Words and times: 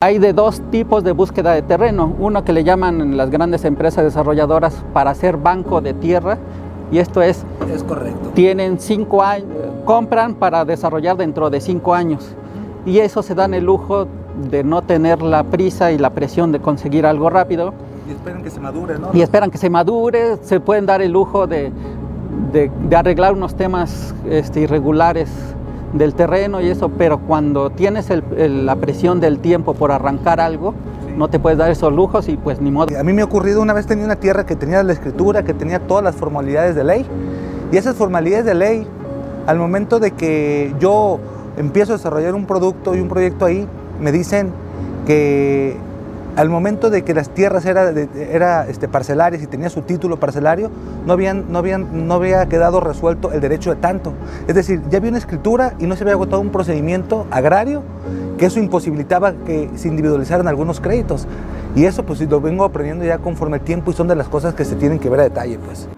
Hay 0.00 0.20
de 0.20 0.32
dos 0.32 0.60
tipos 0.70 1.02
de 1.02 1.10
búsqueda 1.10 1.54
de 1.54 1.62
terreno, 1.62 2.14
uno 2.20 2.44
que 2.44 2.52
le 2.52 2.62
llaman 2.62 3.16
las 3.16 3.30
grandes 3.30 3.64
empresas 3.64 4.04
desarrolladoras 4.04 4.84
para 4.92 5.10
hacer 5.10 5.36
banco 5.36 5.80
de 5.80 5.92
tierra 5.92 6.38
y 6.92 6.98
esto 6.98 7.20
es, 7.20 7.44
es 7.74 7.82
correcto. 7.82 8.28
Tienen 8.32 8.78
cinco 8.78 9.24
años, 9.24 9.48
compran 9.84 10.36
para 10.36 10.64
desarrollar 10.64 11.16
dentro 11.16 11.50
de 11.50 11.60
cinco 11.60 11.94
años 11.94 12.32
y 12.86 13.00
eso 13.00 13.24
se 13.24 13.34
dan 13.34 13.54
el 13.54 13.64
lujo 13.64 14.06
de 14.48 14.62
no 14.62 14.82
tener 14.82 15.20
la 15.20 15.42
prisa 15.42 15.90
y 15.90 15.98
la 15.98 16.10
presión 16.10 16.52
de 16.52 16.60
conseguir 16.60 17.04
algo 17.04 17.28
rápido. 17.28 17.74
Y 18.08 18.12
esperan 18.12 18.44
que 18.44 18.50
se 18.50 18.60
madure, 18.60 19.00
¿no? 19.00 19.08
Y 19.12 19.20
esperan 19.20 19.50
que 19.50 19.58
se 19.58 19.68
madure, 19.68 20.36
se 20.42 20.60
pueden 20.60 20.86
dar 20.86 21.02
el 21.02 21.10
lujo 21.10 21.48
de, 21.48 21.72
de, 22.52 22.70
de 22.88 22.96
arreglar 22.96 23.32
unos 23.32 23.56
temas 23.56 24.14
este, 24.30 24.60
irregulares 24.60 25.28
del 25.92 26.14
terreno 26.14 26.60
y 26.60 26.68
eso, 26.68 26.90
pero 26.90 27.18
cuando 27.18 27.70
tienes 27.70 28.10
el, 28.10 28.66
la 28.66 28.76
presión 28.76 29.20
del 29.20 29.38
tiempo 29.38 29.74
por 29.74 29.92
arrancar 29.92 30.40
algo, 30.40 30.74
no 31.16 31.28
te 31.28 31.38
puedes 31.38 31.58
dar 31.58 31.70
esos 31.70 31.92
lujos 31.92 32.28
y 32.28 32.36
pues 32.36 32.60
ni 32.60 32.70
modo. 32.70 32.98
A 32.98 33.02
mí 33.02 33.12
me 33.12 33.22
ha 33.22 33.24
ocurrido 33.24 33.62
una 33.62 33.72
vez 33.72 33.86
tenía 33.86 34.04
una 34.04 34.16
tierra 34.16 34.46
que 34.46 34.56
tenía 34.56 34.82
la 34.82 34.92
escritura, 34.92 35.44
que 35.44 35.54
tenía 35.54 35.80
todas 35.80 36.04
las 36.04 36.14
formalidades 36.14 36.74
de 36.74 36.84
ley 36.84 37.06
y 37.72 37.76
esas 37.76 37.96
formalidades 37.96 38.44
de 38.44 38.54
ley, 38.54 38.86
al 39.46 39.58
momento 39.58 39.98
de 39.98 40.12
que 40.12 40.74
yo 40.78 41.18
empiezo 41.56 41.94
a 41.94 41.96
desarrollar 41.96 42.34
un 42.34 42.46
producto 42.46 42.94
y 42.94 43.00
un 43.00 43.08
proyecto 43.08 43.44
ahí, 43.44 43.66
me 44.00 44.12
dicen 44.12 44.52
que 45.06 45.76
al 46.38 46.48
momento 46.50 46.88
de 46.88 47.02
que 47.02 47.14
las 47.14 47.30
tierras 47.30 47.66
eran 47.66 48.08
era, 48.16 48.68
este, 48.68 48.86
parcelarias 48.86 49.42
y 49.42 49.48
tenía 49.48 49.68
su 49.70 49.82
título 49.82 50.20
parcelario, 50.20 50.70
no, 51.04 51.12
habían, 51.12 51.50
no, 51.50 51.58
habían, 51.58 52.06
no 52.06 52.14
había 52.14 52.48
quedado 52.48 52.78
resuelto 52.78 53.32
el 53.32 53.40
derecho 53.40 53.74
de 53.74 53.80
tanto. 53.80 54.12
Es 54.46 54.54
decir, 54.54 54.80
ya 54.88 54.98
había 54.98 55.10
una 55.10 55.18
escritura 55.18 55.74
y 55.80 55.86
no 55.86 55.96
se 55.96 56.04
había 56.04 56.12
agotado 56.12 56.40
un 56.40 56.50
procedimiento 56.50 57.26
agrario 57.32 57.82
que 58.38 58.46
eso 58.46 58.60
imposibilitaba 58.60 59.32
que 59.32 59.68
se 59.74 59.88
individualizaran 59.88 60.46
algunos 60.46 60.80
créditos. 60.80 61.26
Y 61.74 61.86
eso 61.86 62.04
pues 62.04 62.20
lo 62.20 62.40
vengo 62.40 62.62
aprendiendo 62.62 63.04
ya 63.04 63.18
conforme 63.18 63.56
el 63.56 63.64
tiempo 63.64 63.90
y 63.90 63.94
son 63.94 64.06
de 64.06 64.14
las 64.14 64.28
cosas 64.28 64.54
que 64.54 64.64
se 64.64 64.76
tienen 64.76 65.00
que 65.00 65.10
ver 65.10 65.18
a 65.18 65.22
detalle. 65.24 65.58
Pues. 65.58 65.88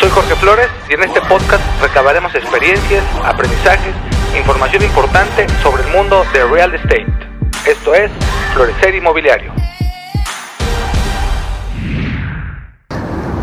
Soy 0.00 0.08
Jorge 0.08 0.34
Flores 0.36 0.68
y 0.88 0.94
en 0.94 1.02
este 1.02 1.20
podcast 1.28 1.62
recabaremos 1.82 2.34
experiencias, 2.34 3.04
aprendizajes, 3.22 3.94
información 4.34 4.82
importante 4.82 5.46
sobre 5.62 5.82
el 5.82 5.92
mundo 5.94 6.22
de 6.32 6.42
real 6.46 6.74
estate. 6.74 7.04
Esto 7.66 7.92
es 7.92 8.10
Florecer 8.54 8.94
Inmobiliario. 8.94 9.59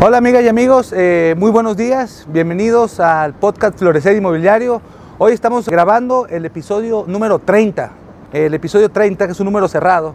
Hola 0.00 0.18
amigas 0.18 0.44
y 0.44 0.48
amigos, 0.48 0.94
eh, 0.96 1.34
muy 1.36 1.50
buenos 1.50 1.76
días, 1.76 2.24
bienvenidos 2.28 3.00
al 3.00 3.34
podcast 3.34 3.76
Florecer 3.76 4.16
Inmobiliario. 4.16 4.80
Hoy 5.18 5.32
estamos 5.32 5.68
grabando 5.68 6.28
el 6.28 6.46
episodio 6.46 7.02
número 7.08 7.40
30, 7.40 7.90
el 8.32 8.54
episodio 8.54 8.90
30 8.90 9.26
que 9.26 9.32
es 9.32 9.40
un 9.40 9.46
número 9.46 9.66
cerrado. 9.66 10.14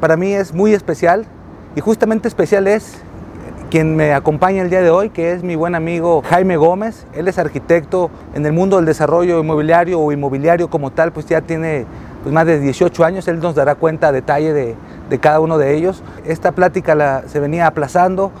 Para 0.00 0.16
mí 0.16 0.32
es 0.32 0.52
muy 0.52 0.74
especial 0.74 1.26
y 1.76 1.80
justamente 1.80 2.26
especial 2.26 2.66
es 2.66 3.00
quien 3.70 3.94
me 3.94 4.14
acompaña 4.14 4.62
el 4.62 4.70
día 4.70 4.82
de 4.82 4.90
hoy, 4.90 5.10
que 5.10 5.32
es 5.32 5.44
mi 5.44 5.54
buen 5.54 5.76
amigo 5.76 6.22
Jaime 6.28 6.56
Gómez. 6.56 7.06
Él 7.14 7.28
es 7.28 7.38
arquitecto 7.38 8.10
en 8.34 8.44
el 8.46 8.52
mundo 8.52 8.78
del 8.78 8.86
desarrollo 8.86 9.38
inmobiliario 9.38 10.00
o 10.00 10.10
inmobiliario 10.10 10.70
como 10.70 10.90
tal, 10.90 11.12
pues 11.12 11.26
ya 11.26 11.40
tiene 11.40 11.86
pues, 12.24 12.34
más 12.34 12.46
de 12.46 12.58
18 12.58 13.04
años. 13.04 13.28
Él 13.28 13.38
nos 13.38 13.54
dará 13.54 13.76
cuenta 13.76 14.08
a 14.08 14.12
detalle 14.12 14.52
de, 14.52 14.74
cada 15.20 15.38
uno 15.38 15.56
de 15.56 15.76
ellos. 15.76 16.02
Esta 16.24 16.50
plática 16.50 17.22
se 17.28 17.38
venía 17.38 17.68
aplazando 17.68 18.32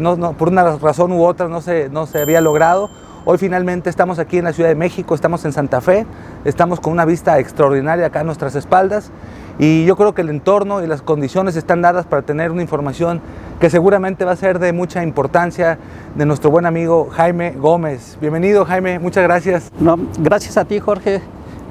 no, 0.00 0.32
por 0.34 0.48
una 0.48 0.76
razón 0.76 1.12
u 1.12 1.24
otra 1.24 1.48
no 1.48 1.60
se, 1.60 1.88
no 1.88 2.06
se 2.06 2.20
había 2.20 2.40
logrado. 2.40 2.90
Hoy 3.24 3.38
finalmente 3.38 3.88
estamos 3.88 4.18
aquí 4.18 4.38
en 4.38 4.44
la 4.44 4.52
Ciudad 4.52 4.68
de 4.68 4.74
México, 4.74 5.14
estamos 5.14 5.44
en 5.44 5.52
Santa 5.52 5.80
Fe, 5.80 6.06
estamos 6.44 6.80
con 6.80 6.92
una 6.92 7.04
vista 7.04 7.38
extraordinaria 7.38 8.06
acá 8.06 8.20
a 8.20 8.24
nuestras 8.24 8.56
espaldas 8.56 9.12
y 9.60 9.84
yo 9.84 9.96
creo 9.96 10.12
que 10.12 10.22
el 10.22 10.28
entorno 10.28 10.82
y 10.82 10.88
las 10.88 11.02
condiciones 11.02 11.54
están 11.54 11.82
dadas 11.82 12.04
para 12.04 12.22
tener 12.22 12.50
una 12.50 12.62
información 12.62 13.20
que 13.60 13.70
seguramente 13.70 14.24
va 14.24 14.32
a 14.32 14.36
ser 14.36 14.58
de 14.58 14.72
mucha 14.72 15.04
importancia 15.04 15.78
de 16.16 16.26
nuestro 16.26 16.50
buen 16.50 16.66
amigo 16.66 17.10
Jaime 17.12 17.52
Gómez. 17.52 18.18
Bienvenido 18.20 18.64
Jaime, 18.64 18.98
muchas 18.98 19.22
gracias. 19.22 19.70
No, 19.78 19.96
gracias 20.18 20.56
a 20.56 20.64
ti 20.64 20.80
Jorge, 20.80 21.22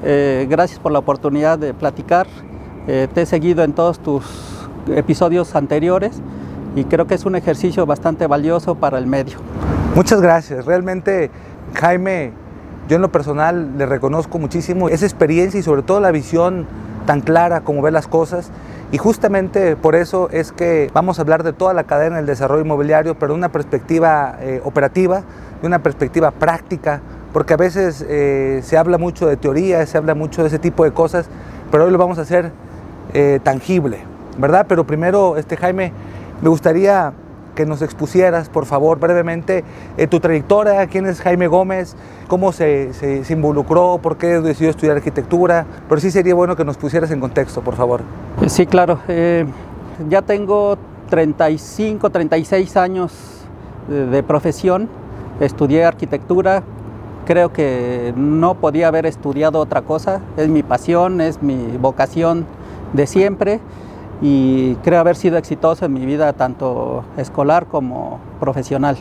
eh, 0.03 0.47
gracias 0.49 0.79
por 0.79 0.93
la 0.93 0.99
oportunidad 0.99 1.59
de 1.59 1.73
platicar. 1.73 2.27
Eh, 2.87 3.09
te 3.13 3.23
he 3.23 3.25
seguido 3.25 3.65
en 3.65 3.73
todos 3.73 3.99
tus 3.99 4.23
episodios 4.87 5.53
anteriores 5.53 6.21
y 6.75 6.85
creo 6.85 7.07
que 7.07 7.15
es 7.15 7.25
un 7.25 7.35
ejercicio 7.35 7.85
bastante 7.85 8.27
valioso 8.27 8.75
para 8.75 8.97
el 8.97 9.07
medio. 9.07 9.39
Muchas 9.95 10.21
gracias, 10.21 10.65
realmente 10.65 11.29
Jaime, 11.75 12.31
yo 12.87 12.95
en 12.95 13.01
lo 13.01 13.11
personal 13.11 13.77
le 13.77 13.85
reconozco 13.85 14.39
muchísimo 14.39 14.89
esa 14.89 15.05
experiencia 15.05 15.59
y 15.59 15.63
sobre 15.63 15.81
todo 15.81 15.99
la 15.99 16.11
visión 16.11 16.65
tan 17.05 17.21
clara 17.21 17.61
como 17.61 17.81
ve 17.81 17.91
las 17.91 18.07
cosas 18.07 18.51
y 18.91 18.97
justamente 18.97 19.77
por 19.77 19.95
eso 19.95 20.29
es 20.31 20.51
que 20.51 20.89
vamos 20.93 21.17
a 21.17 21.21
hablar 21.21 21.43
de 21.43 21.53
toda 21.53 21.73
la 21.73 21.85
cadena 21.85 22.17
del 22.17 22.25
desarrollo 22.25 22.63
inmobiliario, 22.63 23.15
pero 23.17 23.31
de 23.33 23.37
una 23.37 23.49
perspectiva 23.49 24.35
eh, 24.41 24.61
operativa, 24.65 25.23
de 25.61 25.67
una 25.67 25.79
perspectiva 25.79 26.31
práctica, 26.31 26.99
porque 27.31 27.53
a 27.53 27.57
veces 27.57 28.05
eh, 28.09 28.59
se 28.63 28.77
habla 28.77 28.97
mucho 28.97 29.27
de 29.27 29.37
teoría, 29.37 29.85
se 29.85 29.97
habla 29.97 30.13
mucho 30.13 30.41
de 30.41 30.49
ese 30.49 30.59
tipo 30.59 30.83
de 30.83 30.91
cosas, 30.91 31.27
pero 31.71 31.85
hoy 31.85 31.91
lo 31.91 31.97
vamos 31.97 32.17
a 32.17 32.23
hacer 32.23 32.51
eh, 33.13 33.39
tangible, 33.41 33.99
¿verdad? 34.37 34.65
Pero 34.67 34.85
primero, 34.85 35.37
este 35.37 35.55
Jaime, 35.55 35.93
me 36.41 36.49
gustaría 36.49 37.13
que 37.55 37.65
nos 37.65 37.81
expusieras, 37.81 38.49
por 38.49 38.65
favor, 38.65 38.99
brevemente 38.99 39.63
eh, 39.97 40.07
tu 40.07 40.19
trayectoria, 40.19 40.87
quién 40.87 41.05
es 41.05 41.21
Jaime 41.21 41.47
Gómez, 41.47 41.95
cómo 42.27 42.51
se, 42.51 42.91
involucró, 43.29 43.99
por 44.01 44.17
qué 44.17 44.39
decidió 44.39 44.69
estudiar 44.69 44.97
arquitectura, 44.97 45.65
pero 45.89 45.99
sí 45.99 46.11
sería 46.11 46.33
bueno 46.33 46.55
que 46.55 46.63
nos 46.63 46.77
pusieras 46.77 47.11
en 47.11 47.19
contexto, 47.19 47.61
por 47.61 47.75
favor. 47.75 48.01
Sí, 48.47 48.65
claro. 48.65 48.99
Eh, 49.07 49.45
ya 50.09 50.21
tengo 50.21 50.77
35, 51.09 52.09
36 52.09 52.77
años 52.77 53.11
de 53.89 54.23
profesión, 54.23 54.87
estudié 55.41 55.83
arquitectura, 55.83 56.63
creo 57.25 57.51
que 57.51 58.13
no 58.15 58.55
podía 58.55 58.87
haber 58.87 59.05
estudiado 59.05 59.59
otra 59.59 59.81
cosa, 59.81 60.21
es 60.37 60.47
mi 60.47 60.63
pasión, 60.63 61.19
es 61.19 61.41
mi 61.41 61.77
vocación 61.77 62.45
de 62.93 63.07
siempre 63.07 63.59
y 64.21 64.75
creo 64.75 64.99
haber 64.99 65.15
sido 65.15 65.37
exitoso 65.37 65.85
en 65.85 65.93
mi 65.93 66.05
vida 66.05 66.33
tanto 66.33 67.03
escolar 67.17 67.65
como 67.65 68.19
profesional. 68.39 68.97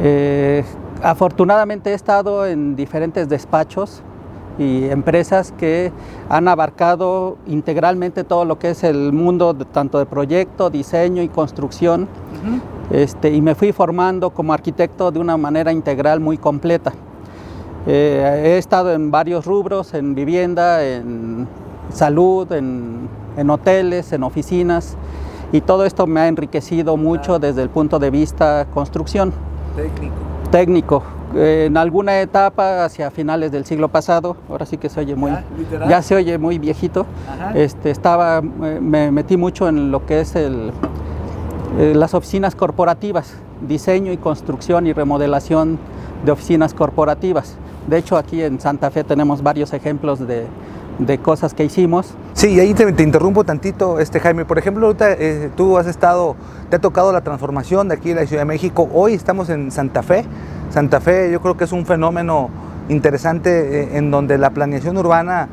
Eh, 0.00 0.64
afortunadamente 1.02 1.90
he 1.90 1.94
estado 1.94 2.46
en 2.46 2.74
diferentes 2.74 3.28
despachos 3.28 4.02
y 4.58 4.86
empresas 4.86 5.52
que 5.52 5.92
han 6.28 6.48
abarcado 6.48 7.38
integralmente 7.46 8.24
todo 8.24 8.44
lo 8.44 8.58
que 8.58 8.70
es 8.70 8.82
el 8.82 9.12
mundo 9.12 9.54
de, 9.54 9.64
tanto 9.64 9.98
de 9.98 10.06
proyecto, 10.06 10.68
diseño 10.68 11.22
y 11.22 11.28
construcción. 11.28 12.02
Uh 12.02 12.06
-huh. 12.48 13.02
este, 13.02 13.32
y 13.32 13.40
me 13.40 13.54
fui 13.54 13.72
formando 13.72 14.30
como 14.30 14.52
arquitecto 14.52 15.12
de 15.12 15.20
una 15.20 15.36
manera 15.36 15.70
integral 15.70 16.18
muy 16.18 16.38
completa. 16.38 16.92
Eh, 17.86 18.42
he 18.44 18.58
estado 18.58 18.92
en 18.92 19.12
varios 19.12 19.46
rubros, 19.46 19.94
en 19.94 20.14
vivienda, 20.14 20.84
en 20.84 21.46
salud, 21.90 22.50
en 22.52 23.08
en 23.38 23.50
hoteles, 23.50 24.12
en 24.12 24.22
oficinas, 24.24 24.96
y 25.52 25.60
todo 25.62 25.84
esto 25.84 26.06
me 26.06 26.20
ha 26.20 26.28
enriquecido 26.28 26.96
mucho 26.96 27.38
desde 27.38 27.62
el 27.62 27.70
punto 27.70 27.98
de 27.98 28.10
vista 28.10 28.66
construcción. 28.74 29.32
Técnico. 29.76 30.14
Técnico. 30.50 31.02
En 31.34 31.76
alguna 31.76 32.20
etapa 32.20 32.84
hacia 32.84 33.10
finales 33.10 33.52
del 33.52 33.64
siglo 33.66 33.88
pasado, 33.88 34.36
ahora 34.48 34.64
sí 34.64 34.78
que 34.78 34.88
se 34.88 35.00
oye 35.00 35.14
muy, 35.14 35.30
¿Ya, 35.30 35.88
ya 35.88 36.02
se 36.02 36.14
oye 36.14 36.38
muy 36.38 36.58
viejito, 36.58 37.06
este, 37.54 37.90
estaba, 37.90 38.38
eh, 38.38 38.78
me 38.80 39.10
metí 39.10 39.36
mucho 39.36 39.68
en 39.68 39.90
lo 39.90 40.06
que 40.06 40.20
es 40.20 40.34
el, 40.36 40.72
eh, 41.78 41.92
las 41.94 42.14
oficinas 42.14 42.54
corporativas, 42.54 43.34
diseño 43.66 44.10
y 44.10 44.16
construcción 44.16 44.86
y 44.86 44.94
remodelación 44.94 45.78
de 46.24 46.32
oficinas 46.32 46.72
corporativas. 46.72 47.56
De 47.86 47.98
hecho, 47.98 48.16
aquí 48.16 48.42
en 48.42 48.58
Santa 48.58 48.90
Fe 48.90 49.04
tenemos 49.04 49.42
varios 49.42 49.74
ejemplos 49.74 50.26
de, 50.26 50.46
de 50.98 51.18
cosas 51.18 51.54
que 51.54 51.64
hicimos. 51.64 52.14
Sí, 52.34 52.54
y 52.54 52.60
ahí 52.60 52.74
te, 52.74 52.90
te, 52.92 53.02
interrumpo 53.02 53.44
tantito, 53.44 54.00
este 54.00 54.20
Jaime. 54.20 54.44
Por 54.44 54.58
ejemplo, 54.58 54.86
ahorita 54.86 55.12
eh, 55.12 55.50
tú 55.56 55.78
has 55.78 55.86
estado, 55.86 56.36
te 56.70 56.76
ha 56.76 56.78
tocado 56.78 57.12
la 57.12 57.22
transformación 57.22 57.88
de 57.88 57.94
aquí 57.94 58.10
en 58.10 58.16
la 58.16 58.26
Ciudad 58.26 58.42
de 58.42 58.46
México. 58.46 58.88
Hoy 58.92 59.14
estamos 59.14 59.48
en 59.50 59.70
Santa 59.70 60.02
Fe. 60.02 60.24
Santa 60.70 61.00
Fe 61.00 61.30
yo 61.30 61.40
creo 61.40 61.56
que 61.56 61.64
es 61.64 61.72
un 61.72 61.86
fenómeno 61.86 62.50
interesante 62.88 63.82
eh, 63.82 63.98
en 63.98 64.10
donde 64.10 64.38
la 64.38 64.50
planeación 64.50 64.96
urbana 64.96 65.48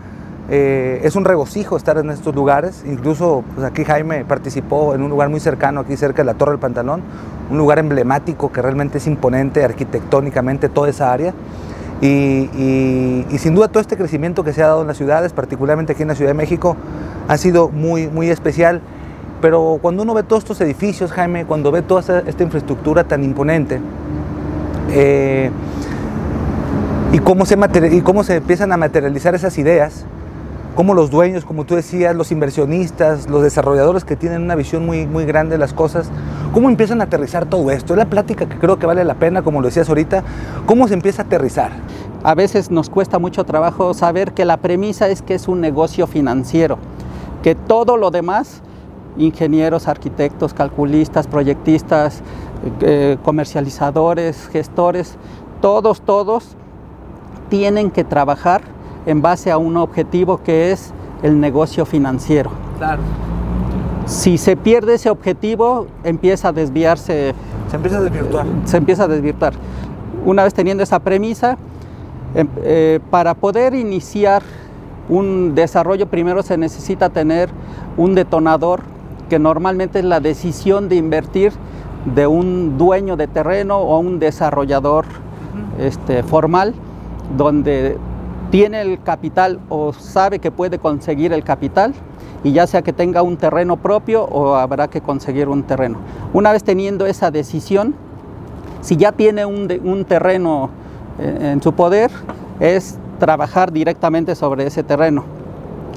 eh, 0.49 1.01
es 1.03 1.15
un 1.15 1.25
regocijo 1.25 1.75
estar 1.77 1.97
en 1.97 2.09
estos 2.09 2.35
lugares. 2.35 2.83
Incluso 2.85 3.43
pues 3.53 3.65
aquí 3.65 3.83
Jaime 3.83 4.25
participó 4.25 4.93
en 4.93 5.01
un 5.01 5.09
lugar 5.09 5.29
muy 5.29 5.39
cercano, 5.39 5.81
aquí 5.81 5.97
cerca 5.97 6.21
de 6.21 6.25
la 6.25 6.33
Torre 6.35 6.51
del 6.51 6.59
Pantalón, 6.59 7.01
un 7.49 7.57
lugar 7.57 7.79
emblemático 7.79 8.51
que 8.51 8.61
realmente 8.61 8.97
es 8.99 9.07
imponente 9.07 9.63
arquitectónicamente 9.63 10.69
toda 10.69 10.89
esa 10.89 11.11
área. 11.11 11.33
Y, 12.01 12.07
y, 12.07 13.25
y, 13.31 13.37
sin 13.37 13.55
duda 13.55 13.69
todo 13.69 13.79
este 13.79 13.95
crecimiento 13.95 14.43
que 14.43 14.51
se 14.51 14.61
ha 14.61 14.67
dado 14.67 14.81
en 14.81 14.87
las 14.87 14.97
ciudades, 14.97 15.31
particularmente 15.31 15.93
aquí 15.93 16.01
en 16.01 16.09
la 16.09 16.15
Ciudad 16.15 16.31
de 16.31 16.35
México, 16.35 16.75
ha 17.27 17.37
sido 17.37 17.69
muy, 17.69 18.07
muy 18.07 18.29
especial. 18.29 18.81
Pero 19.41 19.79
cuando 19.81 20.03
uno 20.03 20.13
ve 20.13 20.23
todos 20.23 20.43
estos 20.43 20.59
edificios, 20.61 21.11
Jaime, 21.11 21.45
cuando 21.45 21.71
ve 21.71 21.81
toda 21.81 22.01
esta, 22.01 22.19
esta 22.19 22.43
infraestructura 22.43 23.03
tan 23.03 23.23
imponente, 23.23 23.79
eh, 24.91 25.51
y, 27.11 27.19
cómo 27.19 27.45
se 27.45 27.57
y 27.91 28.01
cómo 28.01 28.23
se 28.23 28.35
empiezan 28.35 28.71
a 28.71 28.77
materializar 28.77 29.35
esas 29.35 29.57
ideas, 29.57 30.05
cómo 30.75 30.93
los 30.93 31.09
dueños, 31.09 31.45
como 31.45 31.65
tú 31.65 31.75
decías, 31.75 32.15
los 32.15 32.31
inversionistas, 32.31 33.29
los 33.29 33.41
desarrolladores 33.41 34.03
que 34.03 34.15
tienen 34.15 34.41
una 34.41 34.55
visión 34.55 34.85
muy, 34.85 35.05
muy 35.05 35.25
grande 35.25 35.53
de 35.53 35.57
las 35.57 35.73
cosas, 35.73 36.09
cómo 36.55 36.69
empiezan 36.69 37.01
a 37.01 37.03
aterrizar 37.03 37.45
todo 37.45 37.69
esto. 37.69 37.93
Es 37.93 37.97
la 37.97 38.05
plática 38.05 38.47
que 38.47 38.57
creo 38.57 38.79
que 38.79 38.85
vale 38.85 39.03
la 39.03 39.15
pena, 39.15 39.41
como 39.41 39.59
lo 39.59 39.67
decías 39.67 39.89
ahorita, 39.89 40.23
cómo 40.65 40.87
se 40.87 40.93
empieza 40.93 41.23
a 41.23 41.25
aterrizar. 41.25 41.71
A 42.23 42.33
veces 42.33 42.71
nos 42.71 42.89
cuesta 42.89 43.19
mucho 43.19 43.43
trabajo 43.43 43.93
saber 43.93 44.31
que 44.31 44.45
la 44.45 44.55
premisa 44.55 45.09
es 45.09 45.21
que 45.21 45.33
es 45.33 45.49
un 45.49 45.59
negocio 45.59 46.07
financiero, 46.07 46.77
que 47.43 47.55
todo 47.55 47.97
lo 47.97 48.09
demás, 48.09 48.61
ingenieros, 49.17 49.89
arquitectos, 49.89 50.53
calculistas, 50.53 51.27
proyectistas, 51.27 52.21
eh, 52.79 53.17
comercializadores, 53.21 54.47
gestores, 54.47 55.17
todos, 55.59 55.99
todos 55.99 56.55
tienen 57.49 57.91
que 57.91 58.05
trabajar 58.05 58.61
en 59.05 59.21
base 59.21 59.51
a 59.51 59.57
un 59.57 59.75
objetivo 59.75 60.41
que 60.41 60.71
es 60.71 60.93
el 61.21 61.37
negocio 61.37 61.85
financiero. 61.85 62.49
Claro. 62.77 63.01
Si 64.05 64.37
se 64.37 64.55
pierde 64.55 64.95
ese 64.95 65.09
objetivo, 65.09 65.87
empieza 66.03 66.49
a 66.49 66.51
desviarse. 66.51 67.33
Se 67.69 67.75
empieza 67.75 67.97
a 67.97 68.01
desvirtuar. 68.01 68.45
Se 68.65 68.77
empieza 68.77 69.03
a 69.05 69.07
desvirtuar. 69.07 69.53
Una 70.25 70.43
vez 70.43 70.53
teniendo 70.53 70.83
esa 70.83 70.99
premisa, 70.99 71.57
em, 72.35 72.47
eh, 72.63 72.99
para 73.09 73.33
poder 73.33 73.73
iniciar 73.73 74.43
un 75.09 75.55
desarrollo, 75.55 76.07
primero 76.07 76.43
se 76.43 76.57
necesita 76.57 77.09
tener 77.09 77.49
un 77.97 78.13
detonador, 78.13 78.81
que 79.29 79.39
normalmente 79.39 79.99
es 79.99 80.05
la 80.05 80.19
decisión 80.19 80.87
de 80.87 80.97
invertir 80.97 81.51
de 82.13 82.27
un 82.27 82.77
dueño 82.77 83.15
de 83.15 83.25
terreno 83.27 83.79
o 83.79 83.97
un 83.99 84.19
desarrollador 84.19 85.05
este, 85.79 86.21
formal, 86.21 86.75
donde 87.35 87.97
tiene 88.51 88.81
el 88.81 89.01
capital 89.01 89.59
o 89.69 89.93
sabe 89.93 90.37
que 90.37 90.51
puede 90.51 90.77
conseguir 90.77 91.33
el 91.33 91.43
capital 91.43 91.95
y 92.45 92.51
ya 92.51 92.67
sea 92.67 92.83
que 92.83 92.93
tenga 92.93 93.23
un 93.23 93.37
terreno 93.37 93.75
propio 93.75 94.23
o 94.23 94.53
habrá 94.53 94.87
que 94.87 95.01
conseguir 95.01 95.49
un 95.49 95.63
terreno. 95.63 95.97
Una 96.31 96.51
vez 96.51 96.63
teniendo 96.63 97.07
esa 97.07 97.31
decisión, 97.31 97.95
si 98.81 98.97
ya 98.97 99.11
tiene 99.11 99.47
un, 99.47 100.05
terreno 100.07 100.69
eh, 101.17 101.53
en 101.53 101.63
su 101.63 101.73
poder, 101.73 102.11
es 102.59 102.99
trabajar 103.19 103.71
directamente 103.71 104.35
sobre 104.35 104.67
ese 104.67 104.83
terreno. 104.83 105.23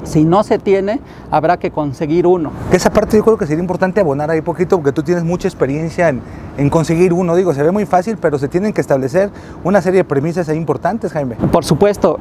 Si 0.03 0.23
no 0.23 0.41
se 0.41 0.57
tiene, 0.57 1.01
habrá 1.29 1.57
que 1.57 1.69
conseguir 1.69 2.25
uno. 2.25 2.51
Esa 2.71 2.89
parte 2.89 3.17
yo 3.17 3.23
creo 3.23 3.37
que 3.37 3.45
sería 3.45 3.61
importante 3.61 3.99
abonar 3.99 4.31
ahí 4.31 4.41
poquito 4.41 4.77
porque 4.77 4.91
tú 4.91 5.03
tienes 5.03 5.23
mucha 5.23 5.47
experiencia 5.47 6.09
en, 6.09 6.19
en, 6.57 6.71
conseguir 6.71 7.13
uno. 7.13 7.35
Digo, 7.35 7.53
se 7.53 7.61
ve 7.61 7.71
muy 7.71 7.85
fácil, 7.85 8.17
pero 8.19 8.39
se 8.39 8.47
tienen 8.47 8.73
que 8.73 8.81
establecer 8.81 9.29
una 9.63 9.83
serie 9.83 9.99
de 9.99 10.03
premisas 10.03 10.49
ahí 10.49 10.57
importantes, 10.57 11.11
Jaime. 11.11 11.35
Por 11.35 11.63
supuesto. 11.63 12.17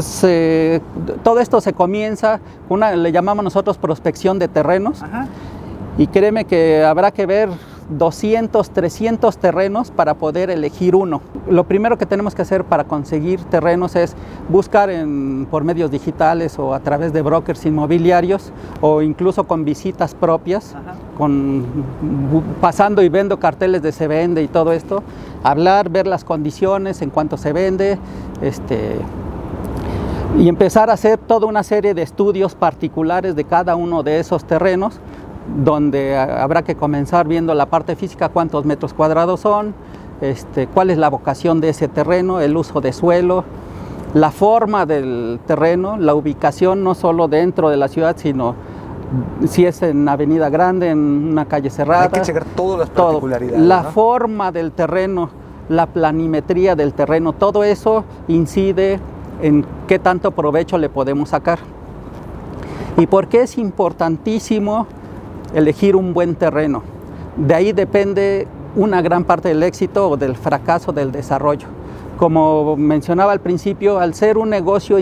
Se, 0.00 0.80
todo 1.22 1.40
esto 1.40 1.60
se 1.60 1.72
comienza, 1.72 2.40
una 2.68 2.94
le 2.96 3.12
llamamos 3.12 3.44
nosotros 3.44 3.78
prospección 3.78 4.38
de 4.38 4.48
terrenos. 4.48 5.02
Ajá. 5.02 5.28
Y 5.98 6.08
créeme 6.08 6.44
que 6.44 6.84
habrá 6.84 7.10
que 7.10 7.24
ver 7.24 7.48
200, 7.88 8.70
300 8.70 9.38
terrenos 9.38 9.90
para 9.90 10.14
poder 10.14 10.50
elegir 10.50 10.94
uno. 10.94 11.20
Lo 11.48 11.64
primero 11.64 11.96
que 11.96 12.06
tenemos 12.06 12.34
que 12.34 12.42
hacer 12.42 12.64
para 12.64 12.84
conseguir 12.84 13.40
terrenos 13.44 13.94
es 13.96 14.14
buscar 14.48 14.90
en, 14.90 15.46
por 15.50 15.64
medios 15.64 15.90
digitales 15.90 16.58
o 16.58 16.74
a 16.74 16.80
través 16.80 17.12
de 17.12 17.22
brokers 17.22 17.64
inmobiliarios 17.64 18.52
o 18.80 19.02
incluso 19.02 19.44
con 19.44 19.64
visitas 19.64 20.14
propias, 20.14 20.74
con, 21.16 21.64
pasando 22.60 23.02
y 23.02 23.08
viendo 23.08 23.38
carteles 23.38 23.82
de 23.82 23.92
se 23.92 24.08
vende 24.08 24.42
y 24.42 24.48
todo 24.48 24.72
esto, 24.72 25.02
hablar, 25.42 25.88
ver 25.88 26.06
las 26.06 26.24
condiciones, 26.24 27.02
en 27.02 27.10
cuanto 27.10 27.36
se 27.36 27.52
vende, 27.52 27.98
este, 28.42 28.96
y 30.38 30.48
empezar 30.48 30.90
a 30.90 30.94
hacer 30.94 31.18
toda 31.18 31.46
una 31.46 31.62
serie 31.62 31.94
de 31.94 32.02
estudios 32.02 32.54
particulares 32.54 33.34
de 33.36 33.44
cada 33.44 33.74
uno 33.74 34.02
de 34.02 34.20
esos 34.20 34.44
terrenos 34.44 35.00
donde 35.64 36.16
habrá 36.16 36.62
que 36.62 36.74
comenzar 36.74 37.26
viendo 37.26 37.54
la 37.54 37.66
parte 37.66 37.96
física, 37.96 38.28
cuántos 38.28 38.64
metros 38.64 38.92
cuadrados 38.92 39.40
son, 39.40 39.74
este, 40.20 40.66
cuál 40.66 40.90
es 40.90 40.98
la 40.98 41.08
vocación 41.08 41.60
de 41.60 41.70
ese 41.70 41.88
terreno, 41.88 42.40
el 42.40 42.56
uso 42.56 42.80
de 42.80 42.92
suelo, 42.92 43.44
la 44.12 44.30
forma 44.30 44.86
del 44.86 45.38
terreno, 45.46 45.96
la 45.98 46.14
ubicación 46.14 46.82
no 46.82 46.94
solo 46.94 47.28
dentro 47.28 47.70
de 47.70 47.76
la 47.76 47.88
ciudad, 47.88 48.16
sino 48.18 48.54
si 49.46 49.64
es 49.64 49.82
en 49.82 50.08
avenida 50.08 50.50
grande, 50.50 50.90
en 50.90 50.98
una 50.98 51.46
calle 51.46 51.70
cerrada. 51.70 52.04
Hay 52.04 52.10
que 52.10 52.22
checar 52.22 52.44
todas 52.56 52.80
las 52.80 52.90
particularidades. 52.90 53.60
La 53.60 53.84
forma 53.84 54.50
del 54.50 54.72
terreno, 54.72 55.30
la 55.68 55.86
planimetría 55.86 56.74
del 56.74 56.92
terreno, 56.92 57.32
todo 57.32 57.62
eso 57.62 58.04
incide 58.26 58.98
en 59.42 59.64
qué 59.86 59.98
tanto 59.98 60.30
provecho 60.30 60.78
le 60.78 60.88
podemos 60.88 61.30
sacar. 61.30 61.58
¿Y 62.96 63.06
por 63.06 63.28
qué 63.28 63.42
es 63.42 63.58
importantísimo 63.58 64.86
elegir 65.54 65.96
un 65.96 66.14
buen 66.14 66.34
terreno. 66.34 66.82
De 67.36 67.54
ahí 67.54 67.72
depende 67.72 68.46
una 68.74 69.02
gran 69.02 69.24
parte 69.24 69.48
del 69.48 69.62
éxito 69.62 70.10
o 70.10 70.16
del 70.16 70.36
fracaso 70.36 70.92
del 70.92 71.12
desarrollo. 71.12 71.66
Como 72.18 72.76
mencionaba 72.76 73.32
al 73.32 73.40
principio, 73.40 73.98
al 73.98 74.14
ser 74.14 74.38
un 74.38 74.50
negocio 74.50 74.98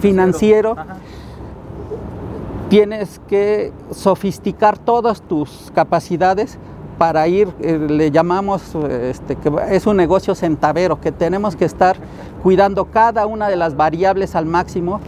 financiero, 0.00 0.76
tienes 2.68 3.20
que 3.28 3.72
sofisticar 3.90 4.78
todas 4.78 5.20
tus 5.22 5.70
capacidades 5.74 6.58
para 6.98 7.26
ir, 7.28 7.48
eh, 7.60 7.78
le 7.78 8.10
llamamos, 8.10 8.74
este, 8.74 9.36
que 9.36 9.50
es 9.70 9.86
un 9.86 9.96
negocio 9.96 10.34
centavero, 10.34 11.00
que 11.00 11.12
tenemos 11.12 11.56
que 11.56 11.64
estar 11.64 11.96
cuidando 12.42 12.86
cada 12.86 13.26
una 13.26 13.48
de 13.48 13.56
las 13.56 13.76
variables 13.76 14.34
al 14.34 14.46
máximo 14.46 15.00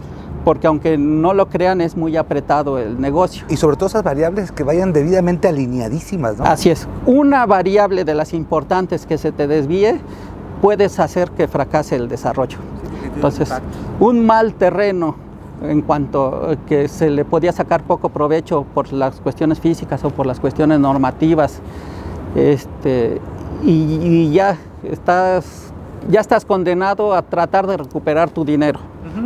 porque 0.45 0.67
aunque 0.67 0.97
no 0.97 1.33
lo 1.33 1.49
crean 1.49 1.81
es 1.81 1.97
muy 1.97 2.15
apretado 2.15 2.77
el 2.77 3.01
negocio. 3.01 3.45
Y 3.49 3.57
sobre 3.57 3.77
todo 3.77 3.87
esas 3.87 4.03
variables 4.03 4.51
que 4.51 4.63
vayan 4.63 4.93
debidamente 4.93 5.47
alineadísimas, 5.47 6.37
¿no? 6.37 6.45
Así 6.45 6.69
es. 6.69 6.87
Una 7.07 7.47
variable 7.47 8.05
de 8.05 8.13
las 8.13 8.31
importantes 8.31 9.07
que 9.07 9.17
se 9.17 9.31
te 9.31 9.47
desvíe 9.47 9.99
puedes 10.61 10.99
hacer 10.99 11.31
que 11.31 11.47
fracase 11.47 11.95
el 11.95 12.07
desarrollo. 12.07 12.59
Entonces, 13.15 13.51
un 13.99 14.23
mal 14.25 14.53
terreno 14.53 15.15
en 15.69 15.81
cuanto 15.81 16.55
que 16.67 16.87
se 16.87 17.09
le 17.09 17.25
podía 17.25 17.51
sacar 17.51 17.83
poco 17.83 18.09
provecho 18.09 18.65
por 18.73 18.91
las 18.93 19.19
cuestiones 19.21 19.59
físicas 19.59 20.03
o 20.03 20.09
por 20.09 20.25
las 20.25 20.39
cuestiones 20.39 20.79
normativas, 20.79 21.61
este, 22.35 23.21
y, 23.63 24.31
ya 24.31 24.57
estás 24.83 25.71
ya 26.09 26.19
estás 26.19 26.45
condenado 26.45 27.15
a 27.15 27.23
tratar 27.23 27.65
de 27.65 27.77
recuperar 27.77 28.29
tu 28.29 28.45
dinero 28.45 28.79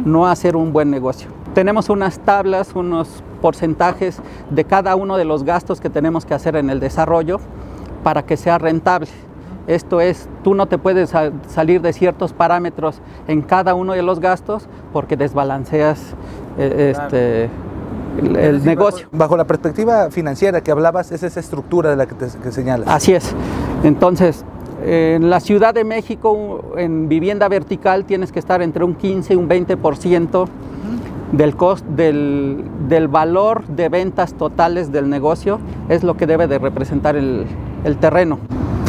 no 0.06 0.28
hacer 0.28 0.56
un 0.56 0.72
buen 0.72 0.92
negocio. 0.92 1.30
Tenemos 1.54 1.90
unas 1.90 2.20
tablas, 2.20 2.76
unos 2.76 3.24
porcentajes 3.42 4.22
de 4.50 4.64
cada 4.66 4.96
uno 4.96 5.18
de 5.18 5.26
los 5.26 5.44
gastos 5.44 5.82
que 5.82 5.90
tenemos 5.90 6.26
que 6.26 6.34
hacer 6.34 6.56
en 6.56 6.70
el 6.70 6.80
desarrollo 6.80 7.40
para 8.04 8.24
que 8.24 8.38
sea 8.38 8.58
rentable. 8.58 9.10
Esto 9.68 10.02
es, 10.02 10.28
tú 10.44 10.56
no 10.56 10.66
te 10.66 10.78
puedes 10.78 11.14
salir 11.48 11.82
de 11.82 11.94
ciertos 11.94 12.34
parámetros 12.34 13.02
en 13.28 13.42
cada 13.42 13.76
uno 13.76 13.94
de 13.94 14.02
los 14.02 14.20
gastos 14.20 14.68
porque 14.92 15.16
desbalanceas 15.16 16.16
eh, 16.58 16.94
este, 16.96 17.50
el, 18.18 18.64
negocio. 18.66 19.08
Bajo, 19.12 19.38
la 19.38 19.46
perspectiva 19.46 20.10
financiera 20.12 20.62
que 20.62 20.72
hablabas, 20.72 21.12
es 21.12 21.24
esa 21.24 21.40
estructura 21.40 21.92
de 21.92 21.96
la 21.96 22.08
que, 22.08 22.16
te, 22.16 22.28
que 22.42 22.52
señalas. 22.52 22.88
Así 22.90 23.14
es. 23.14 23.36
Entonces, 23.84 24.44
en 24.86 25.30
la 25.30 25.40
Ciudad 25.40 25.74
de 25.74 25.84
México, 25.84 26.74
en 26.78 27.10
vivienda 27.10 27.48
vertical, 27.48 28.06
tienes 28.06 28.32
que 28.32 28.40
estar 28.40 28.62
entre 28.62 28.84
un 28.84 28.96
15 28.96 29.34
y 29.34 29.38
un 29.38 29.50
20% 29.50 30.48
del, 31.32 31.56
cost, 31.56 31.86
del, 31.86 32.64
del, 32.88 33.08
valor 33.08 33.66
de 33.68 33.90
ventas 33.90 34.34
totales 34.34 34.92
del 34.92 35.10
negocio, 35.10 35.60
es 35.90 36.04
lo 36.04 36.18
que 36.18 36.26
debe 36.26 36.48
de 36.48 36.60
representar 36.60 37.16
el, 37.16 37.46
el 37.84 37.98
terreno. 37.98 38.40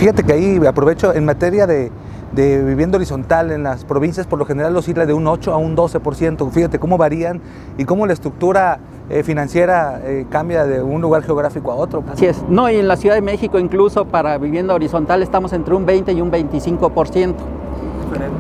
Fíjate 0.01 0.25
que 0.25 0.33
ahí 0.33 0.59
aprovecho 0.67 1.13
en 1.13 1.27
materia 1.27 1.67
de, 1.67 1.93
de 2.33 2.65
vivienda 2.65 2.97
horizontal 2.97 3.51
en 3.51 3.63
las 3.63 3.85
provincias, 3.85 4.27
por 4.27 4.39
lo 4.39 4.47
general 4.47 4.75
oscila 4.75 5.05
de 5.05 5.13
un 5.13 5.27
8 5.27 5.53
a 5.53 5.59
un 5.59 5.77
12%. 5.77 6.51
Fíjate 6.51 6.79
cómo 6.79 6.97
varían 6.97 7.43
y 7.77 7.85
cómo 7.85 8.07
la 8.07 8.15
estructura 8.15 8.81
eh, 9.11 9.23
financiera 9.23 10.01
eh, 10.03 10.25
cambia 10.31 10.65
de 10.65 10.83
un 10.83 11.03
lugar 11.03 11.23
geográfico 11.23 11.71
a 11.71 11.75
otro. 11.75 12.03
Así 12.11 12.25
es. 12.25 12.43
No, 12.49 12.71
y 12.71 12.77
en 12.77 12.89
la 12.89 12.97
Ciudad 12.97 13.15
de 13.15 13.21
México 13.21 13.59
incluso 13.59 14.07
para 14.07 14.39
vivienda 14.39 14.73
horizontal 14.73 15.23
estamos 15.23 15.53
entre 15.53 15.75
un 15.75 15.85
20 15.85 16.13
y 16.13 16.23
un 16.23 16.33
25%. 16.33 17.35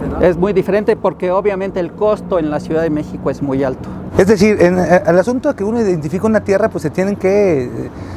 ¿no? 0.08 0.20
Es 0.22 0.38
muy 0.38 0.54
diferente 0.54 0.96
porque 0.96 1.30
obviamente 1.30 1.78
el 1.78 1.92
costo 1.92 2.38
en 2.38 2.50
la 2.50 2.58
Ciudad 2.58 2.80
de 2.80 2.88
México 2.88 3.28
es 3.28 3.42
muy 3.42 3.64
alto. 3.64 3.90
Es 4.20 4.26
decir, 4.26 4.60
en, 4.60 4.78
eh, 4.78 5.02
el 5.06 5.18
asunto 5.18 5.48
de 5.48 5.54
que 5.54 5.64
uno 5.64 5.80
identifica 5.80 6.26
una 6.26 6.40
tierra, 6.40 6.68
pues 6.68 6.82
se 6.82 6.90
tienen 6.90 7.16
que 7.16 7.70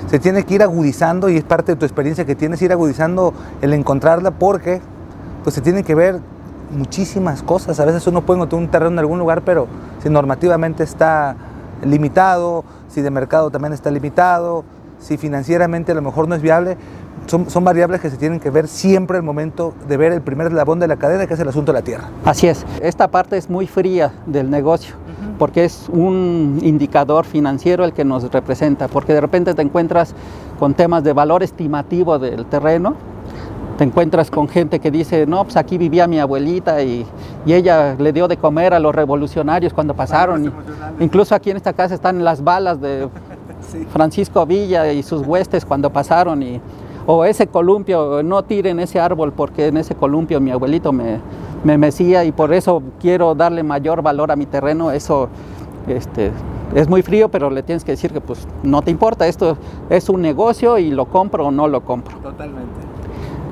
se 0.09 0.19
tiene 0.19 0.43
que 0.43 0.55
ir 0.55 0.61
agudizando 0.61 1.29
y 1.29 1.37
es 1.37 1.45
parte 1.45 1.71
de 1.71 1.75
tu 1.77 1.85
experiencia 1.85 2.25
que 2.25 2.35
tienes 2.35 2.61
ir 2.61 2.73
agudizando 2.73 3.33
el 3.61 3.71
encontrarla 3.71 4.31
porque 4.31 4.81
pues 5.43 5.55
se 5.55 5.61
tienen 5.61 5.85
que 5.85 5.95
ver 5.95 6.19
muchísimas 6.75 7.41
cosas. 7.41 7.79
A 7.79 7.85
veces 7.85 8.05
uno 8.05 8.21
puede 8.21 8.39
encontrar 8.39 8.61
un 8.61 8.67
terreno 8.67 8.91
en 8.91 8.99
algún 8.99 9.17
lugar, 9.17 9.43
pero 9.45 9.67
si 10.03 10.09
normativamente 10.09 10.83
está 10.83 11.37
limitado, 11.85 12.65
si 12.89 12.99
de 12.99 13.09
mercado 13.09 13.49
también 13.49 13.71
está 13.71 13.89
limitado, 13.89 14.65
si 14.99 15.15
financieramente 15.15 15.93
a 15.93 15.95
lo 15.95 16.01
mejor 16.01 16.27
no 16.27 16.35
es 16.35 16.41
viable, 16.41 16.75
son, 17.27 17.49
son, 17.49 17.63
variables 17.63 18.01
que 18.01 18.09
se 18.09 18.17
tienen 18.17 18.41
que 18.41 18.49
ver 18.49 18.67
siempre 18.67 19.15
al 19.15 19.23
momento 19.23 19.73
de 19.87 19.95
ver 19.95 20.11
el 20.11 20.21
primer 20.21 20.47
eslabón 20.47 20.81
de 20.81 20.89
la 20.89 20.97
cadena, 20.97 21.27
que 21.27 21.35
es 21.35 21.39
el 21.39 21.47
asunto 21.47 21.71
de 21.71 21.79
la 21.79 21.85
tierra. 21.85 22.09
Así 22.25 22.47
es, 22.47 22.65
esta 22.81 23.07
parte 23.07 23.37
es 23.37 23.49
muy 23.49 23.67
fría 23.67 24.11
del 24.25 24.49
negocio. 24.49 24.95
Porque 25.37 25.65
es 25.65 25.89
un 25.91 26.59
indicador 26.61 27.25
financiero 27.25 27.85
el 27.85 27.93
que 27.93 28.05
nos 28.05 28.31
representa, 28.31 28.87
porque 28.87 29.13
de 29.13 29.21
repente 29.21 29.53
te 29.53 29.61
encuentras 29.61 30.13
con 30.59 30.73
temas 30.73 31.03
de 31.03 31.13
valor 31.13 31.43
estimativo 31.43 32.19
del 32.19 32.45
terreno, 32.45 32.95
te 33.77 33.83
encuentras 33.83 34.29
con 34.29 34.47
gente 34.47 34.79
que 34.79 34.91
dice, 34.91 35.25
no, 35.25 35.43
pues 35.43 35.57
aquí 35.57 35.77
vivía 35.77 36.07
mi 36.07 36.19
abuelita 36.19 36.81
y, 36.83 37.05
y 37.45 37.53
ella 37.53 37.95
le 37.97 38.13
dio 38.13 38.27
de 38.27 38.37
comer 38.37 38.73
a 38.73 38.79
los 38.79 38.93
revolucionarios 38.93 39.73
cuando 39.73 39.95
pasaron. 39.95 40.45
Y, 40.45 41.03
incluso 41.03 41.33
aquí 41.33 41.49
en 41.49 41.57
esta 41.57 41.73
casa 41.73 41.95
están 41.95 42.23
las 42.23 42.43
balas 42.43 42.79
de. 42.79 43.09
Francisco 43.91 44.45
Villa 44.45 44.91
y 44.91 45.01
sus 45.01 45.25
huestes 45.25 45.65
cuando 45.65 45.89
pasaron. 45.89 46.43
Y, 46.43 46.61
o 47.05 47.25
ese 47.25 47.47
columpio, 47.47 48.21
no 48.23 48.43
tiren 48.43 48.79
ese 48.79 48.99
árbol 48.99 49.33
porque 49.33 49.67
en 49.67 49.77
ese 49.77 49.95
columpio 49.95 50.39
mi 50.39 50.51
abuelito 50.51 50.93
me, 50.93 51.19
me 51.63 51.77
mecía 51.77 52.23
y 52.25 52.31
por 52.31 52.53
eso 52.53 52.81
quiero 52.99 53.35
darle 53.35 53.63
mayor 53.63 54.01
valor 54.01 54.31
a 54.31 54.35
mi 54.35 54.45
terreno. 54.45 54.91
Eso 54.91 55.29
este, 55.87 56.31
es 56.75 56.87
muy 56.87 57.01
frío, 57.01 57.29
pero 57.29 57.49
le 57.49 57.63
tienes 57.63 57.83
que 57.83 57.91
decir 57.91 58.11
que 58.11 58.21
pues 58.21 58.47
no 58.63 58.81
te 58.81 58.91
importa, 58.91 59.27
esto 59.27 59.57
es 59.89 60.09
un 60.09 60.21
negocio 60.21 60.77
y 60.77 60.91
lo 60.91 61.05
compro 61.05 61.47
o 61.47 61.51
no 61.51 61.67
lo 61.67 61.81
compro. 61.81 62.17
Totalmente. 62.17 62.81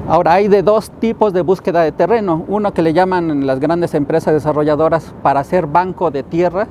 Ahora 0.08 0.34
hay 0.34 0.48
de 0.48 0.64
dos 0.64 0.90
tipos 0.90 1.32
de 1.32 1.42
búsqueda 1.42 1.84
de 1.84 1.92
terreno, 1.92 2.44
uno 2.48 2.74
que 2.74 2.82
le 2.82 2.94
llaman 2.94 3.46
las 3.46 3.60
grandes 3.60 3.94
empresas 3.94 4.34
desarrolladoras 4.34 5.14
para 5.22 5.42
hacer 5.42 5.68
banco 5.68 6.10
de 6.10 6.24
tierra 6.24 6.68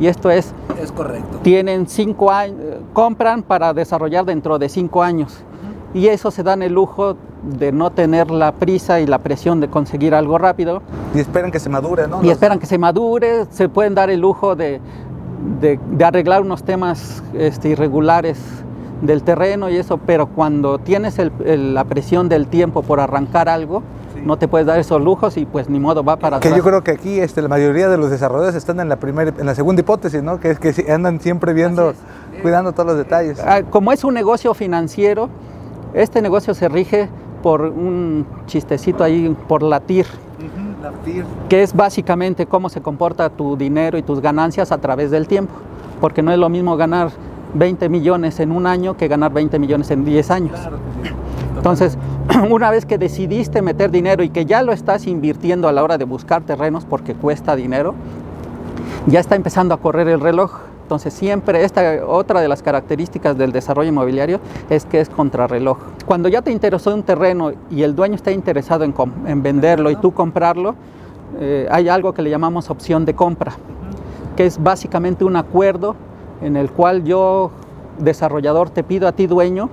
y 0.00 0.06
esto 0.06 0.30
es 0.30 0.54
es 0.80 0.92
correcto. 0.92 1.38
Tienen 1.42 1.86
cinco 1.86 2.30
años, 2.30 2.58
compran 2.94 3.42
para 3.42 3.74
desarrollar 3.74 4.24
dentro 4.24 4.58
de 4.58 4.68
cinco 4.68 5.02
años. 5.02 5.44
Y 5.94 6.08
eso 6.08 6.30
se 6.30 6.42
dan 6.42 6.62
el 6.62 6.72
lujo 6.72 7.16
de 7.42 7.72
no 7.72 7.90
tener 7.90 8.30
la 8.30 8.52
prisa 8.52 9.00
y 9.00 9.06
la 9.06 9.18
presión 9.18 9.60
de 9.60 9.68
conseguir 9.68 10.14
algo 10.14 10.38
rápido. 10.38 10.82
Y 11.14 11.20
esperan 11.20 11.50
que 11.50 11.58
se 11.58 11.68
madure, 11.68 12.06
¿no? 12.06 12.22
Y 12.22 12.30
esperan 12.30 12.58
que 12.58 12.66
se 12.66 12.78
madure, 12.78 13.46
se 13.50 13.68
pueden 13.68 13.94
dar 13.94 14.10
el 14.10 14.20
lujo 14.20 14.54
de, 14.54 14.80
de, 15.60 15.80
de 15.90 16.04
arreglar 16.04 16.42
unos 16.42 16.62
temas 16.62 17.22
este, 17.34 17.70
irregulares 17.70 18.38
del 19.02 19.22
terreno 19.22 19.70
y 19.70 19.76
eso, 19.76 19.98
pero 19.98 20.26
cuando 20.26 20.78
tienes 20.78 21.18
el, 21.18 21.32
el, 21.44 21.74
la 21.74 21.84
presión 21.84 22.28
del 22.28 22.46
tiempo 22.46 22.82
por 22.82 23.00
arrancar 23.00 23.48
algo, 23.48 23.82
sí. 24.14 24.20
no 24.22 24.36
te 24.36 24.46
puedes 24.46 24.66
dar 24.66 24.78
esos 24.78 25.00
lujos 25.00 25.38
y 25.38 25.46
pues 25.46 25.70
ni 25.70 25.80
modo 25.80 26.04
va 26.04 26.16
para 26.16 26.38
que 26.38 26.48
atrás. 26.48 26.58
yo 26.58 26.62
creo 26.68 26.84
que 26.84 26.90
aquí 26.90 27.18
este, 27.18 27.40
la 27.40 27.48
mayoría 27.48 27.88
de 27.88 27.96
los 27.96 28.10
desarrolladores 28.10 28.54
están 28.56 28.78
en 28.78 28.90
la 28.90 28.96
primera 28.96 29.32
en 29.38 29.46
la 29.46 29.54
segunda 29.54 29.80
hipótesis 29.80 30.22
no 30.22 30.38
que 30.38 30.50
es 30.50 30.58
que 30.58 30.92
andan 30.92 31.18
siempre 31.18 31.54
viendo 31.54 31.94
cuidando 32.42 32.72
todos 32.72 32.88
los 32.88 32.98
detalles 32.98 33.40
ah, 33.40 33.62
como 33.70 33.90
es 33.90 34.04
un 34.04 34.12
negocio 34.12 34.52
financiero 34.52 35.30
este 35.94 36.22
negocio 36.22 36.54
se 36.54 36.68
rige 36.68 37.08
por 37.42 37.62
un 37.62 38.26
chistecito 38.46 39.02
ahí 39.02 39.34
por 39.48 39.62
la 39.62 39.80
TIR 39.80 40.06
uh 40.06 40.42
-huh, 40.42 40.82
la 40.82 40.90
TIR 41.04 41.24
que 41.48 41.62
es 41.62 41.74
básicamente 41.74 42.46
cómo 42.46 42.68
se 42.68 42.80
comporta 42.80 43.30
tu 43.30 43.56
dinero 43.56 43.98
y 43.98 44.02
tus 44.02 44.20
ganancias 44.20 44.72
a 44.72 44.78
través 44.78 45.10
del 45.10 45.26
tiempo 45.26 45.54
porque 46.00 46.22
no 46.22 46.32
es 46.32 46.38
lo 46.38 46.48
mismo 46.48 46.76
ganar 46.76 47.10
20 47.54 47.88
millones 47.88 48.40
en 48.40 48.52
un 48.52 48.66
año 48.66 48.96
que 48.96 49.08
ganar 49.08 49.32
20 49.32 49.58
millones 49.58 49.90
en 49.90 50.04
10 50.04 50.30
años. 50.30 50.58
Claro 50.58 50.76
que 50.76 51.08
sí. 51.08 51.14
Entonces, 51.56 51.98
una 52.50 52.70
vez 52.70 52.86
que 52.86 52.96
decidiste 52.98 53.60
meter 53.62 53.90
dinero 53.90 54.22
y 54.22 54.30
que 54.30 54.46
ya 54.46 54.62
lo 54.62 54.72
estás 54.72 55.06
invirtiendo 55.06 55.68
a 55.68 55.72
la 55.72 55.82
hora 55.82 55.98
de 55.98 56.04
buscar 56.04 56.42
terrenos 56.42 56.84
porque 56.84 57.14
cuesta 57.14 57.56
dinero, 57.56 57.94
ya 59.06 59.20
está 59.20 59.36
empezando 59.36 59.74
a 59.74 59.78
correr 59.78 60.08
el 60.08 60.20
reloj. 60.20 60.52
Entonces, 60.90 61.14
siempre 61.14 61.62
esta 61.62 62.04
otra 62.04 62.40
de 62.40 62.48
las 62.48 62.64
características 62.64 63.38
del 63.38 63.52
desarrollo 63.52 63.90
inmobiliario 63.90 64.40
es 64.68 64.84
que 64.86 64.98
es 64.98 65.08
contrarreloj. 65.08 65.78
Cuando 66.04 66.28
ya 66.28 66.42
te 66.42 66.50
interesó 66.50 66.92
un 66.92 67.04
terreno 67.04 67.52
y 67.70 67.84
el 67.84 67.94
dueño 67.94 68.16
está 68.16 68.32
interesado 68.32 68.82
en, 68.82 68.92
en 69.24 69.40
venderlo 69.40 69.92
y 69.92 69.94
tú 69.94 70.12
comprarlo, 70.12 70.74
eh, 71.38 71.68
hay 71.70 71.88
algo 71.88 72.12
que 72.12 72.22
le 72.22 72.30
llamamos 72.30 72.70
opción 72.70 73.04
de 73.04 73.14
compra, 73.14 73.52
que 74.34 74.46
es 74.46 74.60
básicamente 74.60 75.24
un 75.24 75.36
acuerdo 75.36 75.94
en 76.42 76.56
el 76.56 76.72
cual 76.72 77.04
yo, 77.04 77.52
desarrollador, 78.00 78.70
te 78.70 78.82
pido 78.82 79.06
a 79.06 79.12
ti, 79.12 79.28
dueño, 79.28 79.70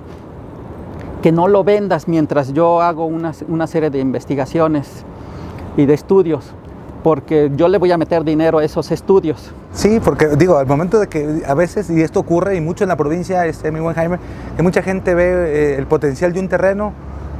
que 1.20 1.32
no 1.32 1.48
lo 1.48 1.64
vendas 1.64 2.06
mientras 2.06 2.52
yo 2.52 2.80
hago 2.80 3.06
una, 3.06 3.32
una, 3.48 3.66
serie 3.66 3.90
de 3.90 3.98
investigaciones 3.98 5.04
y 5.76 5.84
de 5.84 5.94
estudios, 5.94 6.54
porque 7.02 7.50
yo 7.56 7.68
le 7.68 7.78
voy 7.78 7.92
a 7.92 7.98
meter 7.98 8.24
dinero 8.24 8.58
a 8.58 8.64
esos 8.64 8.90
estudios. 8.90 9.52
Sí, 9.72 10.00
porque 10.04 10.28
digo, 10.36 10.58
al 10.58 10.66
momento 10.66 10.98
de 10.98 11.06
que 11.06 11.42
a 11.46 11.54
veces, 11.54 11.90
y 11.90 12.02
esto 12.02 12.20
ocurre 12.20 12.56
y 12.56 12.60
mucho 12.60 12.84
en 12.84 12.88
la 12.88 12.96
provincia, 12.96 13.46
este, 13.46 13.70
mi 13.70 13.80
buen 13.80 13.94
Jaime, 13.94 14.18
que 14.56 14.62
mucha 14.62 14.82
gente 14.82 15.14
ve 15.14 15.24
eh, 15.24 15.78
el 15.78 15.86
potencial 15.86 16.32
de 16.32 16.40
un 16.40 16.48
terreno, 16.48 16.92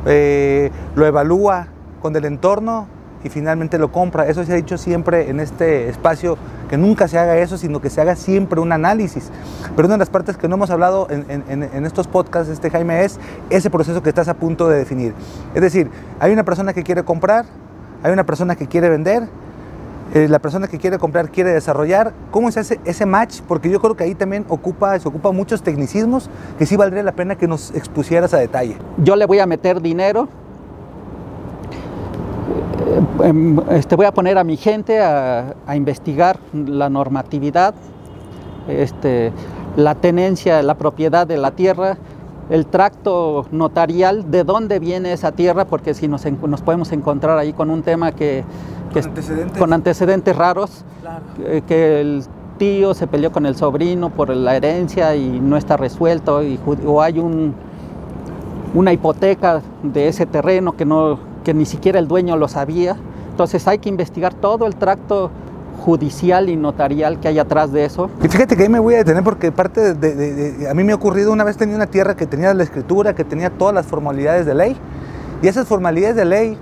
eh, 0.07 0.71
lo 0.95 1.07
evalúa 1.07 1.69
con 2.01 2.15
el 2.15 2.25
entorno 2.25 2.87
y 3.25 3.29
finalmente 3.29 3.79
lo 3.79 3.91
compra. 3.91 4.29
Eso 4.29 4.45
se 4.45 4.53
ha 4.53 4.57
dicho 4.57 4.79
siempre 4.79 5.29
en 5.29 5.41
este 5.41 5.89
espacio, 5.89 6.39
que 6.69 6.77
nunca 6.77 7.09
se 7.09 7.19
haga 7.19 7.37
eso, 7.39 7.59
sino 7.59 7.81
que 7.81 7.91
se 7.91 8.01
haga 8.01 8.15
siempre 8.15 8.61
un 8.61 8.73
análisis. 8.73 9.31
Pero 9.75 9.87
una 9.87 9.97
de 9.97 10.01
las 10.01 10.11
partes 10.11 10.37
que 10.37 10.49
no 10.49 10.55
hemos 10.55 10.71
hablado 10.71 11.09
en, 11.11 11.25
en, 11.29 11.63
en, 11.63 11.87
estos 11.87 12.07
podcasts, 12.07 12.53
este 12.53 12.71
Jaime, 12.71 13.05
es 13.05 13.19
ese 13.51 13.71
proceso 13.71 14.03
que 14.03 14.09
estás 14.09 14.29
a 14.29 14.35
punto 14.35 14.69
de 14.69 14.79
definir. 14.79 15.15
Es 15.55 15.63
decir, 15.63 15.91
hay 16.21 16.33
una 16.33 16.45
persona 16.45 16.73
que 16.73 16.85
quiere 16.85 17.03
comprar, 17.03 17.47
hay 18.03 18.13
una 18.13 18.25
persona 18.25 18.55
que 18.55 18.67
quiere 18.67 18.89
vender, 18.89 19.29
eh, 20.15 20.29
la 20.29 20.39
persona 20.39 20.69
que 20.69 20.79
quiere 20.79 20.99
comprar 20.99 21.31
quiere 21.31 21.51
desarrollar. 21.51 22.13
¿Cómo 22.31 22.51
se 22.51 22.61
hace 22.61 22.81
ese 22.85 23.07
match? 23.07 23.41
Porque 23.47 23.71
yo 23.71 23.81
creo 23.81 23.97
que 23.97 24.05
ahí 24.05 24.15
también 24.15 24.45
ocupa, 24.49 24.99
se 24.99 25.09
ocupa 25.09 25.33
muchos 25.33 25.63
tecnicismos 25.63 26.31
que 26.59 26.67
sí 26.67 26.77
valdría 26.77 27.03
la 27.03 27.13
pena 27.13 27.37
que 27.37 27.47
nos 27.47 27.75
expusieras 27.75 28.33
a 28.35 28.39
detalle. 28.39 28.77
Yo 28.99 29.17
le 29.17 29.27
voy 29.27 29.39
a 29.39 29.47
meter 29.47 29.81
dinero, 29.83 30.29
este, 33.71 33.97
voy 33.97 34.07
a 34.07 34.13
poner 34.13 34.39
a 34.39 34.45
mi 34.45 34.57
gente 34.57 35.01
a, 35.01 35.55
a 35.67 35.77
investigar 35.77 36.39
la 36.53 36.89
normatividad, 36.89 37.75
este, 38.67 39.33
la 39.77 39.95
tenencia, 39.95 40.63
la 40.63 40.75
propiedad 40.75 41.27
de 41.27 41.37
la 41.37 41.51
tierra, 41.51 41.99
el 42.51 42.67
tracto 42.67 43.47
notarial, 43.51 44.31
de 44.31 44.43
dónde 44.43 44.79
viene 44.79 45.13
esa 45.13 45.33
tierra, 45.33 45.67
porque 45.67 45.93
si 45.95 46.09
nos, 46.09 46.25
nos 46.25 46.63
podemos 46.63 46.91
encontrar 46.93 47.39
ahí 47.39 47.53
con 47.53 47.71
un 47.71 47.83
tema 47.83 48.13
que, 48.13 48.45
que 48.93 49.01
con, 49.01 49.11
antecedentes. 49.11 49.59
con 49.59 49.73
antecedentes 49.73 50.37
raros, 50.37 50.85
claro. 51.01 51.25
que, 51.37 51.63
que 51.63 52.01
el 52.01 52.25
tío 52.59 52.93
se 52.95 53.07
peleó 53.07 53.33
con 53.33 53.47
el 53.47 53.57
sobrino 53.57 54.11
por 54.11 54.31
la 54.31 54.57
herencia 54.57 55.15
y 55.17 55.41
no 55.41 55.57
está 55.57 55.77
resuelto, 55.77 56.43
y, 56.43 56.59
o 56.85 57.01
hay 57.01 57.19
un, 57.19 57.55
una 58.75 58.93
hipoteca 58.93 59.63
de 59.83 60.09
ese 60.09 60.27
terreno 60.27 60.77
que, 60.77 60.85
no, 60.85 61.19
que 61.45 61.55
ni 61.55 61.65
siquiera 61.65 61.99
el 61.99 62.09
dueño 62.09 62.37
lo 62.37 62.49
sabía. 62.49 62.97
Entonces 63.31 63.67
hay 63.69 63.79
que 63.79 63.89
investigar 63.89 64.35
todo 64.35 64.67
el 64.67 64.77
tracto 64.77 65.31
judicial 65.85 66.49
y 66.49 66.57
notarial 66.57 67.21
que 67.21 67.29
hay 67.29 67.39
atrás 67.39 67.73
de 67.73 67.85
eso. 67.85 68.11
Y 68.23 68.29
fíjate 68.29 68.57
que 68.57 68.65
ahí 68.65 68.69
me 68.69 68.81
voy 68.81 68.95
a 68.95 68.99
detener 68.99 69.23
porque 69.23 69.53
parte 69.53 69.95
de, 69.95 70.15
de, 70.15 70.53
de, 70.53 70.69
a 70.69 70.75
mí 70.75 70.83
me 70.83 70.93
ha 70.93 70.97
ocurrido 70.97 71.33
una 71.33 71.45
vez 71.45 71.57
tenía 71.57 71.77
una 71.77 71.87
tierra 71.87 72.17
que 72.17 72.27
tenía 72.27 72.53
la 72.53 72.65
escritura, 72.65 73.15
que 73.15 73.25
tenía 73.25 73.51
todas 73.51 73.75
las 73.75 73.87
formalidades 73.87 74.45
de 74.45 74.55
ley 74.55 74.77
y 75.41 75.47
esas 75.47 75.69
formalidades 75.69 76.17
de 76.17 76.25
ley 76.25 76.59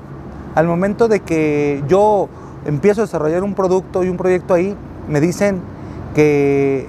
al 0.57 0.67
momento 0.67 1.07
de 1.07 1.21
que 1.21 1.85
yo 1.87 2.29
empiezo 2.67 3.03
a 3.03 3.05
desarrollar 3.05 3.45
un 3.45 3.55
producto 3.55 4.03
y 4.03 4.09
un 4.09 4.17
proyecto 4.17 4.55
ahí 4.55 4.75
me 5.09 5.21
dicen 5.21 5.61
que 6.15 6.89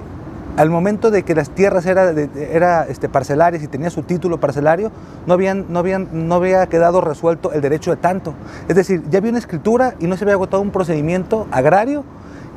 al 0.56 0.70
momento 0.70 1.12
de 1.12 1.22
que 1.22 1.36
las 1.36 1.50
tierras 1.50 1.86
era, 1.86 2.10
era 2.10 2.86
este, 2.88 3.08
parcelarias 3.08 3.62
y 3.62 3.68
tenía 3.68 3.90
su 3.90 4.02
título 4.02 4.40
parcelario, 4.40 4.90
no, 5.26 5.34
habían, 5.34 5.66
no, 5.68 5.78
habían, 5.78 6.08
no 6.12 6.34
había 6.34 6.66
quedado 6.66 7.00
resuelto 7.00 7.52
el 7.52 7.60
derecho 7.60 7.92
de 7.92 7.98
tanto. 7.98 8.34
Es 8.66 8.74
decir, 8.74 9.04
ya 9.08 9.18
había 9.18 9.30
una 9.30 9.38
escritura 9.38 9.94
y 10.00 10.08
no 10.08 10.16
se 10.16 10.24
había 10.24 10.34
agotado 10.34 10.60
un 10.60 10.70
procedimiento 10.70 11.46
agrario 11.52 12.02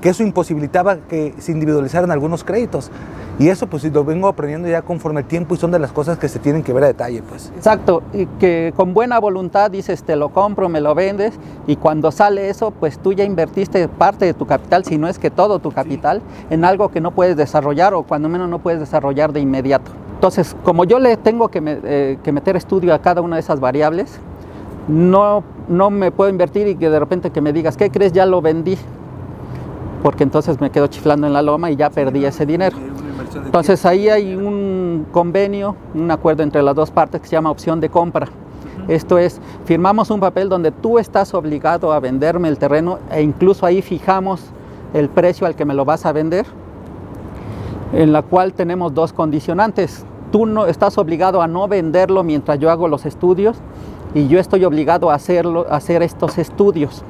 que 0.02 0.10
eso 0.10 0.24
imposibilitaba 0.24 0.98
que 0.98 1.34
se 1.38 1.52
individualizaran 1.52 2.12
algunos 2.12 2.44
créditos. 2.44 2.92
Y 3.40 3.50
eso 3.50 3.68
pues 3.68 3.84
lo 3.86 4.04
vengo 4.04 4.28
aprendiendo 4.28 4.68
ya 4.68 4.82
conforme 4.82 5.22
el 5.22 5.28
tiempo 5.28 5.56
y 5.56 5.58
son 5.58 5.72
de 5.72 5.80
las 5.80 5.92
cosas 5.92 6.18
que 6.18 6.28
se 6.28 6.40
tienen 6.40 6.64
que 6.64 6.74
ver 6.74 6.84
a 6.84 6.88
detalle. 6.88 7.24
Pues. 7.24 7.52
Exacto, 7.56 8.04
y 8.14 8.26
que 8.26 8.74
con 8.76 8.94
buena 8.94 9.20
voluntad 9.20 9.72
dices 9.72 10.04
te 10.04 10.16
lo 10.16 10.30
compro, 10.30 10.70
me 10.70 10.82
lo 10.82 10.94
vendes 10.94 11.34
y 11.66 11.76
cuando 11.76 12.12
sale 12.12 12.50
eso 12.50 12.72
pues 12.72 13.00
tú 13.00 13.14
ya 13.14 13.24
invertiste 13.24 13.88
parte 13.88 14.26
de 14.26 14.34
tu 14.34 14.46
capital, 14.46 14.84
si 14.84 14.98
no 14.98 15.08
es 15.08 15.18
que 15.18 15.32
todo 15.32 15.60
tu 15.60 15.72
capital, 15.72 16.20
sí. 16.20 16.46
en 16.54 16.66
algo 16.66 16.90
que 16.90 17.00
no 17.00 17.12
puedes 17.12 17.38
desarrollar 17.38 17.94
o 17.94 18.04
cuando 18.04 18.28
menos 18.28 18.50
no 18.50 18.60
puedes 18.60 18.80
desarrollar 18.80 19.32
de 19.34 19.40
inmediato. 19.40 19.92
Entonces, 20.16 20.56
como 20.64 20.84
yo 20.84 21.00
le 21.00 21.18
tengo 21.18 21.48
que, 21.48 21.62
me, 21.62 21.80
eh, 21.84 22.20
que 22.24 22.32
meter 22.32 22.56
estudio 22.56 22.94
a 22.94 23.00
cada 23.00 23.22
una 23.22 23.38
de 23.38 23.40
esas 23.40 23.60
variables, 23.60 24.20
no, 24.88 25.44
no 25.68 25.90
me 25.90 26.12
puedo 26.12 26.30
invertir 26.30 26.68
y 26.68 26.76
que 26.76 26.90
de 26.90 27.00
repente 27.00 27.32
que 27.32 27.42
me 27.42 27.54
digas, 27.54 27.76
¿qué 27.76 27.90
crees? 27.90 28.12
Ya 28.12 28.28
lo 28.28 28.42
vendí 28.42 28.78
porque 30.02 30.24
entonces 30.24 30.60
me 30.60 30.70
quedo 30.70 30.88
chiflando 30.88 31.28
en 31.28 31.34
la 31.34 31.42
loma 31.42 31.72
y 31.72 31.76
ya 31.76 31.90
perdí 31.90 32.26
ese 32.26 32.46
dinero. 32.46 32.78
Entonces 33.36 33.86
ahí 33.86 34.10
hay 34.10 34.36
un 34.36 35.06
convenio, 35.12 35.76
un 35.94 36.10
acuerdo 36.12 36.44
entre 36.44 36.62
las 36.64 36.76
dos 36.76 36.92
partes 36.92 37.22
que 37.22 37.28
se 37.28 37.34
llama 37.34 37.52
opción 37.52 37.80
de 37.80 37.90
compra. 37.90 38.28
Esto 38.88 39.18
es, 39.18 39.40
firmamos 39.66 40.10
un 40.10 40.20
papel 40.20 40.50
donde 40.50 40.72
tú 40.72 40.98
estás 40.98 41.34
obligado 41.34 41.94
a 41.94 42.00
venderme 42.00 42.48
el 42.48 42.58
terreno 42.58 43.00
e 43.12 43.22
incluso 43.22 43.66
ahí 43.66 43.82
fijamos 43.82 44.42
el 44.94 45.08
precio 45.08 45.48
al 45.48 45.56
que 45.56 45.66
me 45.66 45.74
lo 45.74 45.86
vas 45.86 46.06
a 46.06 46.12
vender, 46.12 46.46
en 47.94 48.12
la 48.12 48.22
cual 48.22 48.54
tenemos 48.54 48.94
dos 48.94 49.14
condicionantes. 49.14 50.06
Tú 50.32 50.46
no 50.46 50.66
estás 50.66 50.98
obligado 50.98 51.42
a 51.42 51.48
no 51.48 51.68
venderlo 51.68 52.24
mientras 52.24 52.58
yo 52.60 52.72
hago 52.72 52.88
los 52.88 53.06
estudios 53.06 53.58
y 54.14 54.28
yo 54.28 54.40
estoy 54.40 54.66
obligado 54.66 55.12
a 55.12 55.16
hacerlo, 55.16 55.68
a 55.70 55.76
hacer 55.76 56.02
estos 56.02 56.38
estudios. 56.38 57.04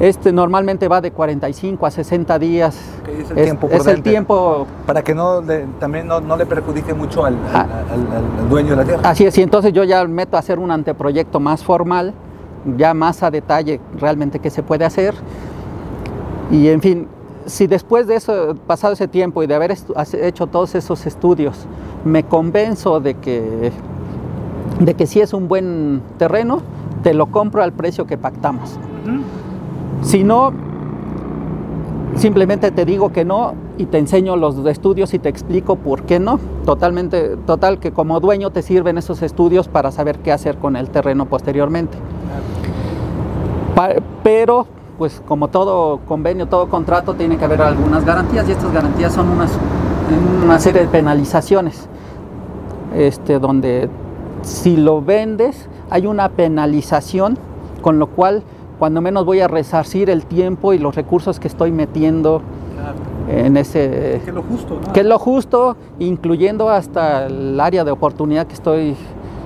Este 0.00 0.32
normalmente 0.32 0.88
va 0.88 1.00
de 1.00 1.12
45 1.12 1.86
a 1.86 1.90
60 1.90 2.38
días. 2.38 2.76
Okay, 3.02 3.20
es 3.20 3.30
el 3.30 3.36
tiempo. 3.44 3.68
Es 3.70 3.86
el 3.86 4.02
tiempo. 4.02 4.66
Para 4.86 5.02
que 5.02 5.14
no 5.14 5.40
le, 5.42 5.66
también 5.78 6.08
no, 6.08 6.20
no, 6.20 6.36
le 6.36 6.46
perjudique 6.46 6.92
mucho 6.94 7.24
al, 7.24 7.36
Ah. 7.52 7.66
al, 7.90 8.00
al, 8.00 8.40
al, 8.40 8.48
dueño 8.48 8.70
de 8.70 8.76
la 8.76 8.84
tierra. 8.84 9.08
Así 9.08 9.24
es, 9.24 9.36
y 9.38 9.42
entonces 9.42 9.72
yo 9.72 9.84
ya 9.84 10.04
meto 10.06 10.36
a 10.36 10.40
hacer 10.40 10.58
un 10.58 10.70
anteproyecto 10.70 11.38
más 11.40 11.62
formal, 11.62 12.14
ya 12.76 12.94
más 12.94 13.22
a 13.22 13.30
detalle 13.30 13.80
realmente 13.98 14.38
qué 14.38 14.50
se 14.50 14.62
puede 14.62 14.84
hacer. 14.84 15.14
Y 16.50 16.68
en 16.68 16.80
fin, 16.80 17.08
si 17.46 17.66
después 17.66 18.06
de 18.06 18.16
eso, 18.16 18.56
pasado 18.66 18.94
ese 18.94 19.08
tiempo 19.08 19.42
y 19.42 19.46
de 19.46 19.54
haber 19.54 19.76
hecho 20.20 20.46
todos 20.46 20.74
esos 20.74 21.06
estudios, 21.06 21.66
me 22.04 22.24
convenzo 22.24 23.00
de 23.00 23.14
que, 23.14 23.72
de 24.80 24.94
que 24.94 25.06
sí 25.06 25.20
es 25.20 25.32
un 25.32 25.48
buen 25.48 26.02
terreno, 26.18 26.60
te 27.02 27.14
lo 27.14 27.26
compro 27.26 27.62
al 27.62 27.72
precio 27.72 28.06
que 28.06 28.18
pactamos. 28.18 28.78
Uh 29.04 29.08
-huh. 29.08 29.22
Si 30.02 30.24
no, 30.24 30.52
simplemente 32.16 32.70
te 32.70 32.84
digo 32.84 33.12
que 33.12 33.24
no 33.24 33.54
y 33.78 33.86
te 33.86 33.98
enseño 33.98 34.36
los 34.36 34.64
estudios 34.66 35.14
y 35.14 35.18
te 35.18 35.28
explico 35.28 35.76
por 35.76 36.02
qué 36.02 36.20
no. 36.20 36.38
Totalmente, 36.64 37.36
total 37.46 37.78
que 37.78 37.92
como 37.92 38.20
dueño 38.20 38.50
te 38.50 38.62
sirven 38.62 38.98
esos 38.98 39.22
estudios 39.22 39.68
para 39.68 39.90
saber 39.90 40.18
qué 40.18 40.32
hacer 40.32 40.58
con 40.58 40.76
el 40.76 40.90
terreno 40.90 41.26
posteriormente. 41.26 41.96
Pero, 44.22 44.66
pues 44.98 45.22
como 45.26 45.48
todo 45.48 46.00
convenio, 46.06 46.46
todo 46.46 46.68
contrato, 46.68 47.14
tiene 47.14 47.38
que 47.38 47.44
haber 47.44 47.62
algunas 47.62 48.04
garantías 48.04 48.48
y 48.48 48.52
estas 48.52 48.72
garantías 48.72 49.12
son 49.12 49.30
unas, 49.30 49.50
una 50.44 50.58
serie 50.60 50.82
de 50.82 50.88
penalizaciones, 50.88 51.88
este, 52.94 53.38
donde 53.38 53.88
si 54.42 54.76
lo 54.76 55.00
vendes 55.00 55.68
hay 55.90 56.06
una 56.06 56.28
penalización, 56.28 57.38
con 57.80 57.98
lo 57.98 58.08
cual 58.08 58.42
cuando 58.82 59.00
menos 59.00 59.24
voy 59.24 59.38
a 59.38 59.46
resarcir 59.46 60.10
el 60.10 60.26
tiempo 60.26 60.72
y 60.72 60.78
los 60.78 60.96
recursos 60.96 61.38
que 61.38 61.46
estoy 61.46 61.70
metiendo 61.70 62.42
claro. 62.74 62.96
en 63.46 63.56
ese... 63.56 64.20
Que 64.24 64.30
es 64.30 64.34
lo 64.34 64.42
justo, 64.42 64.80
¿no? 64.84 64.92
Que 64.92 65.00
es 65.02 65.06
lo 65.06 65.20
justo, 65.20 65.76
incluyendo 66.00 66.68
hasta 66.68 67.26
el 67.26 67.60
área 67.60 67.84
de 67.84 67.92
oportunidad 67.92 68.48
que 68.48 68.54
estoy, 68.54 68.96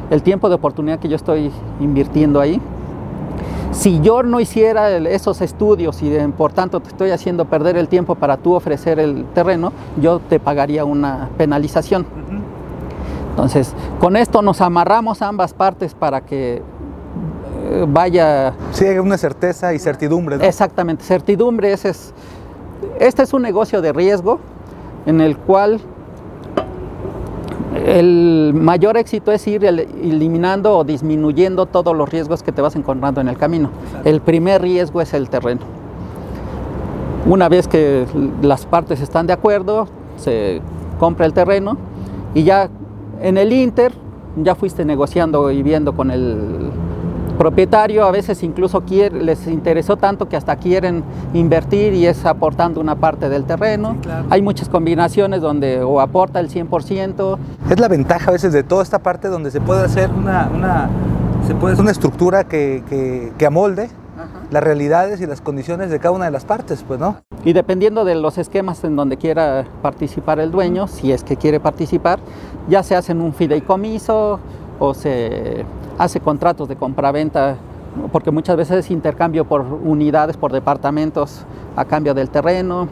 el 0.08 0.22
tiempo 0.22 0.48
de 0.48 0.54
oportunidad 0.54 1.00
que 1.00 1.10
yo 1.10 1.16
estoy 1.16 1.50
invirtiendo 1.80 2.40
ahí. 2.40 2.62
Si 3.72 4.00
yo 4.00 4.22
no 4.22 4.40
hiciera 4.40 4.96
esos 4.96 5.42
estudios 5.42 6.02
y 6.02 6.16
por 6.34 6.54
tanto 6.54 6.80
te 6.80 6.88
estoy 6.88 7.10
haciendo 7.10 7.44
perder 7.44 7.76
el 7.76 7.88
tiempo 7.88 8.14
para 8.14 8.38
tú 8.38 8.54
ofrecer 8.54 8.98
el 8.98 9.26
terreno, 9.34 9.70
yo 10.00 10.18
te 10.18 10.40
pagaría 10.40 10.86
una 10.86 11.28
penalización. 11.36 12.04
Uh 12.04 12.32
-huh. 12.32 12.40
Entonces, 13.32 13.74
con 14.00 14.16
esto 14.16 14.40
nos 14.40 14.62
amarramos 14.62 15.20
ambas 15.20 15.52
partes 15.52 15.92
para 15.92 16.22
que 16.22 16.62
vaya... 17.88 18.54
Sí, 18.72 18.86
una 18.98 19.18
certeza 19.18 19.74
y 19.74 19.78
certidumbre. 19.78 20.38
¿no? 20.38 20.44
Exactamente, 20.44 21.04
certidumbre. 21.04 21.72
Ese 21.72 21.90
es, 21.90 22.12
este 23.00 23.22
es 23.22 23.32
un 23.32 23.42
negocio 23.42 23.80
de 23.80 23.92
riesgo 23.92 24.40
en 25.06 25.20
el 25.20 25.36
cual 25.36 25.80
el 27.84 28.52
mayor 28.54 28.96
éxito 28.96 29.32
es 29.32 29.46
ir 29.46 29.64
eliminando 29.64 30.78
o 30.78 30.84
disminuyendo 30.84 31.66
todos 31.66 31.96
los 31.96 32.08
riesgos 32.08 32.42
que 32.42 32.52
te 32.52 32.62
vas 32.62 32.74
encontrando 32.74 33.20
en 33.20 33.28
el 33.28 33.36
camino. 33.36 33.70
Exacto. 33.84 34.08
El 34.08 34.20
primer 34.20 34.62
riesgo 34.62 35.00
es 35.00 35.14
el 35.14 35.28
terreno. 35.28 35.60
Una 37.26 37.48
vez 37.48 37.68
que 37.68 38.06
las 38.42 38.66
partes 38.66 39.00
están 39.00 39.26
de 39.26 39.32
acuerdo, 39.32 39.88
se 40.16 40.60
compra 40.98 41.26
el 41.26 41.32
terreno 41.32 41.76
y 42.34 42.44
ya 42.44 42.68
en 43.20 43.36
el 43.36 43.52
Inter 43.52 43.92
ya 44.36 44.54
fuiste 44.54 44.84
negociando 44.84 45.50
y 45.50 45.62
viendo 45.62 45.94
con 45.94 46.10
el 46.10 46.70
propietario, 47.36 48.04
a 48.04 48.10
veces 48.10 48.42
incluso 48.42 48.82
quiere, 48.82 49.22
les 49.22 49.46
interesó 49.46 49.96
tanto 49.96 50.28
que 50.28 50.36
hasta 50.36 50.56
quieren 50.56 51.04
invertir 51.34 51.92
y 51.94 52.06
es 52.06 52.24
aportando 52.24 52.80
una 52.80 52.96
parte 52.96 53.28
del 53.28 53.44
terreno. 53.44 53.92
Sí, 53.92 53.98
claro. 54.00 54.26
Hay 54.30 54.42
muchas 54.42 54.68
combinaciones 54.68 55.40
donde 55.40 55.82
o 55.82 56.00
aporta 56.00 56.40
el 56.40 56.48
100%. 56.50 57.38
Es 57.70 57.80
la 57.80 57.88
ventaja 57.88 58.30
a 58.30 58.32
veces 58.32 58.52
de 58.52 58.62
toda 58.62 58.82
esta 58.82 58.98
parte 58.98 59.28
donde 59.28 59.50
se 59.50 59.60
puede 59.60 59.84
hacer 59.84 60.10
una, 60.10 60.50
una, 60.52 60.90
se 61.46 61.54
puede 61.54 61.74
hacer 61.74 61.82
una 61.82 61.92
estructura 61.92 62.44
que, 62.44 62.82
que, 62.88 63.32
que 63.36 63.46
amolde 63.46 63.90
Ajá. 64.16 64.46
las 64.50 64.64
realidades 64.64 65.20
y 65.20 65.26
las 65.26 65.40
condiciones 65.40 65.90
de 65.90 65.98
cada 65.98 66.12
una 66.12 66.24
de 66.24 66.30
las 66.30 66.44
partes, 66.44 66.84
pues, 66.86 66.98
¿no? 66.98 67.16
Y 67.44 67.52
dependiendo 67.52 68.04
de 68.04 68.14
los 68.16 68.38
esquemas 68.38 68.82
en 68.84 68.96
donde 68.96 69.16
quiera 69.18 69.66
participar 69.82 70.40
el 70.40 70.50
dueño, 70.50 70.88
si 70.88 71.12
es 71.12 71.22
que 71.22 71.36
quiere 71.36 71.60
participar, 71.60 72.18
ya 72.68 72.82
se 72.82 72.96
hacen 72.96 73.20
un 73.20 73.32
fideicomiso 73.32 74.40
o 74.78 74.94
se 74.94 75.64
hace 75.98 76.20
contratos 76.20 76.68
de 76.68 76.76
compraventa, 76.76 77.56
porque 78.12 78.30
muchas 78.30 78.56
veces 78.56 78.84
es 78.84 78.90
intercambio 78.90 79.44
por 79.44 79.62
unidades, 79.62 80.36
por 80.36 80.52
departamentos 80.52 81.44
a 81.76 81.84
cambio 81.84 82.14
del 82.14 82.30
terreno. 82.30 82.88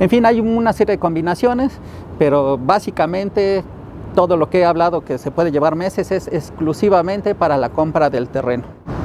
En 0.00 0.10
fin, 0.10 0.26
hay 0.26 0.40
una 0.40 0.72
serie 0.72 0.96
de 0.96 0.98
combinaciones, 0.98 1.72
pero 2.18 2.58
básicamente 2.58 3.64
todo 4.14 4.36
lo 4.36 4.50
que 4.50 4.60
he 4.60 4.64
hablado 4.64 5.02
que 5.02 5.18
se 5.18 5.30
puede 5.30 5.50
llevar 5.50 5.74
meses 5.74 6.10
es 6.12 6.28
exclusivamente 6.28 7.34
para 7.34 7.56
la 7.56 7.70
compra 7.70 8.10
del 8.10 8.28
terreno. 8.28 8.64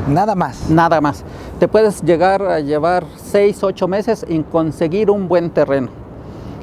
Nada 0.09 0.35
más. 0.35 0.69
Nada 0.69 1.01
más. 1.01 1.23
Te 1.59 1.67
puedes 1.67 2.01
llegar 2.01 2.41
a 2.41 2.59
llevar 2.59 3.05
6, 3.17 3.63
8 3.63 3.87
meses 3.87 4.25
en 4.27 4.43
conseguir 4.43 5.11
un 5.11 5.27
buen 5.27 5.49
terreno. 5.49 5.89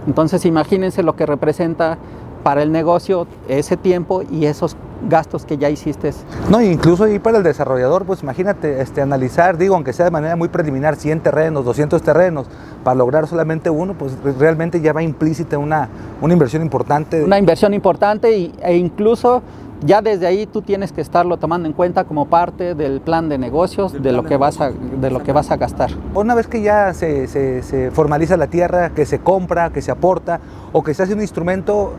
Entonces 0.07 0.45
imagínense 0.45 1.03
lo 1.03 1.17
que 1.17 1.27
representa 1.27 1.99
para 2.43 2.63
el 2.63 2.73
negocio 2.73 3.27
ese 3.49 3.77
tiempo 3.77 4.23
y 4.31 4.47
esos 4.47 4.77
gastos 5.09 5.45
que 5.45 5.59
ya 5.59 5.71
hiciste. 5.71 6.13
No, 6.49 6.61
incluso 6.61 7.05
ahí 7.05 7.19
para 7.19 7.39
el 7.39 7.45
desarrollador, 7.45 8.05
pues 8.05 8.23
imagínate 8.23 8.81
este, 8.81 9.01
analizar, 9.01 9.57
digo, 9.57 9.75
aunque 9.75 9.93
sea 9.93 10.05
de 10.05 10.11
manera 10.11 10.37
muy 10.37 10.49
preliminar, 10.49 10.97
100 10.97 11.21
terrenos, 11.21 11.65
200 11.65 12.03
terrenos, 12.03 12.47
para 12.83 12.95
lograr 12.95 13.27
solamente 13.27 13.71
uno, 13.71 13.95
pues 13.95 14.17
realmente 14.39 14.81
ya 14.81 14.93
va 14.93 15.03
implícita 15.03 15.59
una, 15.59 15.89
una 16.21 16.33
inversión 16.33 16.63
importante. 16.63 17.23
Una 17.23 17.39
inversión 17.39 17.75
importante 17.75 18.37
y, 18.37 18.53
e 18.63 18.77
incluso 18.77 19.43
ya 19.85 20.01
desde 20.01 20.27
ahí 20.27 20.47
tú 20.47 20.63
tienes 20.63 20.93
que 20.93 21.01
estarlo 21.01 21.37
tomando 21.37 21.69
en 21.69 21.75
cuenta 21.75 22.05
como 22.05 22.27
parte 22.27 22.75
del 22.75 23.01
plan 23.01 23.29
de 23.29 23.39
negocios, 23.39 23.93
de 23.93 24.13
lo, 24.13 24.25
que 24.25 24.37
vas 24.37 24.61
a, 24.61 24.71
de 24.71 25.11
lo 25.11 25.23
que 25.23 25.33
vas 25.33 25.51
a 25.51 25.57
gastar. 25.57 25.91
Una 26.15 26.35
vez 26.35 26.47
que 26.47 26.63
ya 26.63 26.95
se, 26.95 27.27
se, 27.27 27.63
se 27.63 27.91
formaliza 27.91 28.37
la 28.37 28.47
tierra, 28.47 28.91
que 28.91 29.05
se 29.05 29.19
compra, 29.19 29.71
que 29.71 29.83
se 29.83 29.91
aporta 29.91 30.41
o 30.73 30.83
que 30.83 30.95
se 30.95 31.03
hace 31.03 31.13
un 31.13 31.21
instrumento, 31.21 31.93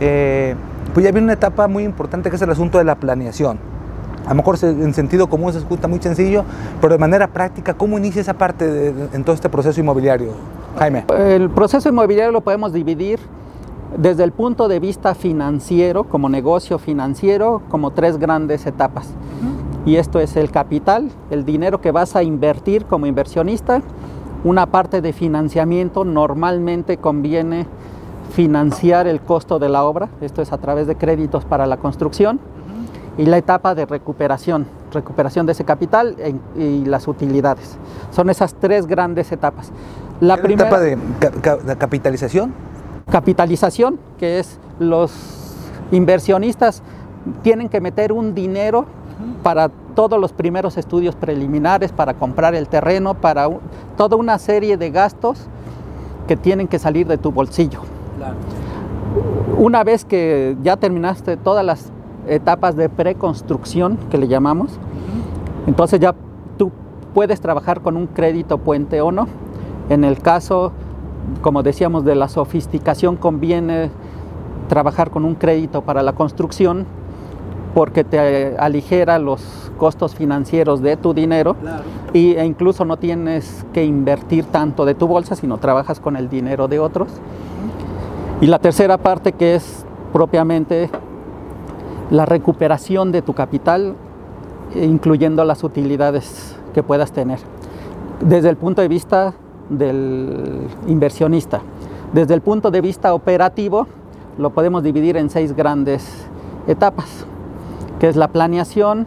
eh, 0.00 0.54
pues 0.96 1.04
ya 1.04 1.12
viene 1.12 1.26
una 1.26 1.34
etapa 1.34 1.68
muy 1.68 1.84
importante 1.84 2.30
que 2.30 2.36
es 2.36 2.40
el 2.40 2.48
asunto 2.48 2.78
de 2.78 2.84
la 2.84 2.94
planeación. 2.94 3.58
A 4.24 4.30
lo 4.30 4.36
mejor 4.36 4.56
en 4.62 4.94
sentido 4.94 5.26
común 5.26 5.52
se 5.52 5.58
escucha 5.58 5.86
muy 5.88 5.98
sencillo, 5.98 6.42
pero 6.80 6.94
de 6.94 6.98
manera 6.98 7.26
práctica, 7.26 7.74
¿cómo 7.74 7.98
inicia 7.98 8.22
esa 8.22 8.32
parte 8.32 8.66
de, 8.66 9.08
en 9.12 9.22
todo 9.22 9.34
este 9.34 9.50
proceso 9.50 9.78
inmobiliario? 9.78 10.30
Jaime. 10.78 11.04
El 11.18 11.50
proceso 11.50 11.90
inmobiliario 11.90 12.32
lo 12.32 12.40
podemos 12.40 12.72
dividir 12.72 13.20
desde 13.98 14.24
el 14.24 14.32
punto 14.32 14.68
de 14.68 14.80
vista 14.80 15.14
financiero, 15.14 16.04
como 16.04 16.30
negocio 16.30 16.78
financiero, 16.78 17.60
como 17.68 17.90
tres 17.90 18.16
grandes 18.16 18.64
etapas. 18.64 19.08
Uh 19.08 19.10
-huh. 19.10 19.90
Y 19.90 19.96
esto 19.96 20.18
es 20.18 20.34
el 20.34 20.50
capital, 20.50 21.10
el 21.28 21.44
dinero 21.44 21.82
que 21.82 21.90
vas 21.90 22.16
a 22.16 22.22
invertir 22.22 22.86
como 22.86 23.04
inversionista, 23.04 23.82
una 24.44 24.64
parte 24.64 25.02
de 25.02 25.12
financiamiento, 25.12 26.06
normalmente 26.06 26.96
conviene 26.96 27.66
financiar 28.36 29.06
el 29.06 29.22
costo 29.22 29.58
de 29.58 29.70
la 29.70 29.82
obra, 29.84 30.10
esto 30.20 30.42
es 30.42 30.52
a 30.52 30.58
través 30.58 30.86
de 30.86 30.94
créditos 30.94 31.46
para 31.46 31.64
la 31.64 31.78
construcción, 31.78 32.36
uh 32.36 33.18
-huh. 33.18 33.22
y 33.22 33.24
la 33.24 33.38
etapa 33.38 33.74
de 33.74 33.86
recuperación, 33.86 34.66
recuperación 34.92 35.46
de 35.46 35.52
ese 35.52 35.64
capital 35.64 36.16
e, 36.18 36.34
y 36.60 36.84
las 36.84 37.08
utilidades. 37.08 37.78
Son 38.10 38.28
esas 38.28 38.52
tres 38.52 38.86
grandes 38.86 39.32
etapas. 39.32 39.72
La 40.20 40.36
primera 40.36 40.68
etapa 40.68 40.82
de, 40.82 40.98
ca 41.40 41.56
de 41.56 41.76
capitalización. 41.76 42.52
Capitalización, 43.10 43.98
que 44.18 44.38
es 44.38 44.58
los 44.78 45.10
inversionistas 45.90 46.82
tienen 47.42 47.70
que 47.70 47.80
meter 47.80 48.12
un 48.12 48.34
dinero 48.34 48.80
uh 48.80 48.82
-huh. 48.82 49.42
para 49.42 49.70
todos 49.94 50.20
los 50.20 50.34
primeros 50.34 50.76
estudios 50.76 51.14
preliminares, 51.16 51.90
para 51.90 52.12
comprar 52.12 52.54
el 52.54 52.68
terreno, 52.68 53.14
para 53.14 53.48
un, 53.48 53.60
toda 53.96 54.14
una 54.16 54.38
serie 54.38 54.76
de 54.76 54.90
gastos 54.90 55.46
que 56.28 56.36
tienen 56.36 56.68
que 56.68 56.78
salir 56.78 57.06
de 57.06 57.16
tu 57.16 57.32
bolsillo. 57.32 57.95
Claro. 58.26 59.58
Una 59.58 59.84
vez 59.84 60.04
que 60.04 60.56
ya 60.62 60.76
terminaste 60.76 61.36
todas 61.36 61.64
las 61.64 61.90
etapas 62.26 62.76
de 62.76 62.88
preconstrucción, 62.88 63.98
que 64.10 64.18
le 64.18 64.28
llamamos, 64.28 64.72
uh 64.72 64.74
-huh. 64.74 65.68
entonces 65.68 66.00
ya 66.00 66.14
tú 66.58 66.70
puedes 67.14 67.40
trabajar 67.40 67.80
con 67.80 67.96
un 67.96 68.06
crédito 68.06 68.58
puente 68.58 69.00
o 69.00 69.12
no. 69.12 69.28
En 69.88 70.04
el 70.04 70.18
caso, 70.18 70.72
como 71.40 71.62
decíamos, 71.62 72.04
de 72.04 72.14
la 72.14 72.28
sofisticación, 72.28 73.16
conviene 73.16 73.90
trabajar 74.68 75.10
con 75.10 75.24
un 75.24 75.34
crédito 75.34 75.82
para 75.82 76.02
la 76.02 76.12
construcción 76.12 76.86
porque 77.74 78.04
te 78.04 78.56
aligera 78.58 79.18
los 79.18 79.70
costos 79.76 80.14
financieros 80.14 80.80
de 80.80 80.96
tu 80.96 81.12
dinero 81.12 81.54
claro. 81.54 81.82
y, 82.14 82.34
e 82.34 82.44
incluso 82.44 82.86
no 82.86 82.96
tienes 82.96 83.66
que 83.74 83.84
invertir 83.84 84.46
tanto 84.46 84.86
de 84.86 84.94
tu 84.94 85.06
bolsa, 85.06 85.36
sino 85.36 85.58
trabajas 85.58 86.00
con 86.00 86.16
el 86.16 86.30
dinero 86.30 86.68
de 86.68 86.78
otros. 86.78 87.08
Y 88.40 88.46
la 88.46 88.58
tercera 88.58 88.98
parte 88.98 89.32
que 89.32 89.54
es 89.54 89.84
propiamente 90.12 90.90
la 92.10 92.26
recuperación 92.26 93.10
de 93.12 93.22
tu 93.22 93.32
capital, 93.34 93.94
incluyendo 94.74 95.44
las 95.44 95.64
utilidades 95.64 96.56
que 96.74 96.82
puedas 96.82 97.12
tener. 97.12 97.38
desde 98.20 98.48
el 98.48 98.56
punto 98.56 98.80
de 98.80 98.88
vista 98.88 99.34
del 99.68 100.68
inversionista. 100.86 101.60
Desde 102.14 102.32
el 102.34 102.40
punto 102.40 102.70
de 102.70 102.80
vista 102.80 103.12
operativo, 103.12 103.86
lo 104.38 104.50
podemos 104.50 104.82
dividir 104.82 105.16
en 105.18 105.28
seis 105.28 105.54
grandes 105.54 106.26
etapas, 106.66 107.26
que 108.00 108.08
es 108.08 108.16
la 108.16 108.28
planeación, 108.28 109.06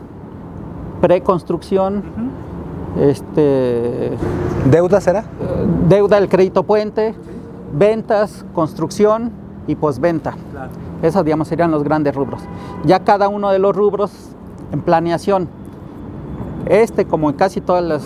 preconstrucción, 1.01 2.03
este, 2.99 4.11
¿Deuda 4.69 5.01
será? 5.01 5.23
deuda, 5.87 6.17
el 6.17 6.29
crédito 6.29 6.63
puente, 6.63 7.15
ventas, 7.73 8.45
construcción 8.53 9.31
y 9.67 9.75
postventa. 9.75 10.35
Esos, 11.01 11.23
digamos, 11.23 11.47
serían 11.47 11.71
los 11.71 11.83
grandes 11.83 12.15
rubros. 12.15 12.41
Ya 12.85 12.99
cada 12.99 13.29
uno 13.29 13.49
de 13.49 13.59
los 13.59 13.75
rubros 13.75 14.11
en 14.71 14.81
planeación. 14.81 15.47
Este, 16.65 17.05
como 17.05 17.29
en 17.29 17.35
casi 17.35 17.61
todas 17.61 17.83
las 17.83 18.03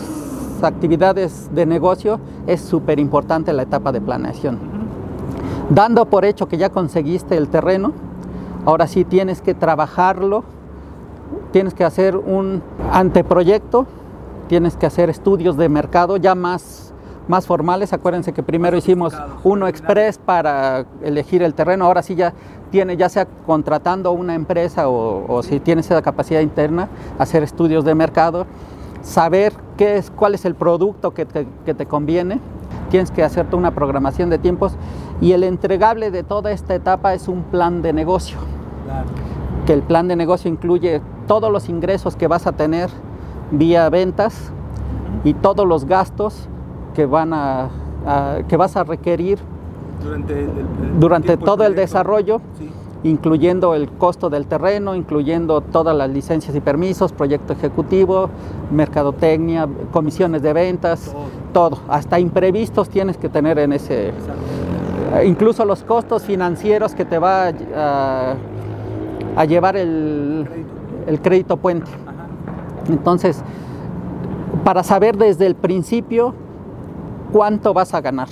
actividades 0.64 1.54
de 1.54 1.66
negocio, 1.66 2.20
es 2.48 2.62
súper 2.62 3.00
importante 3.00 3.52
la 3.54 3.64
etapa 3.64 3.92
de 3.92 4.02
planeación. 4.02 4.60
Dando 5.70 6.06
por 6.06 6.26
hecho 6.26 6.48
que 6.48 6.58
ya 6.58 6.70
conseguiste 6.70 7.36
el 7.38 7.48
terreno, 7.48 7.94
ahora 8.66 8.88
sí 8.88 9.06
tienes 9.06 9.42
que 9.42 9.54
trabajarlo, 9.54 10.44
tienes 11.52 11.74
que 11.74 11.84
hacer 11.84 12.18
un 12.18 12.62
anteproyecto, 12.92 13.86
tienes 14.48 14.78
que 14.78 14.86
hacer 14.86 15.10
estudios 15.10 15.58
de 15.58 15.70
mercado 15.70 16.18
ya 16.18 16.36
más, 16.36 16.93
más 17.28 17.48
formales. 17.48 17.94
Acuérdense 17.94 18.34
que 18.34 18.44
primero 18.44 18.78
hicimos 18.78 19.14
uno 19.44 19.68
express 19.68 20.18
para 20.18 20.86
elegir 21.04 21.44
el 21.44 21.54
terreno, 21.54 21.86
ahora 21.86 22.02
sí 22.02 22.16
ya 22.16 22.34
tiene, 22.72 22.98
ya 22.98 23.10
sea 23.10 23.28
contratando 23.46 24.12
una 24.12 24.34
empresa 24.34 24.90
o, 24.90 25.26
o 25.32 25.44
si 25.44 25.60
tienes 25.60 25.86
esa 25.86 26.02
capacidad 26.02 26.42
interna, 26.42 26.90
hacer 27.20 27.44
estudios 27.44 27.86
de 27.86 27.94
mercado, 27.96 28.48
saber 29.04 29.54
qué 29.78 29.98
es, 29.98 30.10
cuál 30.10 30.34
es 30.34 30.46
el 30.46 30.56
producto 30.56 31.14
que 31.14 31.26
te, 31.26 31.48
que 31.66 31.74
te 31.74 31.86
conviene, 31.86 32.40
tienes 32.90 33.12
que 33.12 33.24
hacerte 33.24 33.56
una 33.56 33.72
programación 33.72 34.30
de 34.30 34.38
tiempos. 34.40 34.76
Y 35.22 35.34
el 35.34 35.44
entregable 35.44 36.12
de 36.12 36.24
toda 36.24 36.52
esta 36.52 36.74
etapa 36.74 37.14
es 37.14 37.28
un 37.28 37.44
plan 37.44 37.82
de 37.82 37.94
negocio. 37.94 38.38
Que 39.66 39.74
el 39.74 39.82
plan 39.82 40.08
de 40.08 40.16
negocio 40.16 40.50
incluye 40.50 41.02
todos 41.28 41.52
los 41.52 41.70
ingresos 41.70 42.16
que 42.16 42.28
vas 42.28 42.48
a 42.48 42.52
tener 42.52 42.90
vía 43.52 43.90
ventas 43.90 44.52
y 45.24 45.34
todos 45.34 45.68
los 45.68 45.86
gastos 45.86 46.50
que, 46.94 47.06
van 47.06 47.34
a, 47.34 47.70
a- 48.06 48.38
que 48.48 48.58
vas 48.58 48.76
a 48.78 48.84
requerir 48.84 49.40
Durante, 50.04 50.34
el- 50.34 50.50
el 50.50 51.00
durante 51.00 51.28
tiempo 51.30 51.46
todo 51.46 51.66
el 51.66 51.76
desarrollo, 51.76 52.42
Sí. 52.58 52.70
incluyendo 53.04 53.74
el 53.76 53.90
costo 53.90 54.30
del 54.30 54.46
terreno, 54.48 54.96
incluyendo 54.96 55.62
todas 55.62 55.96
las 55.96 56.10
licencias 56.10 56.56
y 56.56 56.60
permisos, 56.62 57.12
proyecto 57.14 57.54
ejecutivo, 57.54 58.30
mercadotecnia, 58.72 59.68
comisiones 59.92 60.42
de 60.42 60.54
ventas, 60.54 61.14
todo. 61.54 61.78
Hasta 61.88 62.20
imprevistos 62.20 62.90
tienes 62.90 63.18
que 63.18 63.30
tener 63.30 63.60
en 63.60 63.74
ese... 63.74 64.12
Incluso 65.26 65.64
los 65.66 65.84
costos 65.84 66.24
financieros 66.24 66.96
que 66.96 67.06
te 67.06 67.20
va 67.20 67.52
a, 67.76 68.36
llevar 69.46 69.76
el, 69.78 70.48
el 71.08 71.22
crédito 71.22 71.58
puente. 71.58 71.92
Entonces, 72.90 73.42
para 74.64 74.82
saber 74.84 75.18
desde 75.18 75.46
el 75.46 75.56
principio 75.56 76.34
cuánto 77.32 77.74
vas 77.74 77.94
a 77.94 78.02
ganar, 78.02 78.28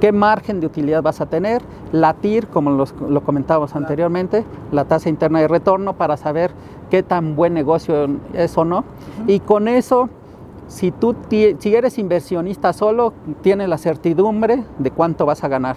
qué 0.00 0.12
margen 0.12 0.60
de 0.60 0.66
utilidad 0.66 1.02
vas 1.02 1.20
a 1.20 1.26
tener, 1.26 1.62
la 1.92 2.14
TIR, 2.14 2.48
como 2.48 2.70
los- 2.70 2.94
lo 3.08 3.22
comentábamos 3.22 3.76
anteriormente, 3.76 4.44
la 4.72 4.84
tasa 4.84 5.08
interna 5.08 5.40
de 5.40 5.48
retorno, 5.48 5.92
para 5.94 6.16
saber 6.16 6.52
qué 6.90 7.02
tan 7.02 7.36
buen 7.36 7.54
negocio 7.54 8.08
es 8.32 8.56
o 8.58 8.64
no. 8.64 8.84
Y 9.26 9.40
con 9.40 9.68
eso, 9.68 10.08
si 10.66 10.90
tú 10.90 11.14
si 11.30 11.74
eres 11.74 11.98
inversionista 11.98 12.72
solo, 12.72 13.12
tienes 13.42 13.68
la 13.68 13.78
certidumbre 13.78 14.64
de 14.78 14.90
cuánto 14.90 15.26
vas 15.26 15.44
a 15.44 15.48
ganar. 15.48 15.76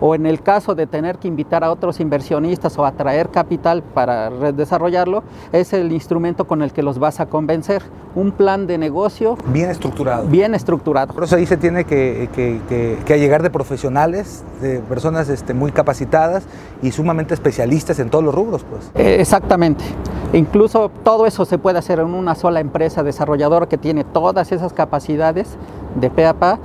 O 0.00 0.14
en 0.14 0.26
el 0.26 0.42
caso 0.42 0.74
de 0.74 0.86
tener 0.86 1.18
que 1.18 1.26
invitar 1.28 1.64
a 1.64 1.70
otros 1.72 1.98
inversionistas 2.00 2.78
o 2.78 2.84
atraer 2.86 3.30
capital 3.30 3.82
para 3.82 4.30
desarrollarlo, 4.52 5.22
es 5.52 5.72
el 5.72 5.90
instrumento 5.92 6.46
con 6.46 6.62
el 6.62 6.72
que 6.72 6.82
los 6.82 6.98
vas 6.98 7.20
a 7.20 7.26
convencer. 7.26 7.82
Un 8.14 8.32
plan 8.32 8.66
de 8.66 8.78
negocio 8.78 9.36
Bien 9.52 9.70
estructurado. 9.70 10.26
bien 10.26 10.54
estructurado. 10.54 11.12
Por 11.14 11.24
eso 11.24 11.36
ahí 11.36 11.46
se 11.46 11.56
tiene 11.56 11.84
que, 11.84 12.28
que, 12.34 12.60
que- 12.68 12.98
que 13.04 13.18
llegar 13.20 13.42
de 13.42 13.50
profesionales, 13.50 14.42
de 14.60 14.80
personas 14.80 15.28
este, 15.28 15.52
muy 15.54 15.72
capacitadas 15.72 16.44
y 16.82 16.90
sumamente 16.90 17.34
especialistas 17.34 17.98
en 17.98 18.08
todos 18.10 18.24
los 18.24 18.34
rubros. 18.34 18.64
Pues. 18.64 18.90
Eh, 18.94 19.20
Exactamente. 19.20 19.84
Incluso 20.32 20.90
todo 21.04 21.26
eso 21.26 21.44
se 21.44 21.58
puede 21.58 21.78
hacer 21.78 22.00
en 22.00 22.06
una 22.14 22.34
sola 22.34 22.60
empresa 22.60 23.02
desarrolladora 23.02 23.66
que 23.68 23.78
tiene 23.78 24.04
todas 24.04 24.52
esas 24.52 24.72
capacidades 24.72 25.56
de 26.00 26.10
pe 26.10 26.26
a 26.26 26.34
pa 26.34 26.58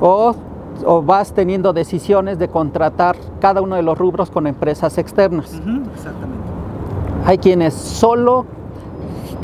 o, 0.00 0.34
o 0.84 1.02
vas 1.02 1.32
teniendo 1.32 1.72
decisiones 1.72 2.38
de 2.38 2.48
contratar 2.48 3.16
cada 3.40 3.62
uno 3.62 3.76
de 3.76 3.82
los 3.82 3.96
rubros 3.96 4.30
con 4.30 4.46
empresas 4.46 4.98
externas. 4.98 5.46
Exactamente. 5.54 6.46
Hay 7.24 7.38
quienes 7.38 7.74
solo 7.74 8.46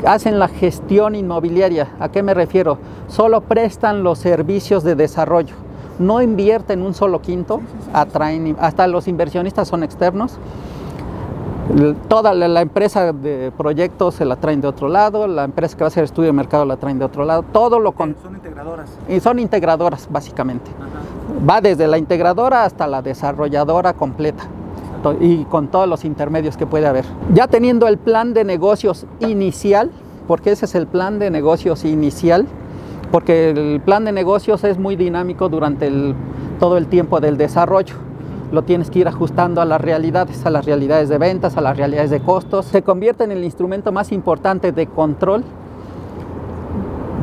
hacen 0.05 0.39
la 0.39 0.47
gestión 0.47 1.15
inmobiliaria. 1.15 1.89
¿A 1.99 2.09
qué 2.09 2.23
me 2.23 2.33
refiero? 2.33 2.77
Solo 3.07 3.41
prestan 3.41 4.03
los 4.03 4.19
servicios 4.19 4.83
de 4.83 4.95
desarrollo. 4.95 5.55
No 5.99 6.21
invierten 6.21 6.81
un 6.81 6.93
solo 6.93 7.21
quinto, 7.21 7.61
atraen, 7.93 8.55
hasta 8.59 8.87
los 8.87 9.07
inversionistas 9.07 9.67
son 9.67 9.83
externos. 9.83 10.37
Toda 12.09 12.33
la, 12.33 12.47
la 12.49 12.61
empresa 12.61 13.13
de 13.13 13.51
proyectos 13.57 14.15
se 14.15 14.25
la 14.25 14.35
traen 14.35 14.59
de 14.59 14.67
otro 14.67 14.89
lado, 14.89 15.27
la 15.27 15.45
empresa 15.45 15.77
que 15.77 15.83
va 15.83 15.87
a 15.87 15.89
hacer 15.89 16.03
estudio 16.03 16.27
de 16.27 16.33
mercado 16.33 16.65
la 16.65 16.75
traen 16.75 16.99
de 16.99 17.05
otro 17.05 17.23
lado, 17.23 17.43
todo 17.53 17.79
lo 17.79 17.93
con, 17.93 18.15
Son 18.21 18.35
integradoras. 18.35 18.89
y 19.07 19.19
son 19.21 19.39
integradoras 19.39 20.07
básicamente. 20.11 20.69
Va 21.47 21.61
desde 21.61 21.87
la 21.87 21.97
integradora 21.97 22.63
hasta 22.63 22.87
la 22.87 23.01
desarrolladora 23.01 23.93
completa 23.93 24.43
y 25.19 25.43
con 25.45 25.67
todos 25.67 25.87
los 25.87 26.05
intermedios 26.05 26.55
que 26.55 26.65
puede 26.65 26.87
haber. 26.87 27.05
Ya 27.33 27.47
teniendo 27.47 27.87
el 27.87 27.97
plan 27.97 28.33
de 28.33 28.43
negocios 28.45 29.05
inicial, 29.19 29.91
porque 30.27 30.51
ese 30.51 30.65
es 30.65 30.75
el 30.75 30.87
plan 30.87 31.19
de 31.19 31.29
negocios 31.29 31.83
inicial, 31.83 32.47
porque 33.11 33.49
el 33.49 33.81
plan 33.81 34.05
de 34.05 34.11
negocios 34.11 34.63
es 34.63 34.77
muy 34.77 34.95
dinámico 34.95 35.49
durante 35.49 35.91
todo 36.59 36.77
el 36.77 36.87
tiempo 36.87 37.19
del 37.19 37.37
desarrollo. 37.37 37.95
Lo 38.51 38.63
tienes 38.63 38.89
que 38.89 38.99
ir 38.99 39.07
ajustando 39.07 39.61
a 39.61 39.65
las 39.65 39.81
realidades, 39.81 40.45
a 40.45 40.49
las 40.49 40.65
realidades 40.65 41.09
de 41.09 41.17
ventas, 41.17 41.57
a 41.57 41.61
las 41.61 41.75
realidades 41.75 42.11
de 42.11 42.21
costos. 42.21 42.65
Se 42.65 42.83
convierte 42.83 43.23
en 43.23 43.31
el 43.31 43.43
instrumento 43.43 43.91
más 43.91 44.11
importante 44.11 44.71
de 44.71 44.87
control 44.87 45.43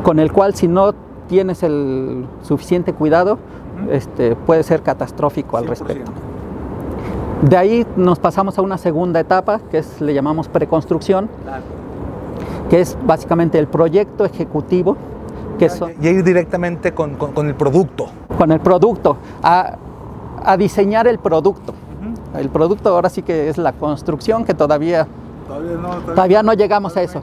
con 0.03 0.19
el 0.19 0.31
cual 0.31 0.55
si 0.55 0.67
no 0.67 0.93
tienes 1.27 1.63
el 1.63 2.25
suficiente 2.43 2.93
cuidado, 2.93 3.39
este, 3.89 4.35
puede 4.35 4.63
ser 4.63 4.81
catastrófico 4.81 5.57
al 5.57 5.67
respecto. 5.67 6.11
De 7.41 7.57
ahí 7.57 7.85
nos 7.95 8.19
pasamos 8.19 8.57
a 8.57 8.61
una 8.61 8.77
segunda 8.77 9.19
etapa, 9.19 9.59
que 9.71 9.79
es, 9.79 9.99
le 9.99 10.13
llamamos 10.13 10.47
preconstrucción, 10.47 11.27
que 12.69 12.81
es 12.81 12.97
básicamente 13.05 13.57
el 13.57 13.67
proyecto 13.67 14.25
ejecutivo, 14.25 14.95
que 15.57 15.69
son, 15.69 15.91
Y 16.01 16.07
ir 16.07 16.23
directamente 16.23 16.93
con, 16.93 17.15
con- 17.15 17.31
con 17.33 17.47
el 17.47 17.55
producto. 17.55 18.07
con 18.37 18.51
el 18.51 18.59
producto, 18.59 19.17
a, 19.43 19.75
a 20.43 20.57
diseñar 20.57 21.07
el 21.07 21.17
producto. 21.19 21.73
El 22.35 22.49
producto 22.49 22.89
ahora 22.89 23.09
sí 23.09 23.21
que 23.23 23.49
es 23.49 23.57
la 23.57 23.73
construcción, 23.73 24.45
que 24.45 24.53
todavía 24.53 25.07
Todavía 26.05 26.43
no 26.43 26.53
llegamos 26.53 26.97
a 26.97 27.01
eso. 27.01 27.21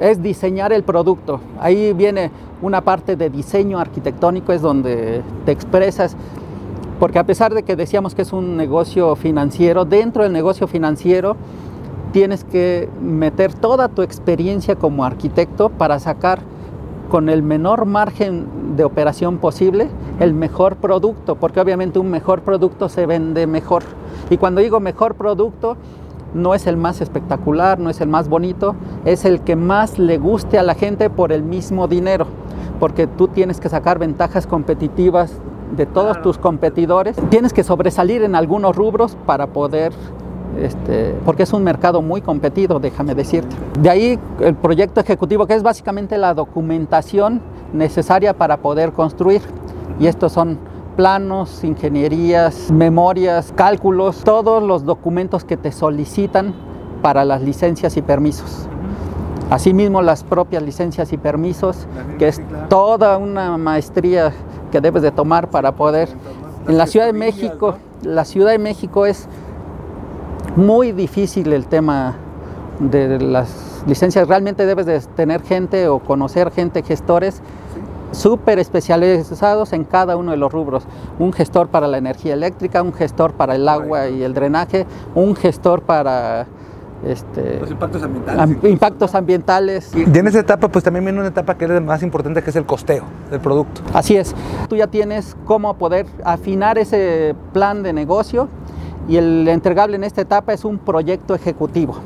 Es 0.00 0.22
diseñar 0.22 0.72
el 0.72 0.82
producto. 0.82 1.40
Ahí 1.60 1.92
viene 1.92 2.30
una 2.62 2.80
parte 2.80 3.16
de 3.16 3.30
diseño 3.30 3.78
arquitectónico, 3.78 4.52
es 4.52 4.62
donde 4.62 5.22
te 5.44 5.52
expresas. 5.52 6.16
Porque 6.98 7.18
a 7.18 7.24
pesar 7.24 7.54
de 7.54 7.62
que 7.62 7.76
decíamos 7.76 8.14
que 8.14 8.22
es 8.22 8.32
un 8.32 8.56
negocio 8.56 9.16
financiero, 9.16 9.84
dentro 9.84 10.22
del 10.22 10.32
negocio 10.32 10.66
financiero 10.66 11.36
tienes 12.12 12.44
que 12.44 12.88
meter 13.02 13.52
toda 13.52 13.88
tu 13.88 14.02
experiencia 14.02 14.76
como 14.76 15.04
arquitecto 15.04 15.70
para 15.70 15.98
sacar 15.98 16.40
con 17.10 17.28
el 17.28 17.42
menor 17.42 17.84
margen 17.86 18.76
de 18.76 18.84
operación 18.84 19.38
posible 19.38 19.88
el 20.20 20.32
mejor 20.32 20.76
producto, 20.76 21.34
porque 21.34 21.60
obviamente 21.60 21.98
un 21.98 22.10
mejor 22.10 22.42
producto 22.42 22.88
se 22.88 23.06
vende 23.06 23.46
mejor. 23.46 23.82
Y 24.30 24.36
cuando 24.36 24.60
digo 24.60 24.80
mejor 24.80 25.16
producto, 25.16 25.76
no 26.34 26.54
es 26.54 26.66
el 26.66 26.76
más 26.76 27.00
espectacular, 27.00 27.78
no 27.78 27.90
es 27.90 28.00
el 28.00 28.08
más 28.08 28.28
bonito, 28.28 28.74
es 29.04 29.24
el 29.24 29.40
que 29.40 29.56
más 29.56 29.98
le 29.98 30.18
guste 30.18 30.58
a 30.58 30.62
la 30.62 30.74
gente 30.74 31.10
por 31.10 31.32
el 31.32 31.42
mismo 31.42 31.88
dinero, 31.88 32.26
porque 32.80 33.06
tú 33.06 33.28
tienes 33.28 33.60
que 33.60 33.68
sacar 33.68 33.98
ventajas 33.98 34.46
competitivas 34.46 35.32
de 35.76 35.86
todos 35.86 36.20
tus 36.22 36.38
competidores, 36.38 37.16
tienes 37.30 37.52
que 37.52 37.64
sobresalir 37.64 38.22
en 38.22 38.34
algunos 38.34 38.76
rubros 38.76 39.16
para 39.26 39.46
poder 39.48 39.92
este, 40.58 41.16
porque 41.24 41.42
es 41.42 41.52
un 41.52 41.64
mercado 41.64 42.00
muy 42.00 42.20
competido, 42.20 42.78
déjame 42.78 43.14
decirte. 43.14 43.56
De 43.80 43.90
ahí 43.90 44.18
el 44.40 44.54
proyecto 44.54 45.00
ejecutivo, 45.00 45.46
que 45.46 45.54
es 45.54 45.62
básicamente 45.62 46.16
la 46.16 46.32
documentación 46.34 47.40
necesaria 47.72 48.34
para 48.34 48.58
poder 48.58 48.92
construir. 48.92 49.42
Y 49.98 50.06
estos 50.06 50.32
son 50.32 50.58
planos, 50.96 51.64
ingenierías, 51.64 52.70
memorias, 52.70 53.52
cálculos, 53.54 54.22
todos 54.24 54.62
los 54.62 54.84
documentos 54.84 55.44
que 55.44 55.56
te 55.56 55.72
solicitan 55.72 56.54
para 57.02 57.24
las 57.24 57.42
licencias 57.42 57.96
y 57.96 58.02
permisos. 58.02 58.68
Asimismo, 59.50 60.02
las 60.02 60.24
propias 60.24 60.62
licencias 60.62 61.12
y 61.12 61.18
permisos, 61.18 61.86
que 62.18 62.28
es 62.28 62.40
toda 62.68 63.18
una 63.18 63.58
maestría 63.58 64.32
que 64.72 64.80
debes 64.80 65.02
de 65.02 65.10
tomar 65.10 65.50
para 65.50 65.72
poder... 65.72 66.08
En 66.66 66.78
la 66.78 66.86
Ciudad 66.86 67.04
de 67.06 67.12
México, 67.12 67.76
la 68.02 68.24
Ciudad 68.24 68.52
de 68.52 68.58
México 68.58 69.04
es 69.04 69.28
muy 70.56 70.92
difícil 70.92 71.52
el 71.52 71.66
tema 71.66 72.14
de 72.80 73.20
las 73.20 73.82
licencias. 73.86 74.26
Realmente 74.28 74.64
debes 74.64 74.86
de 74.86 74.98
tener 75.00 75.42
gente 75.42 75.88
o 75.88 75.98
conocer 75.98 76.50
gente, 76.50 76.82
gestores 76.82 77.42
súper 78.14 78.58
especializados 78.58 79.72
en 79.72 79.84
cada 79.84 80.16
uno 80.16 80.30
de 80.30 80.36
los 80.36 80.52
rubros. 80.52 80.84
Un 81.18 81.32
gestor 81.32 81.68
para 81.68 81.86
la 81.88 81.98
energía 81.98 82.34
eléctrica, 82.34 82.82
un 82.82 82.92
gestor 82.92 83.32
para 83.34 83.54
el 83.56 83.68
agua 83.68 84.08
y 84.08 84.22
el 84.22 84.34
drenaje, 84.34 84.86
un 85.14 85.34
gestor 85.36 85.82
para 85.82 86.46
este, 87.06 87.58
Los 87.60 87.70
impactos 87.70 88.02
ambientales. 88.02 88.40
am- 88.40 88.50
incluso, 88.50 88.68
impactos 88.68 89.12
¿no? 89.12 89.18
ambientales. 89.18 89.92
Y 89.94 90.18
en 90.18 90.26
esa 90.26 90.38
etapa, 90.40 90.68
pues 90.68 90.82
también 90.84 91.04
viene 91.04 91.18
una 91.18 91.28
etapa 91.28 91.54
que 91.56 91.64
es 91.66 91.70
la 91.70 91.80
más 91.80 92.02
importante, 92.02 92.42
que 92.42 92.48
es 92.50 92.56
el 92.56 92.64
costeo 92.64 93.04
del 93.30 93.40
producto. 93.40 93.82
Así 93.92 94.16
es, 94.16 94.34
tú 94.68 94.76
ya 94.76 94.86
tienes 94.86 95.36
cómo 95.44 95.74
poder 95.74 96.06
afinar 96.24 96.78
ese 96.78 97.34
plan 97.52 97.82
de 97.82 97.92
negocio 97.92 98.48
y 99.06 99.16
el 99.18 99.46
entregable 99.48 99.96
en 99.96 100.04
esta 100.04 100.22
etapa 100.22 100.54
es 100.54 100.64
un 100.64 100.78
proyecto 100.78 101.34
ejecutivo. 101.34 101.96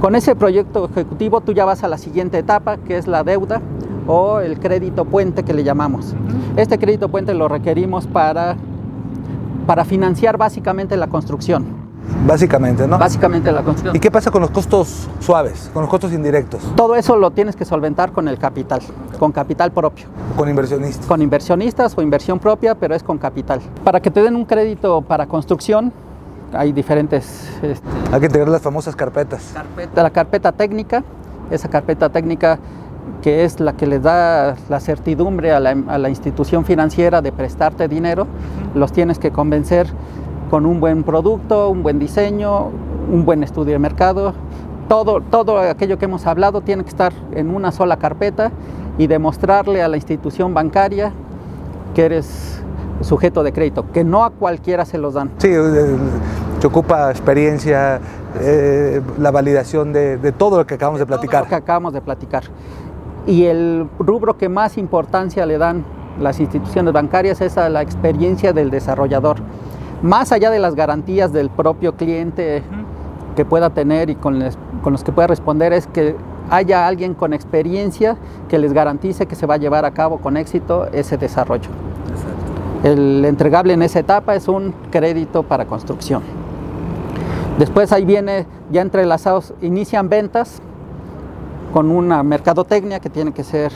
Con 0.00 0.16
ese 0.16 0.34
proyecto 0.34 0.86
ejecutivo 0.90 1.40
tú 1.40 1.52
ya 1.52 1.64
vas 1.64 1.84
a 1.84 1.88
la 1.88 1.96
siguiente 1.96 2.38
etapa, 2.38 2.78
que 2.78 2.98
es 2.98 3.06
la 3.06 3.22
deuda 3.22 3.60
o 4.06 4.40
el 4.40 4.58
crédito 4.58 5.04
puente 5.04 5.42
que 5.44 5.52
le 5.54 5.64
llamamos. 5.64 6.14
Este 6.56 6.78
crédito 6.78 7.08
puente 7.08 7.34
lo 7.34 7.48
requerimos 7.48 8.06
para, 8.06 8.56
para 9.66 9.84
financiar 9.84 10.36
básicamente 10.36 10.96
la 10.96 11.06
construcción. 11.06 11.82
Básicamente, 12.26 12.86
¿no? 12.86 12.98
Básicamente 12.98 13.50
la 13.52 13.62
construcción. 13.62 13.96
¿Y 13.96 14.00
qué 14.00 14.10
pasa 14.10 14.30
con 14.30 14.42
los 14.42 14.50
costos 14.50 15.08
suaves, 15.20 15.70
con 15.72 15.82
los 15.82 15.90
costos 15.90 16.12
indirectos, 16.12 16.60
Todo 16.76 16.94
eso 16.94 17.16
lo 17.16 17.30
tienes 17.30 17.56
que 17.56 17.64
solventar 17.64 18.12
con 18.12 18.28
el 18.28 18.38
capital, 18.38 18.80
con 19.18 19.32
capital 19.32 19.70
propio. 19.72 20.06
con 20.36 20.48
inversionistas? 20.48 21.06
con 21.06 21.22
inversionistas 21.22 21.96
o 21.96 22.02
inversión 22.02 22.38
propia, 22.38 22.74
pero 22.74 22.94
es 22.94 23.02
con 23.02 23.18
capital. 23.18 23.60
Para 23.84 24.00
que 24.00 24.10
te 24.10 24.22
den 24.22 24.36
un 24.36 24.44
crédito 24.44 25.00
para 25.02 25.26
construcción, 25.26 25.92
hay 26.52 26.72
diferentes. 26.72 27.48
este, 27.62 27.86
Hay 28.12 28.20
que 28.20 28.26
integrar 28.26 28.48
las 28.50 28.62
famosas 28.62 28.94
carpetas. 28.94 29.52
carpeta- 29.54 30.02
la 30.02 30.10
carpeta 30.10 30.52
técnica, 30.52 31.02
esa 31.50 31.68
carpeta 31.68 32.08
técnica 32.08 32.58
que 33.22 33.44
es 33.44 33.60
la 33.60 33.74
que 33.74 33.86
les 33.86 34.02
da 34.02 34.56
la 34.68 34.80
certidumbre 34.80 35.52
a 35.52 35.60
la, 35.60 35.76
a 35.88 35.98
la 35.98 36.08
institución 36.08 36.64
financiera 36.64 37.22
de 37.22 37.32
prestarte 37.32 37.88
dinero, 37.88 38.26
los 38.74 38.92
tienes 38.92 39.18
que 39.18 39.30
convencer 39.30 39.86
con 40.50 40.66
un 40.66 40.80
buen 40.80 41.02
producto, 41.02 41.68
un 41.70 41.82
buen 41.82 41.98
diseño, 41.98 42.70
un 43.10 43.24
buen 43.24 43.42
estudio 43.42 43.72
de 43.74 43.78
mercado. 43.78 44.34
Todo, 44.88 45.20
todo 45.20 45.58
aquello 45.58 45.98
que 45.98 46.04
hemos 46.04 46.26
hablado 46.26 46.60
tiene 46.60 46.82
que 46.82 46.90
estar 46.90 47.12
en 47.32 47.54
una 47.54 47.72
sola 47.72 47.96
carpeta 47.96 48.50
y 48.98 49.06
demostrarle 49.06 49.82
a 49.82 49.88
la 49.88 49.96
institución 49.96 50.52
bancaria 50.52 51.12
que 51.94 52.04
eres 52.04 52.60
sujeto 53.00 53.42
de 53.42 53.52
crédito, 53.52 53.86
que 53.92 54.04
no 54.04 54.24
a 54.24 54.30
cualquiera 54.30 54.84
se 54.84 54.98
los 54.98 55.14
dan. 55.14 55.30
Sí, 55.38 55.48
eh, 55.50 55.96
se 56.60 56.66
ocupa 56.66 57.10
experiencia, 57.10 58.00
eh, 58.40 59.00
la 59.18 59.30
validación 59.30 59.92
de, 59.92 60.18
de 60.18 60.32
todo 60.32 60.58
lo 60.58 60.66
que 60.66 60.74
acabamos 60.74 61.00
de 61.00 61.06
Todo 61.06 61.16
platicar. 61.16 61.42
lo 61.44 61.48
que 61.48 61.54
acabamos 61.54 61.92
de 61.94 62.00
platicar. 62.00 62.42
Y 63.26 63.44
el 63.44 63.88
rubro 63.98 64.36
que 64.36 64.48
más 64.48 64.76
importancia 64.78 65.46
le 65.46 65.58
dan 65.58 65.84
las 66.20 66.40
instituciones 66.40 66.92
bancarias 66.92 67.40
es 67.40 67.56
a 67.56 67.68
la 67.68 67.82
experiencia 67.82 68.52
del 68.52 68.70
desarrollador. 68.70 69.36
Más 70.02 70.32
allá 70.32 70.50
de 70.50 70.58
las 70.58 70.74
garantías 70.74 71.32
del 71.32 71.48
propio 71.48 71.94
cliente 71.94 72.62
que 73.36 73.44
pueda 73.44 73.70
tener 73.70 74.10
y 74.10 74.16
con, 74.16 74.38
les- 74.40 74.58
con 74.82 74.92
los 74.92 75.04
que 75.04 75.12
pueda 75.12 75.28
responder, 75.28 75.72
es 75.72 75.86
que 75.86 76.16
haya 76.50 76.86
alguien 76.86 77.14
con 77.14 77.32
experiencia 77.32 78.16
que 78.48 78.58
les 78.58 78.72
garantice 78.72 79.26
que 79.26 79.36
se 79.36 79.46
va 79.46 79.54
a 79.54 79.58
llevar 79.58 79.84
a 79.84 79.92
cabo 79.92 80.18
con 80.18 80.36
éxito 80.36 80.86
ese 80.92 81.16
desarrollo. 81.16 81.70
El 82.82 83.24
entregable 83.24 83.72
en 83.74 83.82
esa 83.82 84.00
etapa 84.00 84.34
es 84.34 84.48
un 84.48 84.74
crédito 84.90 85.44
para 85.44 85.66
construcción. 85.66 86.22
Después 87.58 87.92
ahí 87.92 88.04
viene, 88.04 88.46
ya 88.72 88.82
entrelazados, 88.82 89.54
inician 89.62 90.08
ventas 90.08 90.60
con 91.72 91.90
una 91.90 92.22
mercadotecnia 92.22 93.00
que 93.00 93.10
tiene 93.10 93.32
que 93.32 93.44
ser 93.44 93.72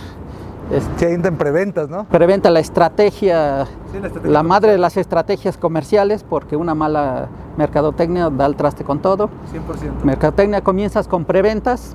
este, 0.71 1.07
hay 1.07 1.15
en 1.15 1.37
preventas, 1.37 1.89
¿no? 1.89 2.05
preventa 2.05 2.51
la 2.51 2.59
estrategia, 2.61 3.67
Sí, 3.93 4.01
la 4.01 4.07
estrategia 4.09 4.31
la 4.33 4.43
madre 4.43 4.73
de 4.73 4.79
las 4.79 4.97
estrategias 4.97 5.57
comerciales, 5.57 6.25
porque 6.29 6.57
una 6.57 6.75
mala 6.75 7.29
mercadotecnia 7.57 8.31
da 8.31 8.47
el 8.47 8.57
traste 8.57 8.83
con 8.83 8.99
todo. 8.99 9.29
100%. 9.53 10.03
Mercadotecnia 10.05 10.63
comienzas 10.63 11.07
con 11.07 11.25
preventas, 11.25 11.95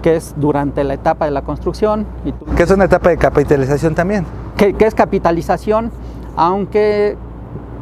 que 0.00 0.14
es 0.16 0.34
durante 0.36 0.84
la 0.84 0.94
etapa 0.94 1.24
de 1.24 1.32
la 1.32 1.42
construcción, 1.42 2.06
y 2.24 2.30
tú- 2.32 2.44
Que 2.56 2.62
es 2.62 2.70
una 2.70 2.84
etapa 2.84 3.08
de 3.10 3.16
capitalización 3.18 3.94
también. 3.96 4.24
que, 4.56 4.74
que 4.74 4.86
es 4.86 4.94
capitalización, 4.94 5.90
aunque 6.36 7.16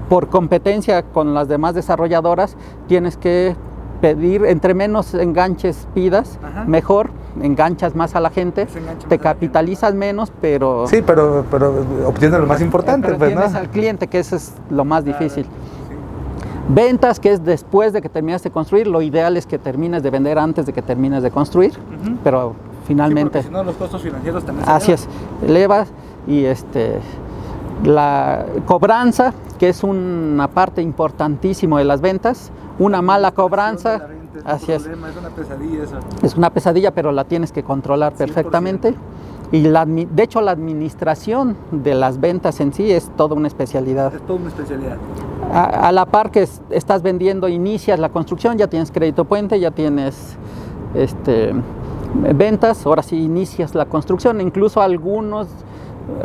por 0.08 0.28
competencia 0.28 1.02
con 1.02 1.34
las 1.34 1.46
demás 1.48 1.74
desarrolladoras 1.74 2.56
tienes 2.88 3.16
que 3.18 3.54
pedir, 4.00 4.44
entre 4.46 4.72
menos 4.74 5.12
enganches 5.14 5.86
pidas, 5.94 6.38
Ajá. 6.42 6.64
mejor, 6.64 7.10
enganchas 7.42 7.94
más 7.94 8.14
a 8.14 8.20
la 8.20 8.30
gente, 8.30 8.66
te 9.08 9.18
capitalizas 9.18 9.94
menos, 9.94 10.32
pero, 10.40 10.86
Sí, 10.86 11.02
pero, 11.04 11.44
pero 11.50 11.86
obtiene 12.06 12.38
lo 12.38 12.46
más 12.46 12.60
importante, 12.60 13.08
pero 13.08 13.18
pues, 13.18 13.34
¿no? 13.34 13.58
al 13.58 13.68
cliente, 13.68 14.06
que 14.06 14.18
eso 14.18 14.36
es 14.36 14.54
lo 14.70 14.84
más 14.84 15.04
difícil. 15.04 15.46
Ventas, 16.68 17.18
que 17.18 17.32
es 17.32 17.44
después 17.44 17.92
de 17.92 18.00
que 18.00 18.08
terminas 18.08 18.42
de 18.42 18.50
construir, 18.50 18.86
lo 18.86 19.02
ideal 19.02 19.36
es 19.36 19.46
que 19.46 19.58
termines 19.58 20.02
de 20.02 20.10
vender 20.10 20.38
antes 20.38 20.66
de 20.66 20.72
que 20.72 20.82
termines 20.82 21.22
de 21.22 21.30
construir, 21.30 21.72
pero 22.22 22.54
finalmente... 22.86 23.44
no, 23.50 23.64
los 23.64 23.76
costos 23.76 24.02
financieros 24.02 24.44
también 24.44 24.68
Así 24.68 24.92
es, 24.92 25.08
elevas 25.46 25.88
y 26.26 26.44
este 26.44 27.00
la 27.84 28.44
cobranza, 28.66 29.32
que 29.58 29.68
es 29.68 29.82
una 29.82 30.48
parte 30.48 30.82
importantísima 30.82 31.78
de 31.78 31.84
las 31.84 32.00
ventas, 32.00 32.50
una 32.78 33.02
mala 33.02 33.32
cobranza, 33.32 34.06
así 34.44 34.72
es, 34.72 34.86
es 34.86 34.96
una 35.16 35.28
pesadilla 35.30 35.84
eso. 35.84 35.96
es 36.22 36.36
una 36.36 36.50
pesadilla, 36.50 36.90
pero 36.92 37.12
la 37.12 37.24
tienes 37.24 37.52
que 37.52 37.62
controlar 37.62 38.12
perfectamente. 38.14 38.94
Y 39.52 39.62
la 39.62 39.84
de 39.84 40.22
hecho 40.22 40.40
la 40.40 40.52
administración 40.52 41.56
de 41.72 41.94
las 41.94 42.20
ventas 42.20 42.60
en 42.60 42.72
sí 42.72 42.92
es 42.92 43.10
toda 43.16 43.34
una 43.34 43.48
especialidad. 43.48 44.14
Es 44.14 44.22
toda 44.22 44.38
una 44.38 44.48
especialidad. 44.48 44.96
A, 45.52 45.88
a 45.88 45.92
la 45.92 46.06
par 46.06 46.30
que 46.30 46.42
es- 46.42 46.62
estás 46.70 47.02
vendiendo, 47.02 47.48
inicias 47.48 47.98
la 47.98 48.10
construcción, 48.10 48.58
ya 48.58 48.68
tienes 48.68 48.92
crédito 48.92 49.24
puente, 49.24 49.58
ya 49.58 49.72
tienes 49.72 50.36
este, 50.94 51.52
ventas, 52.34 52.86
ahora 52.86 53.02
sí 53.02 53.16
inicias 53.24 53.74
la 53.74 53.86
construcción. 53.86 54.40
Incluso 54.40 54.80
algunas 54.80 55.48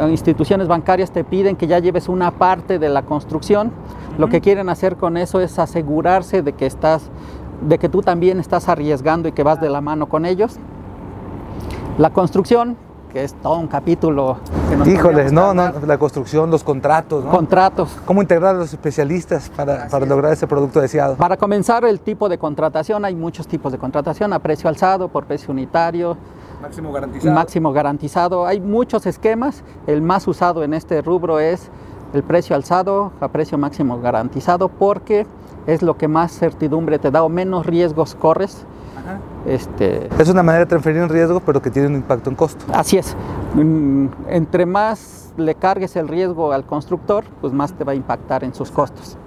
instituciones 0.09 0.67
bancarias 0.67 1.11
te 1.11 1.23
piden 1.23 1.55
que 1.55 1.67
ya 1.67 1.79
lleves 1.79 2.09
una 2.09 2.31
parte 2.31 2.79
de 2.79 2.89
la 2.89 3.03
construcción. 3.03 3.71
Lo 4.17 4.29
que 4.29 4.39
quieren 4.41 4.69
hacer 4.69 4.95
con 4.95 5.17
eso 5.17 5.39
es 5.41 5.59
asegurarse 5.59 6.41
de 6.41 6.53
que 6.53 6.65
estás, 6.65 7.09
de 7.61 7.77
que 7.77 7.89
tú 7.89 8.01
también 8.01 8.39
estás 8.39 8.69
arriesgando 8.69 9.27
y 9.27 9.31
que 9.31 9.43
vas 9.43 9.59
de 9.61 9.69
la 9.69 9.81
mano 9.81 10.07
con 10.07 10.25
ellos. 10.25 10.57
La 11.97 12.09
construcción, 12.11 12.77
que 13.11 13.23
es 13.23 13.33
todo 13.35 13.57
un 13.57 13.67
capítulo. 13.67 14.37
que 14.69 14.75
nos 14.75 14.87
Híjole, 14.87 15.23
podríamos 15.23 15.55
no, 15.55 15.71
no, 15.71 15.85
la 15.85 15.97
construcción, 15.97 16.51
los 16.51 16.63
contratos, 16.63 17.23
¿no? 17.23 17.31
Contratos. 17.31 17.97
¿Cómo 18.05 18.21
integrar 18.21 18.55
a 18.55 18.57
los 18.59 18.73
especialistas 18.73 19.49
para, 19.49 19.87
para 19.87 20.05
lograr 20.05 20.33
ese 20.33 20.47
producto 20.47 20.81
deseado? 20.81 21.15
Para 21.15 21.37
comenzar 21.37 21.85
el 21.85 22.01
tipo 22.01 22.27
de 22.27 22.37
contratación, 22.37 23.05
hay 23.05 23.15
muchos 23.15 23.47
tipos 23.47 23.71
de 23.71 23.77
contratación, 23.77 24.33
a 24.33 24.39
precio 24.39 24.69
alzado, 24.69 25.07
por 25.07 25.25
precio 25.25 25.51
unitario, 25.51 26.17
Máximo 26.61 26.91
máximo 27.33 27.73
garantizado. 27.73 28.45
Hay 28.45 28.59
muchos 28.59 29.05
esquemas. 29.05 29.63
El 29.87 30.01
más 30.01 30.27
usado 30.27 30.63
en 30.63 30.73
este 30.73 31.01
rubro 31.01 31.39
es 31.39 31.69
el 32.13 32.23
precio 32.23 32.55
alzado 32.55 33.11
a 33.19 33.27
precio 33.27 33.57
máximo 33.57 33.99
garantizado 33.99 34.69
porque 34.69 35.27
es 35.67 35.81
lo 35.81 35.97
que 35.97 36.07
más 36.07 36.31
certidumbre 36.31 36.99
te 36.99 37.11
da 37.11 37.23
o 37.23 37.29
menos 37.29 37.65
riesgos 37.65 38.15
corres. 38.15 38.65
Este, 39.45 40.09
Es 40.17 40.29
una 40.29 40.41
manera 40.41 40.65
de 40.65 40.69
transferir 40.69 41.01
un 41.03 41.09
riesgo, 41.09 41.39
pero 41.39 41.61
que 41.61 41.69
tiene 41.69 41.87
un 41.89 41.95
impacto 41.95 42.29
en 42.29 42.35
costo. 42.35 42.65
así 42.73 42.97
es. 42.97 43.15
Mm, 43.53 44.07
Entre 44.29 44.65
más 44.65 45.31
le 45.37 45.53
cargues 45.53 45.95
el 45.95 46.07
riesgo 46.07 46.51
al 46.51 46.65
constructor, 46.65 47.23
pues 47.41 47.53
más 47.53 47.73
te 47.73 47.83
va 47.83 47.91
a 47.91 47.95
impactar 47.95 48.43
en 48.43 48.53
sus 48.55 48.71
costos. 48.71 49.17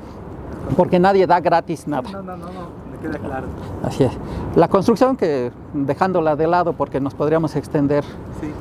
Porque 0.77 0.99
nadie 0.99 1.27
da 1.27 1.39
gratis 1.41 1.87
nada. 1.87 2.11
no, 2.11 2.23
no, 2.23 2.37
no, 2.37 2.45
me 2.91 2.99
queda 3.01 3.19
claro. 3.19 3.47
Así 3.85 4.05
es. 4.05 4.13
La 4.57 4.67
construcción 4.69 5.17
que 5.17 5.53
dejándola 5.73 6.35
de 6.35 6.47
lado 6.49 6.73
porque 6.73 7.01
nos 7.01 7.15
podríamos 7.15 7.55
extender 7.55 8.05
Sí. 8.41 8.53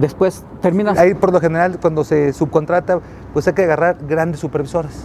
después 0.00 0.44
terminas 0.60 0.98
Ahí 0.98 1.14
por 1.14 1.32
lo 1.32 1.40
general 1.40 1.78
cuando 1.80 2.04
se 2.04 2.32
subcontrata, 2.34 3.00
pues 3.32 3.46
hay 3.48 3.54
que 3.54 3.62
agarrar 3.64 3.96
grandes 4.06 4.40
supervisores 4.40 5.04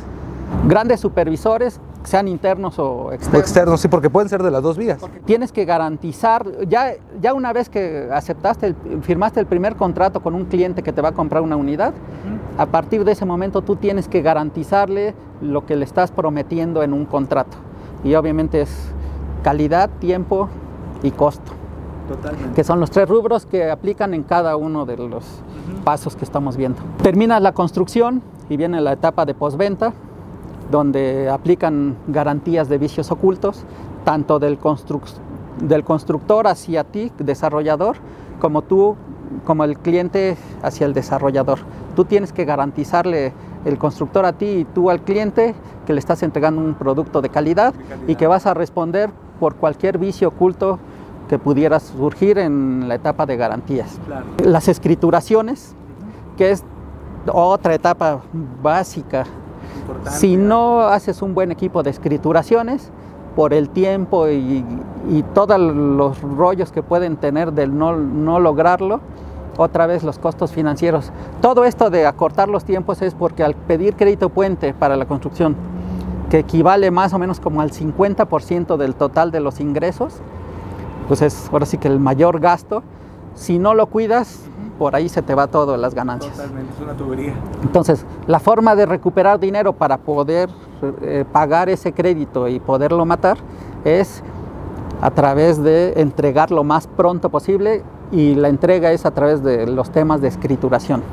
grandes 0.67 0.99
supervisores, 0.99 1.79
sean 2.03 2.27
internos 2.27 2.79
o 2.79 2.91
o 2.91 3.11
externos. 3.13 3.41
externos, 3.41 3.81
sí, 3.81 3.87
porque 3.87 4.09
pueden 4.09 4.27
ser 4.29 4.41
de 4.43 4.51
las 4.51 4.61
dos 4.63 4.77
vías. 4.77 4.99
Tienes 5.25 5.51
que 5.51 5.65
garantizar, 5.65 6.45
ya, 6.67 6.93
ya 7.21 7.33
una 7.33 7.53
vez 7.53 7.69
que 7.69 8.09
aceptaste, 8.11 8.67
el- 8.67 8.75
firmaste 9.03 9.39
el 9.39 9.45
primer 9.45 9.75
contrato 9.75 10.21
con 10.21 10.33
un 10.33 10.45
cliente 10.45 10.81
que 10.83 10.91
te 10.93 11.01
va 11.01 11.09
a 11.09 11.11
comprar 11.13 11.41
una 11.43 11.55
unidad, 11.55 11.93
a 12.57 12.65
partir 12.65 13.03
de 13.05 13.11
ese 13.13 13.25
momento 13.25 13.61
tú 13.61 13.75
tienes 13.75 14.07
que 14.07 14.21
garantizarle 14.21 15.13
lo 15.41 15.65
que 15.65 15.75
le 15.75 15.85
estás 15.85 16.11
prometiendo 16.11 16.83
en 16.83 16.93
un 16.93 17.05
contrato. 17.05 17.57
Y 18.03 18.15
obviamente 18.15 18.61
es 18.61 18.69
calidad, 19.43 19.89
tiempo 19.99 20.49
y 21.03 21.11
costo. 21.11 21.53
Totalmente. 22.07 22.55
que 22.55 22.63
son 22.65 22.79
los 22.81 22.91
tres 22.91 23.07
rubros 23.07 23.45
que 23.45 23.69
aplican 23.71 24.13
en 24.13 24.23
cada 24.23 24.57
uno 24.57 24.85
de 24.85 24.97
los 24.97 25.23
pasos 25.85 26.15
que 26.17 26.25
estamos 26.25 26.57
viendo. 26.57 26.79
Termina 27.01 27.39
la 27.39 27.53
construcción 27.53 28.21
y 28.49 28.57
viene 28.57 28.81
la 28.81 28.91
etapa 28.93 29.23
de 29.25 29.33
postventa, 29.33 29.93
donde 30.71 31.29
aplican 31.29 31.97
garantías 32.07 32.69
de 32.69 32.77
vicios 32.77 33.11
ocultos, 33.11 33.63
tanto 34.05 34.39
del, 34.39 34.57
construc 34.57 35.03
del 35.61 35.83
constructor 35.83 36.47
hacia 36.47 36.83
ti, 36.83 37.11
desarrollador, 37.19 37.97
como 38.39 38.63
tú, 38.63 38.95
como 39.45 39.63
el 39.63 39.77
cliente 39.77 40.37
hacia 40.63 40.85
el 40.85 40.93
desarrollador. 40.93 41.59
Tú 41.95 42.05
tienes 42.05 42.33
que 42.33 42.45
garantizarle 42.45 43.33
el 43.65 43.77
constructor 43.77 44.25
a 44.25 44.33
ti 44.33 44.45
y 44.45 44.65
tú 44.65 44.89
al 44.89 45.01
cliente 45.01 45.53
que 45.85 45.93
le 45.93 45.99
estás 45.99 46.23
entregando 46.23 46.61
un 46.61 46.73
producto 46.73 47.21
de 47.21 47.29
calidad, 47.29 47.73
De 47.73 47.83
calidad. 47.83 48.07
y 48.07 48.15
que 48.15 48.27
vas 48.27 48.45
a 48.47 48.53
responder 48.53 49.11
por 49.39 49.55
cualquier 49.55 49.97
vicio 49.97 50.29
oculto 50.29 50.79
que 51.29 51.37
pudiera 51.37 51.79
surgir 51.79 52.37
en 52.37 52.87
la 52.87 52.95
etapa 52.95 53.25
de 53.25 53.37
garantías. 53.37 53.99
Claro. 54.05 54.25
Las 54.43 54.67
escrituraciones, 54.67 55.75
que 56.37 56.51
es 56.51 56.63
otra 57.31 57.73
etapa 57.75 58.21
básica. 58.61 59.25
Importante. 59.81 60.19
Si 60.19 60.37
no 60.37 60.81
haces 60.81 61.21
un 61.21 61.33
buen 61.33 61.51
equipo 61.51 61.83
de 61.83 61.89
escrituraciones, 61.89 62.91
por 63.35 63.53
el 63.53 63.69
tiempo 63.69 64.27
y, 64.27 64.65
y 65.09 65.23
todos 65.33 65.59
los 65.59 66.21
rollos 66.21 66.71
que 66.71 66.83
pueden 66.83 67.17
tener 67.17 67.53
del 67.53 67.77
no, 67.77 67.95
no 67.95 68.39
lograrlo, 68.39 68.99
otra 69.57 69.87
vez 69.87 70.03
los 70.03 70.19
costos 70.19 70.51
financieros. 70.51 71.11
Todo 71.41 71.65
esto 71.65 71.89
de 71.89 72.05
acortar 72.05 72.49
los 72.49 72.65
tiempos 72.65 73.01
es 73.01 73.13
porque 73.13 73.43
al 73.43 73.55
pedir 73.55 73.95
crédito 73.95 74.29
puente 74.29 74.73
para 74.73 74.95
la 74.95 75.05
construcción, 75.05 75.55
que 76.29 76.39
equivale 76.39 76.91
más 76.91 77.13
o 77.13 77.19
menos 77.19 77.39
como 77.39 77.61
al 77.61 77.71
50% 77.71 78.77
del 78.77 78.95
total 78.95 79.31
de 79.31 79.41
los 79.41 79.59
ingresos, 79.59 80.15
pues 81.07 81.21
es 81.21 81.49
ahora 81.51 81.65
sí 81.65 81.77
que 81.77 81.87
el 81.87 81.99
mayor 81.99 82.39
gasto. 82.39 82.83
Si 83.35 83.59
no 83.59 83.73
lo 83.73 83.87
cuidas, 83.87 84.39
por 84.81 84.95
ahí 84.95 85.09
se 85.09 85.21
te 85.21 85.35
va 85.35 85.45
todo 85.45 85.77
las 85.77 85.93
ganancias. 85.93 86.35
Totalmente, 86.35 86.73
es 86.73 86.81
una 86.81 86.93
tubería. 86.93 87.35
Entonces, 87.61 88.03
la 88.25 88.39
forma 88.39 88.75
de 88.75 88.87
recuperar 88.87 89.39
dinero 89.39 89.73
para 89.73 89.97
poder 89.99 90.49
eh, 91.03 91.23
pagar 91.31 91.69
ese 91.69 91.91
crédito 91.93 92.47
y 92.47 92.59
poderlo 92.59 93.05
matar 93.05 93.37
es 93.85 94.23
a 94.99 95.11
través 95.11 95.61
de 95.61 95.93
entregar 95.97 96.49
lo 96.49 96.63
más 96.63 96.87
pronto 96.87 97.29
posible 97.29 97.83
y 98.11 98.33
la 98.33 98.47
entrega 98.47 98.91
es 98.91 99.05
a 99.05 99.11
través 99.11 99.43
de 99.43 99.67
los 99.67 99.91
temas 99.91 100.19
de 100.19 100.29
escrituración. 100.29 101.03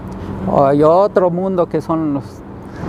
Hay 0.64 0.83
otro 0.83 1.28
mundo 1.28 1.66
que 1.66 1.83
son 1.83 2.14
los... 2.14 2.24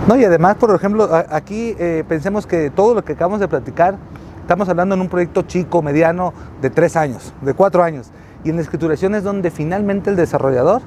No, 0.08 0.16
y 0.16 0.24
además, 0.24 0.56
por 0.56 0.74
ejemplo, 0.74 1.04
a- 1.12 1.26
aquí 1.28 1.76
eh, 1.78 2.04
pensemos 2.08 2.46
que 2.46 2.70
todo 2.70 2.94
lo 2.94 3.04
que 3.04 3.12
acabamos 3.12 3.40
de 3.40 3.48
platicar, 3.48 3.96
estamos 4.40 4.66
hablando 4.66 4.94
en 4.94 5.02
un 5.02 5.08
proyecto 5.10 5.42
chico, 5.42 5.82
mediano, 5.82 6.32
de 6.62 6.70
tres 6.70 6.96
años, 6.96 7.34
de 7.42 7.52
cuatro 7.52 7.82
años. 7.82 8.06
Y 8.44 8.50
en 8.50 8.56
la 8.56 8.62
escrituración 8.62 9.14
es 9.14 9.22
donde 9.24 9.50
finalmente 9.50 10.10
el 10.10 10.16
desarrollador 10.16 10.80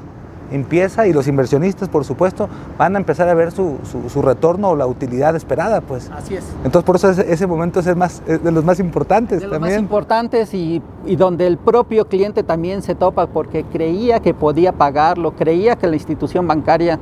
empieza 0.52 1.08
y 1.08 1.14
los 1.14 1.28
inversionistas, 1.28 1.90
por 1.90 2.04
supuesto, 2.06 2.48
van 2.78 2.96
a 2.96 3.00
empezar 3.00 3.28
a 3.30 3.34
ver 3.34 3.52
su, 3.52 3.78
su- 3.90 4.08
su 4.10 4.22
retorno 4.22 4.70
o 4.72 4.76
la 4.76 4.86
utilidad 4.86 5.36
esperada, 5.36 5.82
pues. 5.82 6.12
Así 6.12 6.36
es. 6.36 6.44
Entonces, 6.64 6.84
por 6.86 6.96
eso 6.98 7.10
ese, 7.10 7.32
ese 7.32 7.48
momento 7.48 7.80
es, 7.80 7.88
el 7.88 7.96
más, 7.96 8.22
es 8.28 8.44
de 8.44 8.52
los 8.52 8.64
más 8.64 8.80
importantes 8.80 9.40
De 9.40 9.48
los 9.48 9.52
más 9.60 9.62
también. 9.62 9.80
importantes 9.82 10.54
y, 10.54 10.82
y 11.06 11.16
donde 11.16 11.48
el 11.48 11.58
propio 11.58 12.06
cliente 12.06 12.44
también 12.44 12.82
se 12.84 12.94
topa 12.94 13.26
porque 13.28 13.64
creía 13.64 14.20
que 14.20 14.34
podía 14.36 14.74
pagarlo, 14.74 15.32
creía 15.32 15.76
que 15.76 15.88
la 15.88 15.96
institución 15.96 16.48
bancaria 16.48 17.00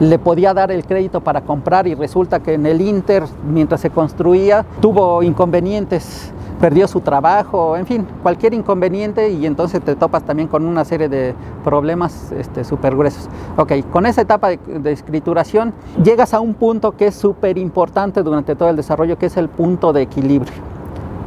le 0.00 0.18
podía 0.18 0.52
dar 0.52 0.72
el 0.72 0.84
crédito 0.84 1.20
para 1.20 1.42
comprar 1.42 1.86
y 1.86 1.94
resulta 1.94 2.40
que 2.40 2.54
en 2.54 2.66
el 2.66 2.80
Inter, 2.80 3.22
mientras 3.48 3.80
se 3.80 3.90
construía, 3.90 4.66
tuvo 4.80 5.22
inconvenientes, 5.22 6.32
perdió 6.60 6.88
su 6.88 7.00
trabajo, 7.00 7.76
en 7.76 7.86
fin, 7.86 8.06
cualquier 8.22 8.54
inconveniente 8.54 9.30
y 9.30 9.46
entonces 9.46 9.82
te 9.82 9.96
topas 9.96 10.24
también 10.24 10.48
con 10.48 10.66
una 10.66 10.84
serie 10.84 11.08
de 11.08 11.34
problemas 11.62 12.32
este, 12.32 12.64
súper 12.64 12.94
gruesos. 12.96 13.28
Ok, 13.56 13.72
con 13.90 14.06
esa 14.06 14.22
etapa 14.22 14.48
de, 14.48 14.58
de 14.58 14.92
escrituración 14.92 15.72
llegas 16.02 16.34
a 16.34 16.40
un 16.40 16.54
punto 16.54 16.92
que 16.92 17.08
es 17.08 17.14
súper 17.14 17.58
importante 17.58 18.22
durante 18.22 18.54
todo 18.54 18.70
el 18.70 18.76
desarrollo, 18.76 19.18
que 19.18 19.26
es 19.26 19.36
el 19.36 19.48
punto 19.48 19.92
de 19.92 20.02
equilibrio. 20.02 20.54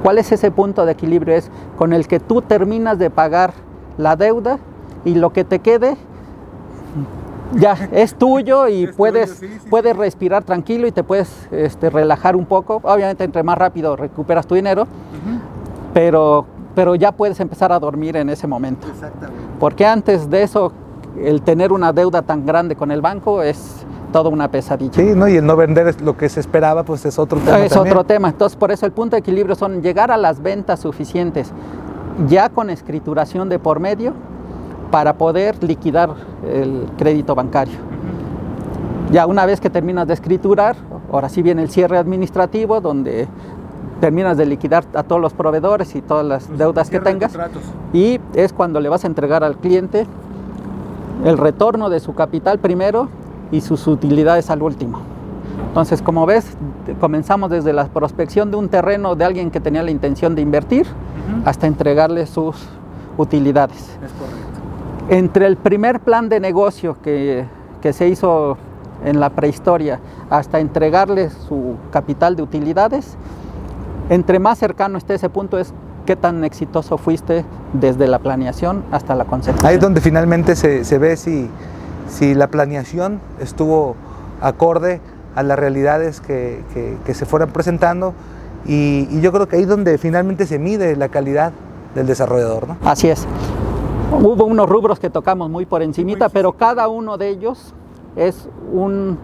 ¿Cuál 0.03 0.19
es 0.19 0.31
ese 0.31 0.51
punto 0.51 0.85
de 0.85 0.93
equilibrio? 0.93 1.35
Es 1.35 1.51
con 1.77 1.93
el 1.93 2.07
que 2.07 2.19
tú 2.19 2.41
terminas 2.41 2.97
de 2.97 3.09
pagar 3.09 3.53
la 3.97 4.15
deuda 4.15 4.59
y 5.05 5.15
lo 5.15 5.31
que 5.31 5.43
te 5.43 5.59
quede 5.59 5.97
ya 7.55 7.89
es 7.91 8.15
tuyo 8.15 8.67
y 8.67 8.83
Es 8.83 8.89
tuyo, 8.89 8.97
puedes, 8.97 9.29
sí, 9.31 9.47
sí, 9.47 9.69
puedes 9.69 9.95
respirar 9.95 10.43
tranquilo 10.43 10.87
y 10.87 10.91
te 10.91 11.03
puedes 11.03 11.47
este, 11.51 11.89
relajar 11.89 12.35
un 12.35 12.45
poco. 12.45 12.81
Obviamente 12.83 13.23
entre 13.23 13.43
más 13.43 13.57
rápido 13.57 13.95
recuperas 13.95 14.47
tu 14.47 14.55
dinero, 14.55 14.87
pero, 15.93 16.45
pero 16.75 16.95
ya 16.95 17.11
puedes 17.11 17.39
empezar 17.39 17.71
a 17.71 17.79
dormir 17.79 18.17
en 18.17 18.29
ese 18.29 18.47
momento. 18.47 18.87
Exactamente. 18.87 19.43
Porque 19.59 19.85
antes 19.85 20.29
de 20.29 20.43
eso, 20.43 20.71
el 21.21 21.41
tener 21.41 21.71
una 21.71 21.93
deuda 21.93 22.21
tan 22.21 22.45
grande 22.45 22.75
con 22.75 22.91
el 22.91 23.01
banco 23.01 23.41
es 23.41 23.85
toda 24.11 24.29
una 24.29 24.49
pesadilla. 24.49 24.93
Sí, 24.93 25.13
¿no? 25.15 25.27
Y 25.27 25.35
el 25.35 25.45
no 25.45 25.55
vender 25.55 25.87
es 25.87 26.01
lo 26.01 26.15
que 26.15 26.29
se 26.29 26.39
esperaba, 26.39 26.83
pues 26.83 27.05
es 27.05 27.19
otro 27.19 27.39
tema. 27.39 27.59
Es 27.59 27.73
también. 27.73 27.93
otro 27.93 28.05
tema. 28.05 28.29
Entonces, 28.29 28.57
por 28.57 28.71
eso 28.71 28.85
el 28.85 28.91
punto 28.91 29.15
de 29.15 29.19
equilibrio 29.19 29.55
son 29.55 29.81
llegar 29.81 30.11
a 30.11 30.17
las 30.17 30.41
ventas 30.41 30.79
suficientes, 30.79 31.51
ya 32.27 32.49
con 32.49 32.69
escrituración 32.69 33.49
de 33.49 33.59
por 33.59 33.79
medio, 33.79 34.13
para 34.91 35.17
poder 35.17 35.63
liquidar 35.63 36.11
el 36.45 36.85
crédito 36.97 37.35
bancario. 37.35 37.77
Ya 39.11 39.25
una 39.25 39.45
vez 39.45 39.61
que 39.61 39.69
terminas 39.69 40.07
de 40.07 40.13
escriturar, 40.13 40.75
ahora 41.11 41.29
sí 41.29 41.41
viene 41.41 41.61
el 41.61 41.69
cierre 41.69 41.97
administrativo, 41.97 42.81
donde 42.81 43.27
terminas 44.01 44.37
de 44.37 44.45
liquidar 44.45 44.85
a 44.93 45.03
todos 45.03 45.21
los 45.21 45.33
proveedores 45.33 45.95
y 45.95 46.01
todas 46.01 46.25
las 46.25 46.45
Pues, 46.45 46.59
deudas 46.59 46.89
que 46.89 46.99
de 46.99 47.05
tengas. 47.05 47.37
Y 47.93 48.19
es 48.33 48.53
cuando 48.53 48.79
le 48.79 48.89
vas 48.89 49.03
a 49.03 49.07
entregar 49.07 49.43
al 49.43 49.57
cliente 49.57 50.05
el 51.25 51.37
retorno 51.37 51.89
de 51.89 51.99
su 51.99 52.13
capital 52.13 52.59
primero 52.59 53.09
y 53.51 53.61
sus 53.61 53.87
utilidades 53.87 54.49
al 54.49 54.61
último. 54.61 54.99
Entonces, 55.69 56.01
como 56.01 56.25
ves, 56.25 56.57
comenzamos 56.99 57.49
desde 57.49 57.73
la 57.73 57.85
prospección 57.85 58.51
de 58.51 58.57
un 58.57 58.69
terreno 58.69 59.15
de 59.15 59.25
alguien 59.25 59.51
que 59.51 59.59
tenía 59.59 59.83
la 59.83 59.91
intención 59.91 60.35
de 60.35 60.41
invertir 60.41 60.85
hasta 61.45 61.65
entregarle 61.65 62.25
sus 62.27 62.55
utilidades. 63.17 63.79
Es 63.79 64.11
correcto. 64.11 64.36
Entre 65.09 65.45
el 65.47 65.55
primer 65.57 65.99
plan 66.01 66.27
de 66.29 66.39
negocio 66.39 66.97
que, 67.01 67.45
que 67.81 67.93
se 67.93 68.07
hizo 68.07 68.57
en 69.05 69.19
la 69.19 69.29
prehistoria 69.29 69.99
hasta 70.29 70.59
entregarle 70.59 71.29
su 71.29 71.75
capital 71.91 72.35
de 72.35 72.43
utilidades, 72.43 73.15
entre 74.09 74.39
más 74.39 74.57
cercano 74.57 74.97
esté 74.97 75.13
ese 75.13 75.29
punto 75.29 75.57
es 75.59 75.73
qué 76.05 76.15
tan 76.15 76.43
exitoso 76.43 76.97
fuiste 76.97 77.45
desde 77.73 78.07
la 78.07 78.19
planeación 78.19 78.83
hasta 78.91 79.15
la 79.15 79.25
consecución. 79.25 79.65
Ahí 79.67 79.75
es 79.75 79.81
donde 79.81 80.01
finalmente 80.01 80.55
se, 80.55 80.83
se 80.83 80.97
ve 80.97 81.15
si, 81.15 81.49
si 82.09 82.33
la 82.33 82.47
planeación 82.47 83.19
estuvo 83.39 83.95
acorde 84.41 84.99
a 85.35 85.43
las 85.43 85.57
realidades 85.59 86.19
que, 86.21 86.63
que- 86.73 86.97
que 87.05 87.13
se 87.13 87.25
fueran 87.25 87.49
presentando 87.49 88.13
y, 88.65 89.07
y 89.11 89.21
yo 89.21 89.31
creo 89.31 89.47
que 89.47 89.57
ahí 89.57 89.61
es 89.63 89.67
donde 89.67 89.97
finalmente 89.97 90.45
se 90.47 90.59
mide 90.59 90.95
la 90.95 91.09
calidad 91.09 91.51
del 91.95 92.07
desarrollador. 92.07 92.67
¿no? 92.67 92.77
Así 92.83 93.09
es. 93.09 93.25
Hubo 94.11 94.45
unos 94.45 94.67
rubros 94.69 94.99
que 94.99 95.09
tocamos 95.09 95.49
muy 95.49 95.65
por 95.65 95.81
encimita, 95.81 96.29
pero 96.29 96.53
cada 96.53 96.87
uno 96.87 97.17
de 97.17 97.29
ellos 97.29 97.73
es 98.15 98.47
un- 98.73 99.17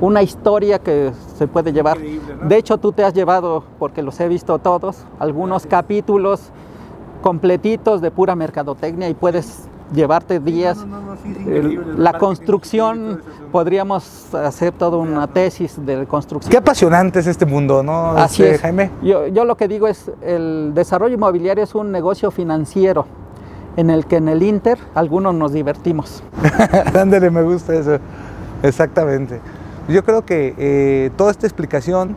una 0.00 0.22
historia 0.22 0.78
que 0.78 1.12
se 1.36 1.46
puede 1.46 1.72
llevar. 1.72 1.96
Increíble, 1.98 2.36
¿no? 2.40 2.48
De 2.48 2.56
hecho, 2.56 2.78
tú 2.78 2.92
te 2.92 3.04
has 3.04 3.12
llevado, 3.12 3.64
porque 3.78 4.02
los 4.02 4.18
he 4.20 4.28
visto 4.28 4.58
todos, 4.58 5.04
algunos 5.18 5.66
capítulos 5.66 6.50
completitos 7.22 8.00
de 8.00 8.10
pura 8.10 8.34
mercadotecnia 8.34 9.08
y 9.10 9.14
puedes 9.14 9.68
llevarte 9.92 10.38
días. 10.40 10.86
El- 11.46 12.02
la 12.02 12.16
construcción, 12.16 13.20
podríamos 13.52 14.32
hacer 14.34 14.72
toda 14.72 14.96
una 14.96 15.26
tesis 15.26 15.84
de 15.84 16.06
construcción. 16.06 16.50
Qué 16.50 16.56
apasionante 16.56 17.18
es 17.18 17.26
este 17.26 17.44
mundo, 17.44 17.82
¿no? 17.82 18.10
Así 18.12 18.42
Este, 18.42 18.54
es. 18.54 18.60
Jaime. 18.62 18.90
Yo, 19.02 19.26
yo 19.26 19.44
lo 19.44 19.56
que 19.56 19.66
digo 19.68 19.86
es, 19.88 20.10
el 20.22 20.70
desarrollo 20.74 21.14
inmobiliario 21.16 21.64
es 21.64 21.74
un 21.74 21.90
negocio 21.90 22.30
financiero 22.30 23.04
en 23.76 23.90
el 23.90 24.06
que 24.06 24.16
en 24.16 24.28
el 24.28 24.42
Inter 24.42 24.78
algunos 24.94 25.34
nos 25.34 25.52
divertimos. 25.52 26.22
Ándale, 26.94 27.30
me 27.30 27.42
gusta 27.42 27.74
eso. 27.74 27.98
Exactamente. 28.62 29.40
Yo 29.88 30.04
creo 30.04 30.24
que 30.24 30.54
eh, 30.58 31.10
toda 31.16 31.30
esta 31.30 31.46
explicación 31.46 32.14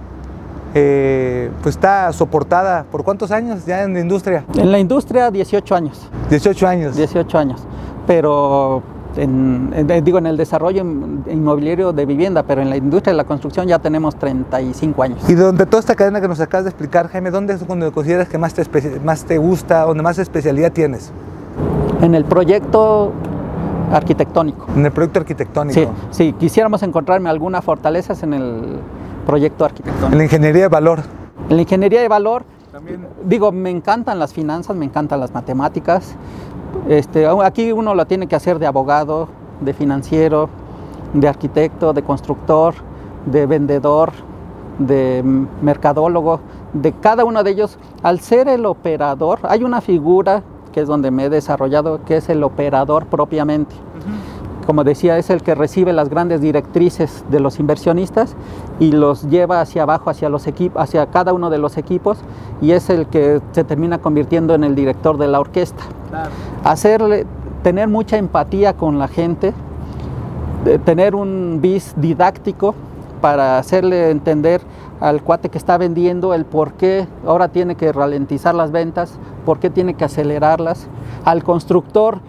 eh, 0.76 1.52
pues 1.62 1.76
está 1.76 2.12
soportada 2.14 2.86
por 2.92 3.04
cuántos 3.04 3.32
años 3.32 3.66
ya 3.66 3.84
en 3.84 3.94
la 3.94 4.00
industria. 4.00 4.44
En 4.56 4.72
la 4.72 4.80
industria 4.80 5.30
18 5.32 5.76
años, 5.76 6.10
18 6.30 6.68
años. 6.68 6.96
18 6.96 7.38
años, 7.38 7.62
pero 8.08 8.82
en, 9.16 9.72
en- 9.76 10.04
digo 10.04 10.18
en 10.18 10.26
el 10.26 10.36
desarrollo 10.38 10.82
in- 10.82 11.24
inmobiliario 11.30 11.94
de 11.94 12.06
vivienda, 12.06 12.44
pero 12.44 12.62
en 12.62 12.70
la 12.70 12.78
industria 12.78 13.14
de 13.14 13.18
la 13.18 13.24
construcción 13.26 13.68
ya 13.68 13.78
tenemos 13.80 14.16
35 14.16 15.04
años. 15.04 15.30
Y 15.30 15.36
donde 15.36 15.66
toda 15.68 15.80
esta 15.80 15.96
cadena 15.96 16.20
que 16.20 16.28
nos 16.28 16.40
acabas 16.40 16.66
de 16.66 16.72
explicar, 16.72 17.08
Jaime, 17.10 17.30
¿dónde 17.30 17.54
es 17.54 17.66
donde 17.68 17.92
consideras 17.92 18.28
que 18.28 18.38
más 18.40 18.54
te, 18.56 18.64
más 19.04 19.24
te 19.26 19.38
gusta, 19.38 19.82
donde 19.84 20.02
más 20.04 20.18
especialidad 20.18 20.72
tienes? 20.72 21.12
En 22.04 22.16
el 22.16 22.26
proyecto 22.26 23.14
arquitectónico. 23.94 24.66
En 24.76 24.86
el 24.86 24.92
proyecto 24.92 25.22
arquitectónico. 25.22 25.80
Sí, 25.80 25.88
si 26.12 26.34
quisiéramos 26.34 26.84
encontrarme 26.84 27.30
alguna 27.30 27.62
fortaleza 27.62 28.14
en 28.24 28.34
el 28.34 28.80
proyecto 29.26 29.64
En 29.64 29.70
arquitectónico. 29.72 30.18
la 30.18 30.24
ingeniería 30.26 30.64
de 30.64 30.68
valor. 30.68 31.00
En 31.48 31.56
la 31.56 31.62
ingeniería 31.62 32.02
de 32.02 32.10
valor 32.10 32.44
También. 32.74 33.08
Digo, 33.24 33.54
me 33.54 33.70
encantan 33.70 34.20
las 34.20 34.34
finanzas, 34.34 34.76
me 34.76 34.84
encantan 34.84 35.22
las 35.22 35.34
matemáticas. 35.34 36.16
Este, 36.90 37.26
aquí 37.26 37.72
uno 37.72 37.96
lo 37.96 38.06
tiene 38.06 38.28
que 38.28 38.36
hacer 38.36 38.60
de 38.60 38.68
abogado, 38.68 39.30
de 39.62 39.74
financiero, 39.74 40.50
de 41.14 41.30
arquitecto, 41.30 41.94
de 41.94 42.04
constructor, 42.04 42.74
de 43.28 43.46
vendedor, 43.46 44.12
de 44.78 45.24
mercadólogo, 45.62 46.42
de 46.74 46.92
cada 46.92 47.24
uno 47.24 47.44
de 47.44 47.52
ellos. 47.52 47.78
Al 48.02 48.20
ser 48.20 48.50
el 48.50 48.66
operador, 48.66 49.40
hay 49.44 49.64
una 49.64 49.80
figura 49.80 50.44
que 50.74 50.82
es 50.82 50.88
donde 50.88 51.12
me 51.12 51.26
he 51.26 51.30
desarrollado, 51.30 52.04
que 52.04 52.18
es 52.18 52.28
el 52.28 52.44
operador 52.44 53.06
propiamente. 53.06 53.76
Como 54.66 54.84
decía, 54.84 55.18
es 55.18 55.30
el 55.30 55.42
que 55.42 55.56
recibe 55.56 55.92
las 55.92 56.10
grandes 56.10 56.40
directrices 56.42 57.26
de 57.30 57.40
los 57.40 57.60
inversionistas 57.60 58.36
y 58.80 58.92
los 58.92 59.24
lleva 59.30 59.60
hacia 59.62 59.84
abajo, 59.84 60.10
hacia, 60.10 60.30
los 60.30 60.46
hacia 60.76 61.06
cada 61.08 61.34
uno 61.34 61.50
de 61.50 61.58
los 61.58 61.78
equipos 61.78 62.18
y 62.62 62.72
es 62.72 62.90
el 62.90 63.08
que 63.08 63.42
se 63.52 63.64
termina 63.64 63.98
convirtiendo 64.00 64.56
en 64.56 64.64
el 64.64 64.74
director 64.74 65.18
de 65.18 65.28
la 65.28 65.40
orquesta. 65.40 65.84
Hacerle, 66.64 67.26
tener 67.62 67.90
mucha 67.90 68.18
empatía 68.18 68.74
con 68.74 69.00
la 69.00 69.10
gente, 69.10 69.54
tener 70.86 71.14
un 71.14 71.60
bis 71.62 71.94
didáctico 71.98 72.74
para 73.20 73.58
hacerle 73.58 74.12
entender 74.12 74.62
al 75.04 75.22
cuate 75.22 75.50
que 75.50 75.58
está 75.58 75.78
vendiendo 75.78 76.34
el 76.34 76.46
por 76.46 76.76
qué 76.76 77.08
ahora 77.28 77.50
tiene 77.50 77.76
que 77.76 77.92
ralentizar 77.92 78.56
las 78.56 78.72
ventas, 78.72 79.20
por 79.46 79.60
qué 79.60 79.70
tiene 79.70 79.96
que 79.96 80.06
acelerarlas, 80.06 80.88
al 81.26 81.44
constructor 81.44 82.20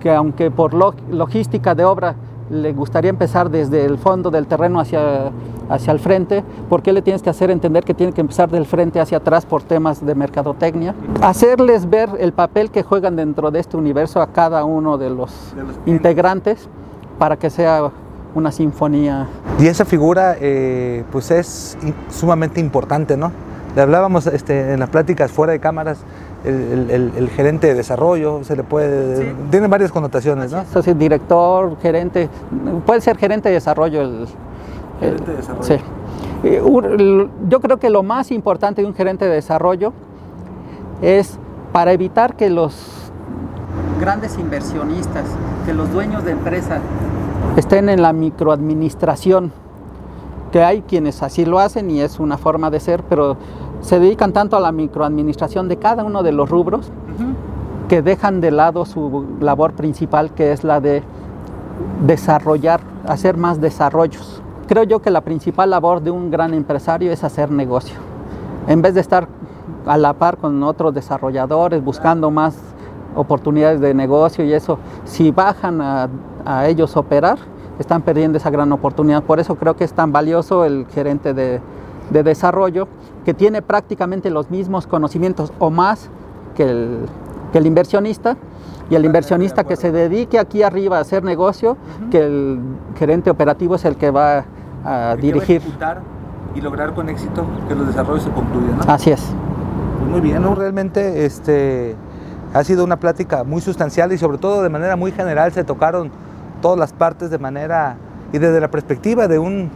que 0.00 0.10
aunque 0.10 0.50
por 0.50 0.72
logística 0.72 1.74
de 1.74 1.84
obra 1.84 2.14
le 2.48 2.72
gustaría 2.72 3.10
empezar 3.10 3.50
desde 3.50 3.84
el 3.84 3.98
fondo 3.98 4.30
del 4.30 4.46
terreno 4.46 4.80
hacia, 4.80 5.32
hacia 5.68 5.92
el 5.92 5.98
frente, 5.98 6.42
¿por 6.70 6.80
qué 6.80 6.94
le 6.94 7.02
tienes 7.02 7.22
que 7.22 7.28
hacer 7.28 7.50
entender 7.50 7.84
que 7.84 7.92
tiene 7.92 8.14
que 8.14 8.22
empezar 8.22 8.48
del 8.48 8.64
frente 8.64 9.00
hacia 9.00 9.18
atrás 9.18 9.44
por 9.44 9.62
temas 9.62 10.06
de 10.06 10.14
mercadotecnia? 10.14 10.94
Hacerles 11.20 11.90
ver 11.90 12.08
el 12.18 12.32
papel 12.32 12.70
que 12.70 12.84
juegan 12.84 13.16
dentro 13.16 13.50
de 13.50 13.60
este 13.60 13.76
universo 13.76 14.22
a 14.22 14.28
cada 14.28 14.64
uno 14.64 14.96
de 14.96 15.10
los, 15.10 15.52
integrantes 15.84 16.70
para 17.18 17.36
que 17.36 17.50
sea 17.50 17.90
una 18.38 18.52
sinfonía. 18.52 19.26
Y 19.58 19.66
esa 19.66 19.84
figura 19.84 20.36
pues 21.10 21.30
es 21.30 21.76
sumamente 22.10 22.60
importante, 22.60 23.16
¿no? 23.16 23.32
Le 23.76 23.82
hablábamos 23.82 24.26
este, 24.26 24.72
en 24.72 24.80
las 24.80 24.88
pláticas 24.88 25.30
fuera 25.30 25.52
de 25.52 25.60
cámaras, 25.60 25.98
el, 26.44 27.30
gerente 27.34 27.66
de 27.66 27.74
desarrollo, 27.74 28.42
se 28.44 28.56
le 28.56 28.62
puede, 28.62 29.34
tiene 29.50 29.66
varias 29.66 29.92
connotaciones, 29.92 30.52
¿no? 30.52 30.64
Sí, 30.82 30.92
director, 30.94 31.76
gerente, 31.80 32.28
puede 32.86 33.00
ser 33.00 33.18
gerente 33.18 33.48
de 33.48 33.56
desarrollo. 33.56 34.02
El, 34.02 34.26
gerente 35.00 35.30
de 35.30 35.36
desarrollo. 35.36 35.64
Sí. 35.64 35.76
Eh, 36.44 37.28
yo 37.48 37.60
creo 37.60 37.78
que 37.78 37.90
lo 37.90 38.02
más 38.02 38.30
importante 38.30 38.82
de 38.82 38.86
un 38.86 38.94
gerente 38.94 39.24
de 39.24 39.34
desarrollo 39.34 39.92
es 41.02 41.38
para 41.72 41.92
evitar 41.92 42.36
que 42.36 42.48
los 42.48 43.10
grandes 44.00 44.38
inversionistas, 44.38 45.24
que 45.66 45.74
los 45.74 45.92
dueños 45.92 46.24
de 46.24 46.32
empresas 46.32 46.80
estén 47.56 47.88
en 47.88 48.02
la 48.02 48.12
microadministración, 48.12 49.52
que 50.52 50.62
hay 50.62 50.82
quienes 50.82 51.22
así 51.22 51.44
lo 51.44 51.58
hacen 51.58 51.90
y 51.90 52.00
es 52.00 52.18
una 52.18 52.38
forma 52.38 52.70
de 52.70 52.80
ser, 52.80 53.02
pero 53.02 53.36
se 53.80 53.98
dedican 53.98 54.32
tanto 54.32 54.56
a 54.56 54.60
la 54.60 54.72
microadministración 54.72 55.68
de 55.68 55.76
cada 55.76 56.04
uno 56.04 56.22
de 56.22 56.32
los 56.32 56.48
rubros 56.48 56.90
que 57.88 58.02
dejan 58.02 58.40
de 58.40 58.50
lado 58.50 58.84
su 58.84 59.24
labor 59.40 59.72
principal, 59.72 60.32
que 60.32 60.52
es 60.52 60.62
la 60.62 60.80
de 60.80 61.02
desarrollar, 62.04 62.80
hacer 63.06 63.36
más 63.36 63.60
desarrollos. 63.60 64.42
Creo 64.66 64.84
yo 64.84 65.00
que 65.00 65.10
la 65.10 65.22
principal 65.22 65.70
labor 65.70 66.02
de 66.02 66.10
un 66.10 66.30
gran 66.30 66.52
empresario 66.52 67.10
es 67.10 67.24
hacer 67.24 67.50
negocio. 67.50 67.96
En 68.66 68.82
vez 68.82 68.94
de 68.94 69.00
estar 69.00 69.28
a 69.86 69.96
la 69.96 70.12
par 70.12 70.36
con 70.36 70.62
otros 70.62 70.92
desarrolladores 70.92 71.82
buscando 71.82 72.30
más 72.30 72.58
oportunidades 73.14 73.80
de 73.80 73.94
negocio 73.94 74.44
y 74.44 74.52
eso, 74.52 74.78
si 75.04 75.30
bajan 75.30 75.80
a, 75.80 76.08
a 76.44 76.66
ellos 76.68 76.96
operar, 76.96 77.38
están 77.78 78.02
perdiendo 78.02 78.38
esa 78.38 78.50
gran 78.50 78.72
oportunidad. 78.72 79.22
Por 79.22 79.40
eso 79.40 79.54
creo 79.54 79.76
que 79.76 79.84
es 79.84 79.92
tan 79.92 80.12
valioso 80.12 80.64
el 80.64 80.86
gerente 80.90 81.34
de, 81.34 81.60
de 82.10 82.22
desarrollo 82.22 82.88
que 83.24 83.34
tiene 83.34 83.62
prácticamente 83.62 84.30
los 84.30 84.50
mismos 84.50 84.86
conocimientos 84.86 85.52
o 85.58 85.70
más 85.70 86.10
que 86.56 86.64
el, 86.64 86.98
que 87.52 87.58
el 87.58 87.66
inversionista 87.66 88.36
y 88.90 88.94
el 88.94 89.04
inversionista 89.04 89.64
que 89.64 89.76
se 89.76 89.92
dedique 89.92 90.38
aquí 90.38 90.62
arriba 90.62 90.96
a 90.98 91.00
hacer 91.00 91.22
negocio, 91.22 91.76
que 92.10 92.24
el 92.24 92.60
gerente 92.96 93.28
operativo 93.30 93.74
es 93.74 93.84
el 93.84 93.96
que 93.96 94.10
va 94.10 94.44
a 94.84 95.16
dirigir. 95.16 95.60
y 96.54 96.60
lograr 96.62 96.94
con 96.94 97.08
éxito 97.10 97.44
que 97.68 97.74
los 97.74 97.86
desarrollos 97.86 98.22
se 98.22 98.30
concluyan. 98.30 98.78
Así 98.88 99.10
es. 99.10 99.34
Pues 99.98 100.10
muy 100.10 100.20
bien, 100.20 100.42
¿no? 100.42 100.54
realmente 100.54 101.26
este, 101.26 101.96
ha 102.54 102.64
sido 102.64 102.84
una 102.84 102.96
plática 102.96 103.44
muy 103.44 103.60
sustancial 103.60 104.12
y 104.12 104.18
sobre 104.18 104.38
todo 104.38 104.62
de 104.62 104.68
manera 104.68 104.96
muy 104.96 105.12
general 105.12 105.52
se 105.52 105.64
tocaron 105.64 106.10
todas 106.62 106.78
las 106.78 106.92
partes 106.92 107.30
de 107.30 107.38
manera 107.38 107.96
y 108.32 108.38
desde 108.38 108.60
la 108.60 108.70
perspectiva 108.70 109.28
de 109.28 109.38
un 109.38 109.70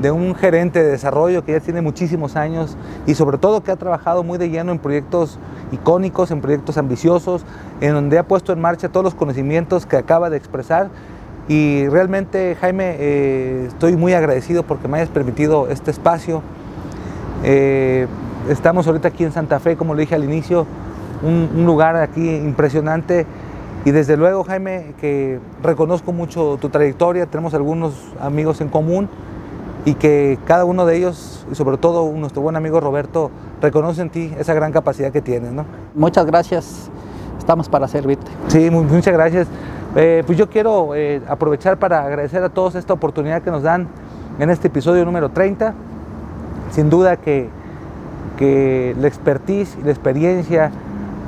de 0.00 0.10
un 0.10 0.34
gerente 0.34 0.82
de 0.82 0.90
desarrollo 0.90 1.44
que 1.44 1.52
ya 1.52 1.60
tiene 1.60 1.82
muchísimos 1.82 2.36
años 2.36 2.76
y 3.06 3.14
sobre 3.14 3.38
todo 3.38 3.62
que 3.62 3.70
ha 3.70 3.76
trabajado 3.76 4.22
muy 4.22 4.38
de 4.38 4.48
lleno 4.48 4.72
en 4.72 4.78
proyectos 4.78 5.38
icónicos, 5.70 6.30
en 6.30 6.40
proyectos 6.40 6.78
ambiciosos, 6.78 7.44
en 7.80 7.92
donde 7.92 8.18
ha 8.18 8.22
puesto 8.22 8.52
en 8.52 8.60
marcha 8.60 8.88
todos 8.88 9.04
los 9.04 9.14
conocimientos 9.14 9.86
que 9.86 9.96
acaba 9.96 10.30
de 10.30 10.36
expresar. 10.36 10.88
Y 11.48 11.86
realmente, 11.88 12.56
Jaime, 12.60 12.96
eh, 12.98 13.64
estoy 13.68 13.96
muy 13.96 14.14
agradecido 14.14 14.62
porque 14.62 14.88
me 14.88 14.98
hayas 14.98 15.10
permitido 15.10 15.68
este 15.68 15.90
espacio. 15.90 16.42
Eh, 17.44 18.06
estamos 18.48 18.86
ahorita 18.86 19.08
aquí 19.08 19.24
en 19.24 19.32
Santa 19.32 19.58
Fe, 19.60 19.76
como 19.76 19.94
le 19.94 20.02
dije 20.02 20.14
al 20.14 20.24
inicio, 20.24 20.66
un, 21.22 21.50
un 21.54 21.66
lugar 21.66 21.96
aquí 21.96 22.36
impresionante. 22.36 23.26
Y 23.84 23.90
desde 23.90 24.16
luego, 24.16 24.44
Jaime, 24.44 24.94
que 25.00 25.40
reconozco 25.62 26.12
mucho 26.12 26.56
tu 26.60 26.68
trayectoria, 26.68 27.26
tenemos 27.26 27.52
algunos 27.54 27.94
amigos 28.20 28.60
en 28.60 28.68
común 28.68 29.08
y 29.84 29.94
que 29.94 30.38
cada 30.46 30.64
uno 30.64 30.86
de 30.86 30.96
ellos, 30.96 31.46
y 31.50 31.54
sobre 31.54 31.76
todo 31.76 32.10
nuestro 32.12 32.42
buen 32.42 32.54
amigo 32.54 32.80
Roberto, 32.80 33.30
reconoce 33.60 34.02
en 34.02 34.10
ti 34.10 34.34
esa 34.38 34.54
gran 34.54 34.72
capacidad 34.72 35.10
que 35.10 35.20
tienes. 35.20 35.52
¿no? 35.52 35.64
Muchas 35.94 36.26
gracias, 36.26 36.90
estamos 37.38 37.68
para 37.68 37.88
servirte. 37.88 38.30
Sí, 38.48 38.70
muchas 38.70 39.12
gracias. 39.12 39.48
Eh, 39.96 40.22
pues 40.24 40.38
yo 40.38 40.48
quiero 40.48 40.94
eh, 40.94 41.20
aprovechar 41.28 41.78
para 41.78 42.04
agradecer 42.04 42.42
a 42.42 42.48
todos 42.48 42.76
esta 42.76 42.92
oportunidad 42.92 43.42
que 43.42 43.50
nos 43.50 43.62
dan 43.62 43.88
en 44.38 44.50
este 44.50 44.68
episodio 44.68 45.04
número 45.04 45.30
30. 45.30 45.74
Sin 46.70 46.88
duda 46.88 47.16
que, 47.16 47.48
que 48.38 48.94
la 48.98 49.08
expertise 49.08 49.76
y 49.80 49.84
la 49.84 49.90
experiencia 49.90 50.70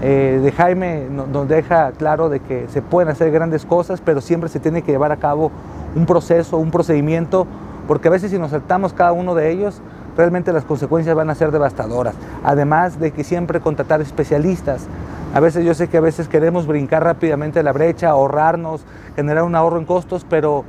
eh, 0.04 0.38
de 0.42 0.52
Jaime 0.52 1.08
nos 1.08 1.48
deja 1.48 1.92
claro 1.92 2.28
de 2.28 2.40
que 2.40 2.68
se 2.68 2.82
pueden 2.82 3.08
hacer 3.08 3.30
grandes 3.30 3.64
cosas, 3.64 4.02
pero 4.02 4.20
siempre 4.20 4.50
se 4.50 4.60
tiene 4.60 4.82
que 4.82 4.92
llevar 4.92 5.12
a 5.12 5.16
cabo 5.16 5.50
un 5.96 6.04
proceso, 6.04 6.58
un 6.58 6.70
procedimiento 6.70 7.46
porque 7.86 8.08
a 8.08 8.10
veces 8.10 8.30
si 8.30 8.38
nos 8.38 8.50
saltamos 8.50 8.92
cada 8.92 9.12
uno 9.12 9.34
de 9.34 9.50
ellos, 9.50 9.80
realmente 10.16 10.52
las 10.52 10.64
consecuencias 10.64 11.14
van 11.14 11.30
a 11.30 11.34
ser 11.34 11.50
devastadoras. 11.50 12.14
Además 12.42 12.98
de 12.98 13.10
que 13.10 13.24
siempre 13.24 13.60
contratar 13.60 14.00
especialistas. 14.00 14.86
A 15.34 15.40
veces 15.40 15.64
yo 15.64 15.74
sé 15.74 15.88
que 15.88 15.96
a 15.96 16.00
veces 16.00 16.28
queremos 16.28 16.66
brincar 16.66 17.02
rápidamente 17.02 17.62
la 17.62 17.72
brecha, 17.72 18.10
ahorrarnos, 18.10 18.84
generar 19.16 19.44
un 19.44 19.54
ahorro 19.54 19.78
en 19.78 19.84
costos, 19.84 20.24
pero 20.28 20.64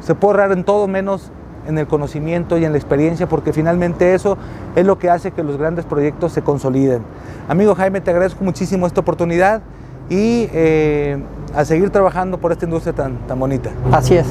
se 0.00 0.14
puede 0.14 0.34
ahorrar 0.34 0.52
en 0.52 0.64
todo 0.64 0.86
menos 0.86 1.32
en 1.66 1.78
el 1.78 1.86
conocimiento 1.86 2.58
y 2.58 2.64
en 2.64 2.72
la 2.72 2.78
experiencia, 2.78 3.28
porque 3.28 3.52
finalmente 3.52 4.14
eso 4.14 4.36
es 4.76 4.84
lo 4.84 4.98
que 4.98 5.10
hace 5.10 5.30
que 5.30 5.42
los 5.42 5.56
grandes 5.56 5.84
proyectos 5.84 6.32
se 6.32 6.42
consoliden. 6.42 7.02
Amigo 7.48 7.74
Jaime, 7.74 8.00
te 8.00 8.10
agradezco 8.10 8.44
muchísimo 8.44 8.86
esta 8.86 9.00
oportunidad 9.00 9.62
y 10.08 10.48
eh, 10.52 11.22
a 11.54 11.64
seguir 11.64 11.90
trabajando 11.90 12.38
por 12.38 12.52
esta 12.52 12.64
industria 12.64 12.92
tan, 12.92 13.16
tan 13.26 13.38
bonita. 13.38 13.70
Así 13.92 14.16
es. 14.16 14.26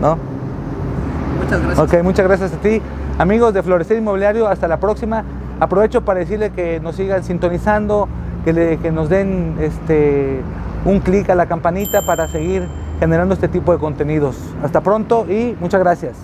¿No? 0.00 0.18
Muchas 1.42 1.62
gracias. 1.62 1.78
Ok, 1.78 2.02
muchas 2.02 2.26
gracias 2.26 2.52
a 2.52 2.56
ti. 2.56 2.82
Amigos 3.18 3.54
de 3.54 3.62
Florecer 3.62 3.96
Inmobiliario, 3.96 4.46
hasta 4.46 4.68
la 4.68 4.78
próxima. 4.78 5.24
Aprovecho 5.58 6.04
para 6.04 6.20
decirle 6.20 6.50
que 6.50 6.80
nos 6.80 6.96
sigan 6.96 7.24
sintonizando, 7.24 8.08
que, 8.44 8.52
le, 8.52 8.76
que 8.78 8.92
nos 8.92 9.08
den 9.08 9.56
este, 9.60 10.40
un 10.84 11.00
clic 11.00 11.30
a 11.30 11.34
la 11.34 11.46
campanita 11.46 12.04
para 12.04 12.28
seguir 12.28 12.68
generando 13.00 13.34
este 13.34 13.48
tipo 13.48 13.72
de 13.72 13.78
contenidos. 13.78 14.36
Hasta 14.62 14.80
pronto 14.80 15.26
y 15.28 15.56
muchas 15.60 15.80
gracias. 15.80 16.14